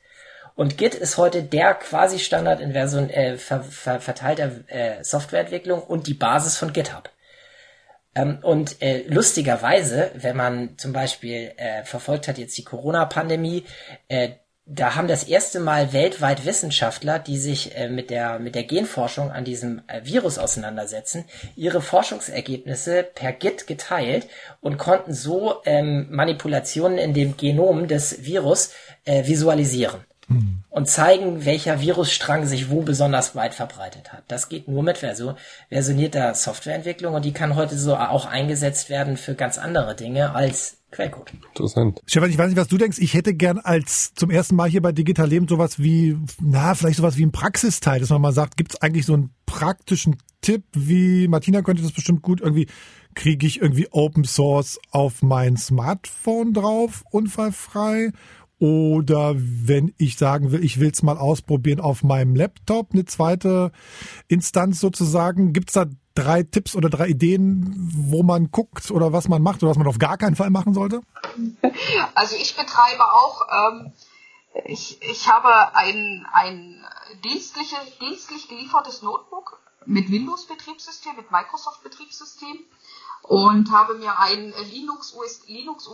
Und 0.56 0.80
Git 0.80 0.96
ist 0.96 1.18
heute 1.18 1.44
der 1.44 1.76
quasi 1.76 2.18
Standard 2.18 2.60
in 2.60 2.72
Version 2.72 3.12
äh, 3.12 3.38
ver, 3.38 3.62
ver, 3.62 4.00
verteilter 4.00 4.50
äh, 4.66 5.04
Softwareentwicklung 5.04 5.84
und 5.84 6.08
die 6.08 6.16
Basis 6.16 6.58
von 6.58 6.74
GitHub. 6.74 7.12
Ähm, 8.16 8.40
und 8.42 8.82
äh, 8.82 9.04
lustigerweise, 9.08 10.10
wenn 10.16 10.36
man 10.36 10.76
zum 10.80 10.92
Beispiel 10.92 11.52
äh, 11.58 11.84
verfolgt 11.84 12.28
hat 12.28 12.40
jetzt 12.40 12.58
die 12.58 12.64
Corona-Pandemie, 12.64 13.64
äh, 14.08 14.30
da 14.70 14.96
haben 14.96 15.08
das 15.08 15.24
erste 15.24 15.60
Mal 15.60 15.94
weltweit 15.94 16.46
Wissenschaftler, 16.46 17.20
die 17.20 17.38
sich 17.38 17.76
äh, 17.78 17.88
mit 17.88 18.10
der 18.10 18.38
mit 18.40 18.54
der 18.54 18.66
Genforschung 18.66 19.32
an 19.32 19.46
diesem 19.46 19.82
äh, 19.88 20.02
Virus 20.04 20.38
auseinandersetzen, 20.38 21.24
ihre 21.56 21.82
Forschungsergebnisse 21.82 23.04
per 23.04 23.32
Git 23.32 23.66
geteilt 23.66 24.28
und 24.60 24.78
konnten 24.78 25.14
so 25.14 25.62
ähm, 25.66 26.08
Manipulationen 26.10 26.98
in 26.98 27.14
dem 27.14 27.38
Genom 27.38 27.88
des 27.88 28.26
Virus 28.26 28.72
äh, 29.06 29.26
visualisieren 29.26 30.02
mhm. 30.28 30.64
und 30.70 30.90
zeigen, 30.90 31.46
welcher 31.46 31.80
Virusstrang 31.80 32.46
sich 32.46 32.70
wo 32.70 32.82
besonders 32.82 33.36
weit 33.36 33.54
verbreitet 33.54 34.12
hat. 34.12 34.24
Das 34.28 34.50
geht 34.50 34.68
nur 34.68 34.84
mit 34.84 34.98
Version, 34.98 35.38
versionierter 35.70 36.36
Softwareentwicklung 36.36 37.14
und 37.14 37.24
die 37.24 37.34
kann 37.34 37.56
heute 37.56 37.78
so 37.78 37.96
auch 37.96 38.26
eingesetzt 38.26 38.90
werden 38.90 39.16
für 39.16 39.34
ganz 39.34 39.58
andere 39.58 39.96
Dinge 39.96 40.36
als 40.36 40.78
Quellcode. 40.98 41.32
Interessant. 41.50 42.02
Stefan, 42.08 42.32
ich 42.32 42.38
weiß 42.40 42.48
nicht, 42.48 42.58
was 42.58 42.68
du 42.68 42.78
denkst. 42.78 42.98
Ich 42.98 43.14
hätte 43.14 43.36
gern 43.36 43.60
als 43.60 44.16
zum 44.16 44.32
ersten 44.32 44.56
Mal 44.56 44.68
hier 44.68 44.82
bei 44.82 44.92
Digital 44.92 45.30
Leben 45.30 45.48
sowas 45.48 45.78
wie, 45.78 46.18
na, 46.42 46.74
vielleicht 46.74 46.98
sowas 46.98 47.18
wie 47.18 47.26
ein 47.26 47.32
Praxisteil, 47.32 48.00
dass 48.00 48.10
man 48.10 48.22
mal 48.22 48.34
sagt, 48.34 48.58
gibt 48.58 48.74
es 48.74 48.82
eigentlich 48.82 49.06
so 49.06 49.14
einen 49.14 49.30
praktischen 49.46 50.18
Tipp, 50.42 50.64
wie 50.74 51.28
Martina 51.28 51.62
könnte 51.62 51.84
das 51.84 51.92
bestimmt 51.92 52.24
gut 52.24 52.42
irgendwie, 52.42 52.68
kriege 53.14 53.46
ich 53.46 53.62
irgendwie 53.62 53.88
Open 53.92 54.24
Source 54.24 54.80
auf 54.90 55.22
mein 55.22 55.56
Smartphone 55.56 56.54
drauf, 56.54 57.04
unfallfrei? 57.12 58.12
Oder 58.60 59.36
wenn 59.38 59.94
ich 59.98 60.18
sagen 60.18 60.52
will, 60.52 60.64
ich 60.64 60.80
will 60.80 60.90
es 60.90 61.04
mal 61.04 61.18
ausprobieren 61.18 61.80
auf 61.80 62.04
meinem 62.04 62.36
Laptop, 62.36 62.90
eine 62.92 63.06
zweite 63.06 63.72
Instanz 64.28 64.80
sozusagen, 64.80 65.54
gibt's 65.54 65.74
da 65.74 65.86
drei 66.16 66.42
Tipps 66.42 66.76
oder 66.76 66.90
drei 66.90 67.10
Ideen, 67.10 67.76
wo 67.94 68.24
man 68.24 68.50
guckt 68.50 68.90
oder 68.90 69.14
was 69.14 69.28
man 69.28 69.44
macht 69.44 69.62
oder 69.62 69.70
was 69.70 69.78
man 69.78 69.86
auf 69.86 70.00
gar 70.00 70.18
keinen 70.18 70.36
Fall 70.36 70.50
machen 70.50 70.74
sollte? 70.74 71.02
Also 72.16 72.36
ich 72.36 72.56
betreibe 72.56 73.04
auch, 73.04 73.42
ähm, 73.52 73.94
ich, 74.66 74.98
ich 75.02 75.28
habe 75.28 75.76
ein, 75.76 76.26
ein 76.34 76.84
dienstliche, 77.24 77.76
dienstlich 78.02 78.48
geliefertes 78.48 79.04
Notebook 79.04 79.62
mit 79.86 80.12
Windows-Betriebssystem, 80.12 81.16
mit 81.16 81.32
Microsoft-Betriebssystem 81.32 82.58
und 83.22 83.72
habe 83.72 83.96
mir 83.96 84.20
einen 84.20 84.52
Linux, 84.72 85.14
US, 85.14 85.48
Linux 85.48 85.88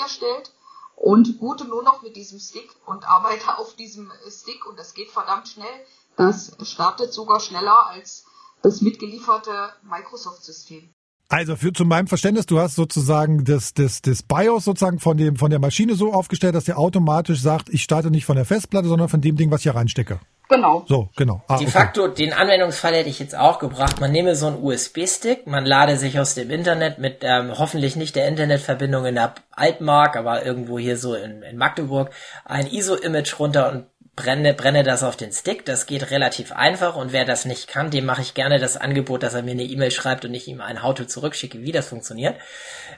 erstellt 0.00 0.52
und 0.96 1.38
boote 1.38 1.64
nur 1.64 1.82
noch 1.82 2.02
mit 2.02 2.16
diesem 2.16 2.38
Stick 2.38 2.70
und 2.86 3.04
arbeite 3.04 3.58
auf 3.58 3.74
diesem 3.74 4.10
Stick 4.28 4.66
und 4.66 4.78
das 4.78 4.94
geht 4.94 5.10
verdammt 5.10 5.48
schnell. 5.48 5.86
Das 6.16 6.56
startet 6.62 7.12
sogar 7.12 7.40
schneller 7.40 7.86
als 7.86 8.24
das 8.62 8.80
mitgelieferte 8.80 9.72
Microsoft-System. 9.82 10.94
Also 11.32 11.56
für 11.56 11.72
zu 11.72 11.86
meinem 11.86 12.08
Verständnis, 12.08 12.44
du 12.44 12.60
hast 12.60 12.74
sozusagen 12.74 13.44
das, 13.44 13.72
das, 13.72 14.02
das 14.02 14.22
BIOS 14.22 14.66
sozusagen 14.66 14.98
von 14.98 15.16
dem 15.16 15.36
von 15.36 15.50
der 15.50 15.60
Maschine 15.60 15.94
so 15.94 16.12
aufgestellt, 16.12 16.54
dass 16.54 16.64
der 16.64 16.78
automatisch 16.78 17.40
sagt, 17.40 17.70
ich 17.70 17.82
starte 17.82 18.10
nicht 18.10 18.26
von 18.26 18.36
der 18.36 18.44
Festplatte, 18.44 18.86
sondern 18.86 19.08
von 19.08 19.22
dem 19.22 19.36
Ding, 19.36 19.50
was 19.50 19.60
ich 19.60 19.62
hier 19.62 19.74
reinstecke. 19.74 20.20
Genau. 20.50 20.84
So, 20.86 21.08
genau. 21.16 21.42
Ah, 21.48 21.56
De 21.56 21.66
facto, 21.66 22.04
okay. 22.04 22.26
den 22.26 22.34
Anwendungsfall 22.34 22.92
hätte 22.92 23.08
ich 23.08 23.18
jetzt 23.18 23.34
auch 23.34 23.58
gebracht. 23.58 23.98
Man 23.98 24.12
nehme 24.12 24.36
so 24.36 24.48
einen 24.48 24.62
USB-Stick, 24.62 25.46
man 25.46 25.64
lade 25.64 25.96
sich 25.96 26.20
aus 26.20 26.34
dem 26.34 26.50
Internet 26.50 26.98
mit 26.98 27.20
ähm, 27.22 27.58
hoffentlich 27.58 27.96
nicht 27.96 28.14
der 28.14 28.28
Internetverbindung 28.28 29.06
in 29.06 29.14
der 29.14 29.34
Altmark, 29.52 30.16
aber 30.16 30.44
irgendwo 30.44 30.78
hier 30.78 30.98
so 30.98 31.14
in, 31.14 31.40
in 31.40 31.56
Magdeburg 31.56 32.10
ein 32.44 32.66
ISO-Image 32.66 33.38
runter 33.38 33.72
und 33.72 33.86
brenne, 34.14 34.52
brenne 34.52 34.82
das 34.82 35.02
auf 35.02 35.16
den 35.16 35.32
Stick. 35.32 35.64
Das 35.64 35.86
geht 35.86 36.10
relativ 36.10 36.52
einfach 36.52 36.96
und 36.96 37.12
wer 37.12 37.24
das 37.24 37.46
nicht 37.46 37.66
kann, 37.66 37.90
dem 37.90 38.04
mache 38.04 38.20
ich 38.20 38.34
gerne 38.34 38.58
das 38.58 38.76
Angebot, 38.76 39.22
dass 39.22 39.32
er 39.32 39.42
mir 39.42 39.52
eine 39.52 39.62
E-Mail 39.62 39.90
schreibt 39.90 40.26
und 40.26 40.34
ich 40.34 40.48
ihm 40.48 40.60
ein 40.60 40.82
How-To 40.82 41.06
zurückschicke, 41.06 41.62
wie 41.62 41.72
das 41.72 41.88
funktioniert. 41.88 42.36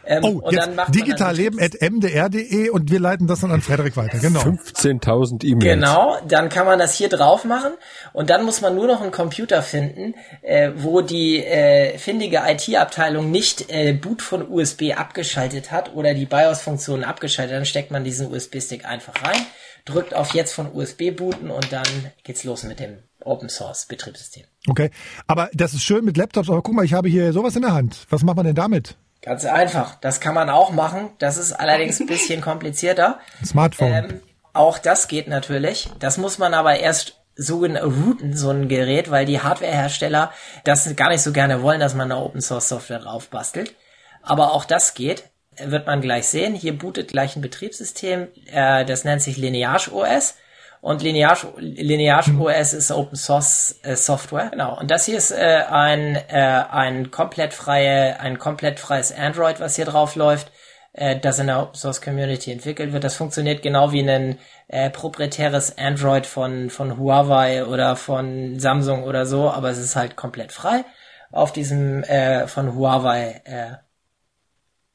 Ähm, 0.04 0.24
oh, 0.24 0.40
und 0.40 0.56
dann 0.56 0.74
macht 0.74 0.92
digitalleben.mdr.de 0.92 2.68
und 2.70 2.90
wir 2.90 2.98
leiten 2.98 3.28
das 3.28 3.40
dann 3.40 3.52
an 3.52 3.60
Frederik 3.60 3.96
weiter. 3.96 4.18
Genau. 4.18 4.40
15.000 4.40 5.44
E-Mails. 5.44 5.64
Genau, 5.64 6.18
dann 6.26 6.48
kann 6.48 6.66
man 6.66 6.80
das 6.80 6.94
hier 6.94 7.08
drauf 7.08 7.44
machen 7.44 7.74
und 8.12 8.30
dann 8.30 8.44
muss 8.44 8.60
man 8.60 8.74
nur 8.74 8.88
noch 8.88 9.00
einen 9.00 9.12
Computer 9.12 9.62
finden, 9.62 10.14
äh, 10.42 10.72
wo 10.74 11.00
die 11.00 11.44
äh, 11.44 11.96
findige 11.96 12.42
IT-Abteilung 12.44 13.30
nicht 13.30 13.70
äh, 13.70 13.92
Boot 13.92 14.20
von 14.20 14.50
USB 14.50 14.94
abgeschaltet 14.96 15.70
hat 15.70 15.94
oder 15.94 16.12
die 16.12 16.26
BIOS-Funktionen 16.26 17.04
abgeschaltet. 17.04 17.54
Dann 17.54 17.66
steckt 17.66 17.92
man 17.92 18.02
diesen 18.02 18.32
USB-Stick 18.32 18.84
einfach 18.84 19.14
rein 19.22 19.46
drückt 19.84 20.14
auf 20.14 20.34
jetzt 20.34 20.52
von 20.52 20.72
USB 20.74 21.10
booten 21.10 21.50
und 21.50 21.72
dann 21.72 21.86
geht's 22.22 22.44
los 22.44 22.62
mit 22.62 22.80
dem 22.80 22.98
Open 23.20 23.48
Source 23.48 23.86
Betriebssystem. 23.86 24.44
Okay, 24.68 24.90
aber 25.26 25.50
das 25.52 25.74
ist 25.74 25.82
schön 25.82 26.04
mit 26.04 26.16
Laptops, 26.16 26.48
aber 26.48 26.62
guck 26.62 26.74
mal, 26.74 26.84
ich 26.84 26.94
habe 26.94 27.08
hier 27.08 27.32
sowas 27.32 27.56
in 27.56 27.62
der 27.62 27.72
Hand. 27.72 28.06
Was 28.10 28.22
macht 28.22 28.36
man 28.36 28.46
denn 28.46 28.54
damit? 28.54 28.96
Ganz 29.22 29.44
einfach. 29.46 29.94
Das 30.00 30.20
kann 30.20 30.34
man 30.34 30.50
auch 30.50 30.70
machen. 30.70 31.10
Das 31.18 31.38
ist 31.38 31.52
allerdings 31.52 32.00
ein 32.00 32.06
bisschen 32.06 32.40
komplizierter. 32.42 33.20
Smartphone. 33.44 33.92
Ähm, 33.92 34.20
auch 34.52 34.78
das 34.78 35.08
geht 35.08 35.28
natürlich. 35.28 35.88
Das 35.98 36.18
muss 36.18 36.38
man 36.38 36.54
aber 36.54 36.78
erst 36.78 37.20
so 37.36 37.64
routen, 37.64 38.36
so 38.36 38.50
ein 38.50 38.68
Gerät, 38.68 39.10
weil 39.10 39.26
die 39.26 39.40
Hardwarehersteller 39.40 40.30
das 40.64 40.94
gar 40.94 41.08
nicht 41.08 41.22
so 41.22 41.32
gerne 41.32 41.62
wollen, 41.62 41.80
dass 41.80 41.94
man 41.94 42.12
eine 42.12 42.20
Open 42.20 42.40
Source 42.40 42.68
Software 42.68 43.00
drauf 43.00 43.28
bastelt. 43.28 43.74
Aber 44.22 44.52
auch 44.52 44.64
das 44.64 44.94
geht 44.94 45.24
wird 45.62 45.86
man 45.86 46.00
gleich 46.00 46.26
sehen. 46.26 46.54
Hier 46.54 46.76
bootet 46.76 47.08
gleich 47.08 47.36
ein 47.36 47.42
Betriebssystem, 47.42 48.28
äh, 48.52 48.84
das 48.84 49.04
nennt 49.04 49.22
sich 49.22 49.36
Lineage 49.36 49.90
OS. 49.92 50.36
Und 50.80 51.02
Lineage, 51.02 51.46
Lineage 51.56 52.30
OS 52.38 52.74
ist 52.74 52.90
Open 52.90 53.16
Source 53.16 53.80
äh, 53.82 53.96
Software. 53.96 54.50
Genau. 54.50 54.78
Und 54.78 54.90
das 54.90 55.06
hier 55.06 55.16
ist 55.16 55.30
äh, 55.30 55.62
ein, 55.70 56.16
äh, 56.28 56.64
ein 56.70 57.10
komplett 57.10 57.54
freie, 57.54 58.20
ein 58.20 58.38
komplett 58.38 58.78
freies 58.78 59.10
Android, 59.10 59.60
was 59.60 59.76
hier 59.76 59.86
drauf 59.86 60.14
läuft, 60.14 60.52
äh, 60.92 61.18
das 61.18 61.38
in 61.38 61.46
der 61.46 61.62
Open 61.62 61.74
Source 61.74 62.02
Community 62.02 62.52
entwickelt 62.52 62.92
wird. 62.92 63.02
Das 63.02 63.16
funktioniert 63.16 63.62
genau 63.62 63.92
wie 63.92 64.06
ein 64.06 64.38
äh, 64.68 64.90
proprietäres 64.90 65.78
Android 65.78 66.26
von, 66.26 66.68
von 66.68 66.98
Huawei 66.98 67.64
oder 67.64 67.96
von 67.96 68.58
Samsung 68.58 69.04
oder 69.04 69.24
so, 69.24 69.50
aber 69.50 69.70
es 69.70 69.78
ist 69.78 69.96
halt 69.96 70.16
komplett 70.16 70.52
frei 70.52 70.84
auf 71.32 71.52
diesem 71.52 72.04
äh, 72.04 72.46
von 72.46 72.74
Huawei 72.76 73.42
äh, 73.44 73.83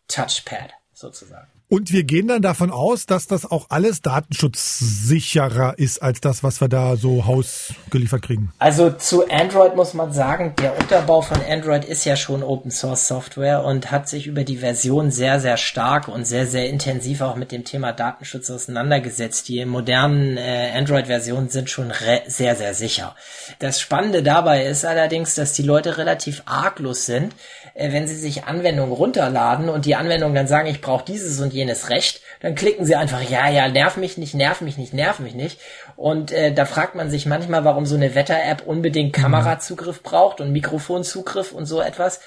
Touchpad 0.09 0.71
sozusagen. 0.93 1.47
Und 1.71 1.93
wir 1.93 2.03
gehen 2.03 2.27
dann 2.27 2.41
davon 2.41 2.71
aus, 2.71 3.05
dass 3.05 3.27
das 3.27 3.45
auch 3.45 3.67
alles 3.69 4.01
datenschutzsicherer 4.01 5.77
ist 5.77 6.01
als 6.01 6.19
das, 6.19 6.41
was 6.43 6.61
wir 6.61 6.67
da 6.67 6.95
so 6.95 7.27
hausgeliefert 7.27 8.23
kriegen. 8.23 8.51
Also 8.57 8.89
zu 8.89 9.29
Android 9.29 9.75
muss 9.75 9.93
man 9.93 10.11
sagen, 10.11 10.55
der 10.59 10.75
Unterbau 10.79 11.21
von 11.21 11.37
Android 11.47 11.85
ist 11.85 12.05
ja 12.05 12.15
schon 12.15 12.41
Open 12.41 12.71
Source 12.71 13.07
Software 13.07 13.63
und 13.63 13.91
hat 13.91 14.09
sich 14.09 14.25
über 14.25 14.43
die 14.43 14.57
Version 14.57 15.11
sehr, 15.11 15.39
sehr 15.39 15.57
stark 15.57 16.07
und 16.07 16.25
sehr, 16.25 16.47
sehr 16.47 16.67
intensiv 16.67 17.21
auch 17.21 17.35
mit 17.35 17.51
dem 17.51 17.65
Thema 17.65 17.93
Datenschutz 17.93 18.49
auseinandergesetzt. 18.49 19.47
Die 19.47 19.63
modernen 19.65 20.37
äh, 20.37 20.71
Android-Versionen 20.75 21.49
sind 21.49 21.69
schon 21.69 21.93
sehr, 22.25 22.55
sehr 22.55 22.73
sicher. 22.73 23.15
Das 23.59 23.79
Spannende 23.79 24.23
dabei 24.23 24.65
ist 24.65 24.85
allerdings, 24.85 25.35
dass 25.35 25.53
die 25.53 25.61
Leute 25.61 25.99
relativ 25.99 26.41
arglos 26.47 27.05
sind, 27.05 27.35
wenn 27.79 28.07
sie 28.07 28.15
sich 28.15 28.43
Anwendungen 28.43 28.91
runterladen 28.93 29.69
und 29.69 29.85
die 29.85 29.95
Anwendungen 29.95 30.35
dann 30.35 30.47
sagen, 30.47 30.67
ich 30.67 30.81
brauche 30.81 31.05
dieses 31.05 31.39
und 31.39 31.53
jenes 31.53 31.89
Recht, 31.89 32.21
dann 32.41 32.55
klicken 32.55 32.85
sie 32.85 32.95
einfach, 32.95 33.21
ja, 33.21 33.49
ja, 33.49 33.69
nerv 33.69 33.97
mich 33.97 34.17
nicht, 34.17 34.33
nerv 34.33 34.61
mich 34.61 34.77
nicht, 34.77 34.93
nerv 34.93 35.19
mich 35.19 35.33
nicht. 35.33 35.59
Und 35.95 36.31
äh, 36.31 36.53
da 36.53 36.65
fragt 36.65 36.95
man 36.95 37.09
sich 37.09 37.25
manchmal, 37.25 37.63
warum 37.63 37.85
so 37.85 37.95
eine 37.95 38.15
Wetter-App 38.15 38.63
unbedingt 38.65 39.17
mhm. 39.17 39.21
Kamerazugriff 39.21 40.03
braucht 40.03 40.41
und 40.41 40.51
Mikrofonzugriff 40.51 41.53
und 41.53 41.65
so 41.65 41.81
etwas. 41.81 42.19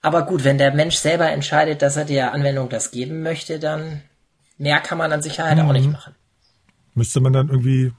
Aber 0.00 0.26
gut, 0.26 0.44
wenn 0.44 0.58
der 0.58 0.74
Mensch 0.74 0.96
selber 0.96 1.30
entscheidet, 1.30 1.82
dass 1.82 1.96
er 1.96 2.04
der 2.04 2.32
Anwendung 2.32 2.68
das 2.68 2.90
geben 2.90 3.22
möchte, 3.22 3.58
dann 3.58 4.02
mehr 4.56 4.80
kann 4.80 4.98
man 4.98 5.12
an 5.12 5.22
Sicherheit 5.22 5.58
mhm. 5.58 5.68
auch 5.68 5.72
nicht 5.72 5.90
machen. 5.90 6.14
Müsste 6.94 7.20
man 7.20 7.32
dann 7.32 7.48
irgendwie 7.48 7.92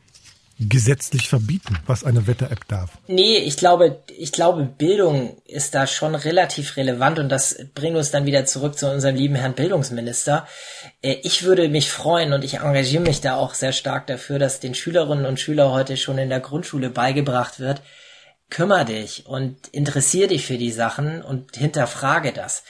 gesetzlich 0.60 1.30
verbieten, 1.30 1.78
was 1.86 2.04
eine 2.04 2.28
Wetter-App 2.28 2.68
darf. 2.68 2.92
Nee, 3.08 3.38
ich 3.38 3.56
glaube, 3.56 4.04
ich 4.18 4.34
glaube, 4.34 4.64
Bildung 4.66 5.38
ist 5.46 5.74
da 5.74 5.88
schon 5.88 6.16
relativ 6.16 6.76
relevant 6.76 7.18
und 7.18 7.30
das 7.30 7.60
bringt 7.74 7.96
uns 7.96 8.12
dann 8.12 8.26
wieder 8.26 8.46
zurück 8.46 8.78
zu 8.78 8.92
unserem 8.92 9.16
lieben 9.16 9.36
Herrn 9.36 9.54
Bildungsminister. 9.54 10.46
Äh, 11.02 11.18
ich 11.24 11.44
würde 11.44 11.70
mich 11.70 11.90
freuen 11.90 12.34
und 12.34 12.44
ich 12.44 12.56
engagiere 12.56 13.04
mich 13.04 13.22
da 13.22 13.38
auch 13.38 13.54
sehr 13.54 13.72
stark 13.72 14.08
dafür, 14.08 14.38
dass 14.38 14.60
den 14.60 14.76
Schülerinnen 14.76 15.26
und 15.26 15.40
Schülern 15.40 15.72
heute 15.72 15.96
schon 15.96 16.18
in 16.18 16.30
der 16.30 16.42
Grundschule 16.42 16.90
beigebracht 16.90 17.60
wird, 17.60 17.82
kümmer 18.50 18.84
dich 18.84 19.28
und 19.28 19.68
interessier 19.68 20.28
dich 20.28 20.46
für 20.46 20.58
die 20.58 20.72
Sachen 20.72 21.22
und 21.22 21.56
hinterfrage 21.56 22.34
das. 22.34 22.64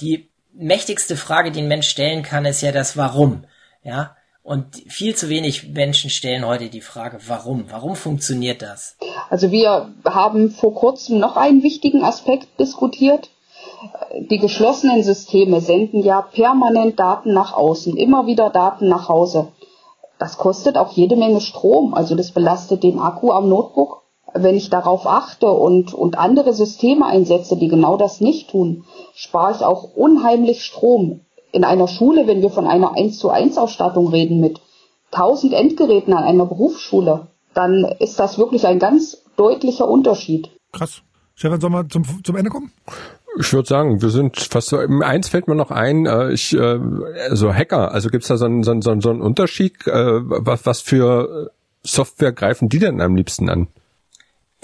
Die 0.00 0.30
mächtigste 0.52 1.16
Frage, 1.16 1.52
die 1.52 1.60
ein 1.60 1.68
Mensch 1.68 1.88
stellen 1.88 2.22
kann, 2.22 2.44
ist 2.44 2.62
ja 2.62 2.72
das 2.72 2.96
Warum. 2.96 3.44
Ja, 3.84 4.16
und 4.46 4.76
viel 4.86 5.16
zu 5.16 5.28
wenig 5.28 5.70
Menschen 5.70 6.08
stellen 6.08 6.46
heute 6.46 6.68
die 6.68 6.80
Frage, 6.80 7.18
warum? 7.26 7.64
Warum 7.68 7.96
funktioniert 7.96 8.62
das? 8.62 8.96
Also 9.28 9.50
wir 9.50 9.90
haben 10.04 10.50
vor 10.50 10.72
kurzem 10.72 11.18
noch 11.18 11.36
einen 11.36 11.64
wichtigen 11.64 12.04
Aspekt 12.04 12.46
diskutiert. 12.60 13.28
Die 14.30 14.38
geschlossenen 14.38 15.02
Systeme 15.02 15.60
senden 15.60 16.04
ja 16.04 16.22
permanent 16.22 17.00
Daten 17.00 17.34
nach 17.34 17.54
außen, 17.54 17.96
immer 17.96 18.28
wieder 18.28 18.50
Daten 18.50 18.88
nach 18.88 19.08
Hause. 19.08 19.48
Das 20.20 20.38
kostet 20.38 20.78
auch 20.78 20.92
jede 20.92 21.16
Menge 21.16 21.40
Strom, 21.40 21.92
also 21.92 22.14
das 22.14 22.30
belastet 22.30 22.84
den 22.84 23.00
Akku 23.00 23.32
am 23.32 23.48
Notebook. 23.48 24.04
Wenn 24.32 24.54
ich 24.54 24.70
darauf 24.70 25.08
achte 25.08 25.50
und, 25.50 25.92
und 25.92 26.18
andere 26.18 26.52
Systeme 26.52 27.04
einsetze, 27.04 27.56
die 27.56 27.68
genau 27.68 27.96
das 27.96 28.20
nicht 28.20 28.50
tun, 28.50 28.84
spare 29.12 29.56
ich 29.56 29.64
auch 29.64 29.96
unheimlich 29.96 30.62
Strom 30.64 31.25
in 31.56 31.64
einer 31.64 31.88
Schule, 31.88 32.26
wenn 32.26 32.42
wir 32.42 32.50
von 32.50 32.66
einer 32.66 32.94
1 32.94 33.18
zu 33.18 33.30
1 33.30 33.56
Ausstattung 33.56 34.08
reden 34.08 34.40
mit 34.40 34.60
1000 35.12 35.54
Endgeräten 35.54 36.12
an 36.12 36.22
einer 36.22 36.44
Berufsschule, 36.44 37.28
dann 37.54 37.86
ist 37.98 38.18
das 38.20 38.36
wirklich 38.36 38.66
ein 38.66 38.78
ganz 38.78 39.22
deutlicher 39.36 39.88
Unterschied. 39.88 40.50
Krass. 40.72 41.00
Stefan, 41.34 41.60
sollen 41.60 41.72
wir 41.72 41.88
zum, 41.88 42.04
zum 42.22 42.36
Ende 42.36 42.50
kommen? 42.50 42.72
Ich 43.40 43.50
würde 43.54 43.66
sagen, 43.66 44.02
wir 44.02 44.10
sind 44.10 44.36
fast 44.38 44.68
so, 44.68 44.76
eins 44.76 45.30
fällt 45.30 45.48
mir 45.48 45.54
noch 45.54 45.70
ein, 45.70 46.04
äh, 46.04 46.32
ich, 46.32 46.54
äh, 46.54 46.78
so 47.32 47.52
Hacker, 47.52 47.92
also 47.92 48.10
gibt's 48.10 48.28
da 48.28 48.36
so 48.36 48.44
einen, 48.44 48.62
so 48.62 48.72
einen, 48.72 48.82
so 48.82 49.10
einen 49.10 49.22
Unterschied, 49.22 49.86
äh, 49.86 50.20
was, 50.22 50.66
was 50.66 50.80
für 50.82 51.50
Software 51.82 52.32
greifen 52.32 52.68
die 52.68 52.78
denn 52.78 53.00
am 53.00 53.16
liebsten 53.16 53.48
an? 53.48 53.68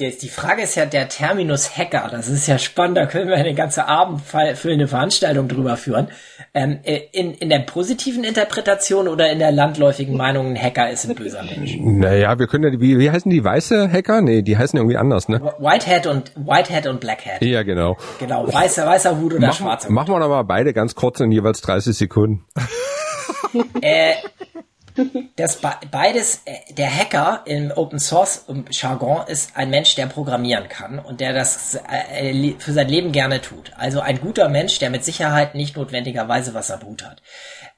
Die 0.00 0.28
Frage 0.28 0.62
ist 0.62 0.74
ja 0.74 0.86
der 0.86 1.08
Terminus 1.08 1.76
Hacker. 1.76 2.08
Das 2.10 2.28
ist 2.28 2.46
ja 2.46 2.58
spannend, 2.58 2.96
da 2.96 3.06
können 3.06 3.28
wir 3.28 3.36
eine 3.36 3.54
ganze 3.54 3.86
abendfüllende 3.86 4.88
Veranstaltung 4.88 5.48
drüber 5.48 5.76
führen. 5.76 6.08
Ähm, 6.54 6.80
äh, 6.82 7.00
in, 7.12 7.34
in 7.34 7.50
der 7.50 7.60
positiven 7.60 8.24
Interpretation 8.24 9.06
oder 9.06 9.30
in 9.30 9.38
der 9.38 9.52
landläufigen 9.52 10.16
Meinung, 10.16 10.48
ein 10.48 10.60
Hacker 10.60 10.90
ist 10.90 11.04
ein 11.08 11.14
böser 11.14 11.42
Mensch? 11.42 11.76
Naja, 11.78 12.38
wir 12.38 12.46
können 12.46 12.72
ja, 12.72 12.80
wie, 12.80 12.98
wie 12.98 13.10
heißen 13.10 13.30
die 13.30 13.44
weiße 13.44 13.90
Hacker? 13.90 14.22
Nee, 14.22 14.42
die 14.42 14.56
heißen 14.56 14.78
irgendwie 14.78 14.96
anders, 14.96 15.28
ne? 15.28 15.40
Whitehead 15.58 16.06
und 16.06 16.32
Whitehead 16.36 16.86
und 16.86 17.00
Blackhead. 17.00 17.42
Ja, 17.42 17.62
genau. 17.62 17.96
Genau, 18.18 18.52
weißer, 18.52 18.86
weißer 18.86 19.18
Hut 19.18 19.34
oder 19.34 19.48
Mach, 19.48 19.54
schwarzer 19.54 19.88
Hut. 19.88 19.94
Machen 19.94 20.14
wir 20.14 20.20
doch 20.20 20.28
mal 20.28 20.42
beide 20.42 20.72
ganz 20.72 20.94
kurz 20.94 21.20
in 21.20 21.30
jeweils 21.32 21.60
30 21.60 21.96
Sekunden. 21.96 22.44
äh, 23.82 24.14
das 25.36 25.60
beides, 25.90 26.42
äh, 26.44 26.74
der 26.74 26.94
Hacker 26.94 27.42
im 27.46 27.70
Open 27.70 27.98
Source 27.98 28.44
Jargon 28.70 29.26
ist 29.26 29.56
ein 29.56 29.70
Mensch, 29.70 29.94
der 29.94 30.06
programmieren 30.06 30.68
kann 30.68 30.98
und 30.98 31.20
der 31.20 31.32
das 31.32 31.78
äh, 31.88 32.54
für 32.58 32.72
sein 32.72 32.88
Leben 32.88 33.12
gerne 33.12 33.40
tut. 33.40 33.72
Also 33.76 34.00
ein 34.00 34.20
guter 34.20 34.48
Mensch, 34.48 34.78
der 34.78 34.90
mit 34.90 35.04
Sicherheit 35.04 35.54
nicht 35.54 35.76
notwendigerweise 35.76 36.54
was 36.54 36.70
er 36.70 36.78
Brut 36.78 37.04
hat. 37.04 37.22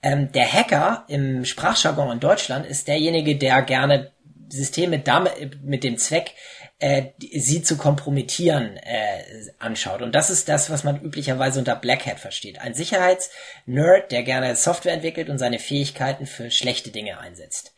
Ähm, 0.03 0.33
der 0.33 0.51
Hacker 0.51 1.05
im 1.09 1.45
Sprachjargon 1.45 2.13
in 2.13 2.21
Deutschland 2.21 2.67
ist 2.67 2.89
derjenige, 2.89 3.37
der 3.37 3.63
gerne 3.63 4.13
Systeme 4.49 4.99
damit, 4.99 5.63
mit 5.65 5.85
dem 5.85 5.99
Zweck 5.99 6.33
äh, 6.79 7.13
sie 7.19 7.63
zu 7.63 7.77
kompromittieren 7.77 8.77
äh, 8.77 9.23
anschaut. 9.59 10.03
Und 10.03 10.15
das 10.15 10.31
ist 10.31 10.49
das, 10.49 10.71
was 10.71 10.85
man 10.85 11.01
üblicherweise 11.01 11.59
unter 11.59 11.77
Black 11.77 12.07
Hat 12.07 12.21
versteht. 12.21 12.61
Ein 12.61 12.75
Sicherheitsnerd, 12.75 14.11
der 14.11 14.23
gerne 14.23 14.57
Software 14.57 14.95
entwickelt 14.95 15.29
und 15.29 15.39
seine 15.39 15.59
Fähigkeiten 15.59 16.27
für 16.27 16.51
schlechte 16.51 16.91
Dinge 16.91 17.19
einsetzt. 17.19 17.75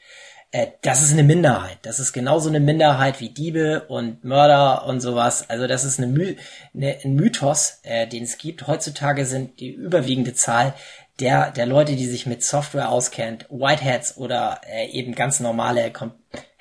Äh, 0.50 0.68
das 0.82 1.02
ist 1.02 1.12
eine 1.12 1.22
Minderheit. 1.22 1.78
Das 1.82 2.00
ist 2.00 2.12
genauso 2.12 2.48
eine 2.48 2.60
Minderheit 2.60 3.20
wie 3.20 3.30
Diebe 3.30 3.84
und 3.88 4.24
Mörder 4.24 4.86
und 4.86 5.00
sowas. 5.00 5.48
Also 5.50 5.66
das 5.66 5.84
ist 5.84 5.98
eine 5.98 6.06
My 6.06 6.36
eine, 6.74 6.96
ein 7.04 7.14
Mythos, 7.14 7.80
äh, 7.82 8.06
den 8.06 8.24
es 8.24 8.38
gibt. 8.38 8.66
Heutzutage 8.66 9.26
sind 9.26 9.60
die 9.60 9.70
überwiegende 9.72 10.34
Zahl 10.34 10.74
der, 11.20 11.50
der 11.50 11.66
Leute, 11.66 11.96
die 11.96 12.06
sich 12.06 12.26
mit 12.26 12.42
Software 12.42 12.90
auskennt, 12.90 13.46
Whiteheads 13.48 14.18
oder 14.18 14.60
äh, 14.66 14.86
eben 14.90 15.14
ganz 15.14 15.40
normale 15.40 15.90
Com 15.90 16.12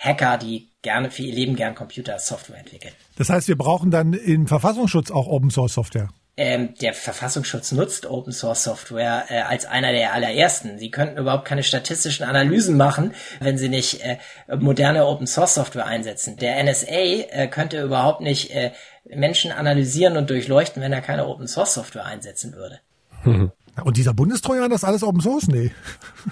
Hacker, 0.06 0.38
die 0.38 0.70
gerne 0.82 1.10
für 1.10 1.24
ihr 1.24 1.34
Leben 1.34 1.56
gern 1.56 1.74
Computer-Software 1.76 2.60
entwickeln. 2.60 2.94
Das 3.18 3.30
heißt, 3.30 3.48
wir 3.48 3.58
brauchen 3.58 3.90
dann 3.90 4.14
im 4.14 4.48
Verfassungsschutz 4.48 5.10
auch 5.10 5.28
Open 5.28 5.50
Source 5.50 5.74
Software. 5.74 6.10
ähm, 6.38 6.74
der 6.82 6.94
Verfassungsschutz 6.94 7.72
nutzt 7.72 8.06
Open 8.06 8.34
Source 8.34 8.66
Software 8.66 9.26
äh, 9.30 9.40
als 9.40 9.66
einer 9.66 9.94
der 9.94 10.14
allerersten. 10.14 10.78
Sie 10.78 10.92
könnten 10.92 11.18
überhaupt 11.18 11.46
keine 11.46 11.64
statistischen 11.64 12.26
Analysen 12.26 12.78
machen, 12.78 13.14
wenn 13.40 13.58
sie 13.58 13.70
nicht 13.70 14.02
äh, 14.04 14.18
moderne 14.58 15.06
Open 15.06 15.28
Source 15.28 15.56
Software 15.56 15.86
einsetzen. 15.86 16.38
Der 16.38 16.62
NSA 16.62 16.92
äh, 16.92 17.48
könnte 17.48 17.82
überhaupt 17.82 18.22
nicht 18.22 18.52
äh, 18.52 18.72
Menschen 19.06 19.52
analysieren 19.52 20.18
und 20.18 20.30
durchleuchten, 20.30 20.82
wenn 20.82 20.92
er 20.94 21.02
keine 21.02 21.26
Open 21.28 21.48
Source 21.48 21.74
Software 21.74 22.06
einsetzen 22.06 22.54
würde. 22.54 22.80
Mhm. 23.24 23.52
Und 23.84 23.98
dieser 23.98 24.14
Bundestrojaner, 24.14 24.70
das 24.70 24.84
ist 24.84 24.88
alles 24.88 25.04
Open 25.04 25.20
Source? 25.20 25.48
Nee. 25.48 25.72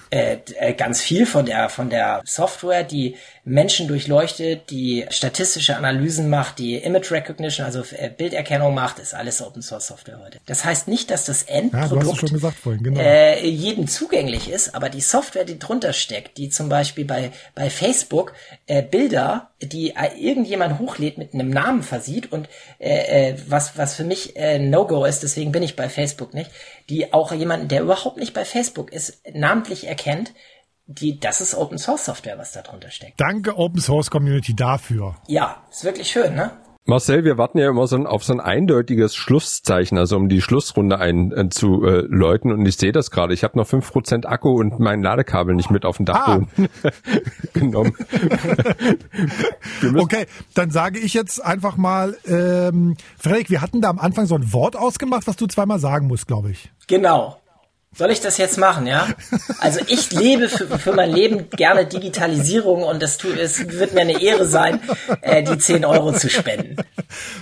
Äh, 0.09 0.37
äh, 0.59 0.73
ganz 0.73 1.01
viel 1.01 1.25
von 1.25 1.45
der, 1.45 1.69
von 1.69 1.89
der 1.89 2.21
Software, 2.25 2.83
die 2.83 3.15
Menschen 3.43 3.87
durchleuchtet, 3.87 4.69
die 4.69 5.05
statistische 5.09 5.75
Analysen 5.75 6.29
macht, 6.29 6.59
die 6.59 6.75
Image 6.77 7.11
Recognition, 7.11 7.65
also 7.65 7.83
äh, 7.91 8.09
Bilderkennung 8.09 8.73
macht, 8.73 8.99
ist 8.99 9.13
alles 9.13 9.41
Open 9.41 9.61
Source 9.61 9.87
Software 9.87 10.19
heute. 10.23 10.39
Das 10.45 10.63
heißt 10.63 10.87
nicht, 10.87 11.11
dass 11.11 11.25
das 11.25 11.43
Endprodukt 11.43 12.31
ja, 12.31 12.51
vorhin, 12.51 12.83
genau. 12.83 12.99
äh, 13.01 13.45
jedem 13.45 13.87
zugänglich 13.87 14.49
ist, 14.49 14.73
aber 14.73 14.89
die 14.89 15.01
Software, 15.01 15.43
die 15.43 15.59
drunter 15.59 15.91
steckt, 15.91 16.37
die 16.37 16.49
zum 16.49 16.69
Beispiel 16.69 17.03
bei, 17.03 17.31
bei 17.53 17.69
Facebook 17.69 18.33
äh, 18.67 18.81
Bilder, 18.81 19.49
die 19.61 19.91
äh, 19.91 20.17
irgendjemand 20.17 20.79
hochlädt, 20.79 21.17
mit 21.17 21.33
einem 21.33 21.49
Namen 21.49 21.83
versieht 21.83 22.31
und 22.31 22.47
äh, 22.79 23.33
was, 23.47 23.77
was 23.77 23.95
für 23.95 24.05
mich 24.05 24.37
äh, 24.37 24.59
No-Go 24.59 25.03
ist, 25.03 25.23
deswegen 25.23 25.51
bin 25.51 25.63
ich 25.63 25.75
bei 25.75 25.89
Facebook 25.89 26.33
nicht, 26.33 26.49
die 26.89 27.13
auch 27.13 27.31
jemanden, 27.31 27.67
der 27.67 27.81
überhaupt 27.81 28.17
nicht 28.17 28.34
bei 28.34 28.45
Facebook 28.45 28.91
ist, 28.91 29.21
namentlich 29.34 29.88
erkennt, 29.88 30.34
die, 30.86 31.19
das 31.19 31.39
ist 31.41 31.55
Open 31.55 31.77
Source 31.77 32.05
Software, 32.05 32.38
was 32.38 32.51
da 32.51 32.61
drunter 32.61 32.91
steckt. 32.91 33.19
Danke 33.19 33.57
Open 33.57 33.79
Source 33.79 34.11
Community 34.11 34.53
dafür. 34.55 35.15
Ja, 35.27 35.63
ist 35.71 35.84
wirklich 35.84 36.09
schön, 36.09 36.36
ne? 36.36 36.51
Marcel, 36.86 37.23
wir 37.23 37.38
warten 37.38 37.59
ja 37.59 37.69
immer 37.69 37.88
so 37.88 37.95
auf 37.97 38.25
so 38.25 38.34
ein 38.34 38.41
eindeutiges 38.41 39.15
Schlusszeichen, 39.15 39.97
also 39.97 40.17
um 40.17 40.27
die 40.27 40.41
Schlussrunde 40.41 40.99
einzuläuten. 40.99 42.51
Äh, 42.51 42.53
und 42.53 42.65
ich 42.65 42.75
sehe 42.75 42.91
das 42.91 43.09
gerade. 43.09 43.34
Ich 43.34 43.45
habe 43.45 43.57
noch 43.57 43.65
fünf 43.65 43.89
Prozent 43.89 44.25
Akku 44.25 44.59
und 44.59 44.79
mein 44.79 45.01
Ladekabel 45.01 45.55
nicht 45.55 45.71
mit 45.71 45.86
auf 45.86 45.95
den 45.95 46.05
Dachboden 46.05 46.47
ah. 46.84 46.89
genommen. 47.53 47.95
okay, 49.97 50.25
dann 50.55 50.71
sage 50.71 50.99
ich 50.99 51.13
jetzt 51.13 51.43
einfach 51.43 51.77
mal, 51.77 52.17
ähm, 52.27 52.97
Frederik, 53.17 53.49
wir 53.49 53.61
hatten 53.61 53.79
da 53.79 53.89
am 53.89 53.99
Anfang 53.99 54.25
so 54.25 54.36
ein 54.36 54.51
Wort 54.51 54.75
ausgemacht, 54.75 55.25
was 55.25 55.38
du 55.38 55.47
zweimal 55.47 55.79
sagen 55.79 56.07
musst, 56.07 56.27
glaube 56.27 56.51
ich. 56.51 56.69
Genau. 56.88 57.38
Soll 57.95 58.11
ich 58.11 58.21
das 58.21 58.37
jetzt 58.37 58.57
machen, 58.57 58.87
ja? 58.87 59.07
Also 59.59 59.79
ich 59.87 60.11
lebe 60.11 60.49
für, 60.49 60.79
für 60.79 60.93
mein 60.93 61.11
Leben 61.11 61.49
gerne 61.51 61.85
Digitalisierung 61.85 62.83
und 62.83 63.03
es, 63.03 63.17
tut, 63.17 63.37
es 63.37 63.79
wird 63.79 63.93
mir 63.93 64.01
eine 64.01 64.21
Ehre 64.21 64.45
sein, 64.45 64.79
äh, 65.21 65.43
die 65.43 65.57
10 65.57 65.85
Euro 65.85 66.11
zu 66.13 66.29
spenden. 66.29 66.77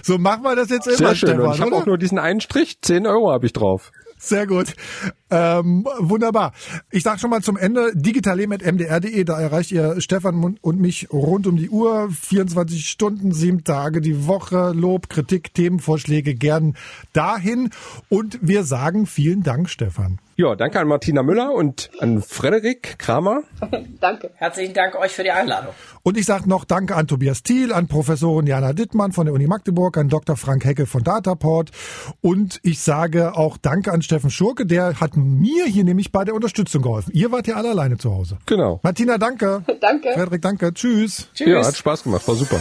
So 0.03 0.17
machen 0.17 0.43
wir 0.43 0.55
das 0.55 0.69
jetzt 0.69 0.87
immer, 0.87 0.97
Sehr 0.97 1.15
schön. 1.15 1.29
Stefan, 1.29 1.45
und 1.45 1.55
ich 1.55 1.61
habe 1.61 1.75
auch 1.75 1.85
nur 1.85 1.97
diesen 1.97 2.19
einen 2.19 2.41
Strich, 2.41 2.81
10 2.81 3.07
Euro 3.07 3.31
habe 3.31 3.45
ich 3.45 3.53
drauf. 3.53 3.91
Sehr 4.23 4.45
gut. 4.45 4.75
Ähm, 5.31 5.87
wunderbar. 5.97 6.53
Ich 6.91 7.01
sage 7.01 7.19
schon 7.19 7.31
mal 7.31 7.41
zum 7.41 7.57
Ende, 7.57 7.91
digitalleben.mdr.de, 7.95 9.23
da 9.23 9.39
erreicht 9.39 9.71
ihr 9.71 9.99
Stefan 9.99 10.57
und 10.61 10.79
mich 10.79 11.07
rund 11.11 11.47
um 11.47 11.57
die 11.57 11.71
Uhr, 11.71 12.07
24 12.11 12.87
Stunden, 12.87 13.31
sieben 13.31 13.63
Tage 13.63 13.99
die 13.99 14.27
Woche, 14.27 14.73
Lob, 14.75 15.09
Kritik, 15.09 15.55
Themenvorschläge 15.55 16.35
gern 16.35 16.75
dahin. 17.13 17.71
Und 18.09 18.37
wir 18.41 18.63
sagen 18.63 19.07
vielen 19.07 19.41
Dank, 19.41 19.69
Stefan. 19.69 20.19
Ja, 20.37 20.55
danke 20.55 20.79
an 20.79 20.87
Martina 20.87 21.23
Müller 21.23 21.53
und 21.53 21.91
an 21.99 22.21
Frederik 22.21 22.97
Kramer. 22.97 23.43
danke. 23.99 24.31
Herzlichen 24.35 24.73
Dank 24.73 24.95
euch 24.95 25.11
für 25.11 25.23
die 25.23 25.31
Einladung. 25.31 25.73
Und 26.03 26.17
ich 26.17 26.25
sage 26.25 26.49
noch 26.49 26.63
Danke 26.65 26.95
an 26.95 27.07
Tobias 27.07 27.43
Thiel, 27.43 27.73
an 27.73 27.87
Professorin 27.87 28.47
Jana 28.47 28.73
Dittmann 28.73 29.11
von 29.11 29.25
der 29.25 29.33
Uni 29.35 29.45
Magdeburg, 29.45 29.97
an 29.97 30.09
Dr. 30.09 30.37
Frank 30.37 30.65
Hecke 30.65 30.85
von 30.85 31.03
Dataport. 31.03 31.71
Und 32.21 32.59
ich 32.63 32.79
sage 32.79 33.35
auch 33.35 33.57
Danke 33.57 33.91
an 33.91 34.01
Steffen 34.01 34.31
Schurke, 34.31 34.65
der 34.65 34.99
hat 34.99 35.15
mir 35.15 35.65
hier 35.65 35.83
nämlich 35.83 36.11
bei 36.11 36.23
der 36.23 36.33
Unterstützung 36.33 36.81
geholfen. 36.81 37.11
Ihr 37.13 37.31
wart 37.31 37.47
ja 37.47 37.55
alle 37.55 37.69
alleine 37.69 37.97
zu 37.97 38.11
Hause. 38.11 38.37
Genau. 38.45 38.79
Martina, 38.83 39.17
danke. 39.17 39.63
danke. 39.81 40.13
Frederik, 40.13 40.41
danke. 40.41 40.73
Tschüss. 40.73 41.27
Tschüss. 41.33 41.47
Ja, 41.47 41.65
hat 41.65 41.75
Spaß 41.75 42.03
gemacht. 42.03 42.27
War 42.27 42.35
super. 42.35 42.59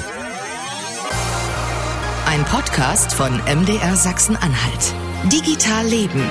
Ein 2.27 2.45
Podcast 2.45 3.12
von 3.12 3.33
MDR 3.39 3.97
Sachsen-Anhalt. 3.97 4.95
Digital 5.33 5.87
Leben. 5.87 6.23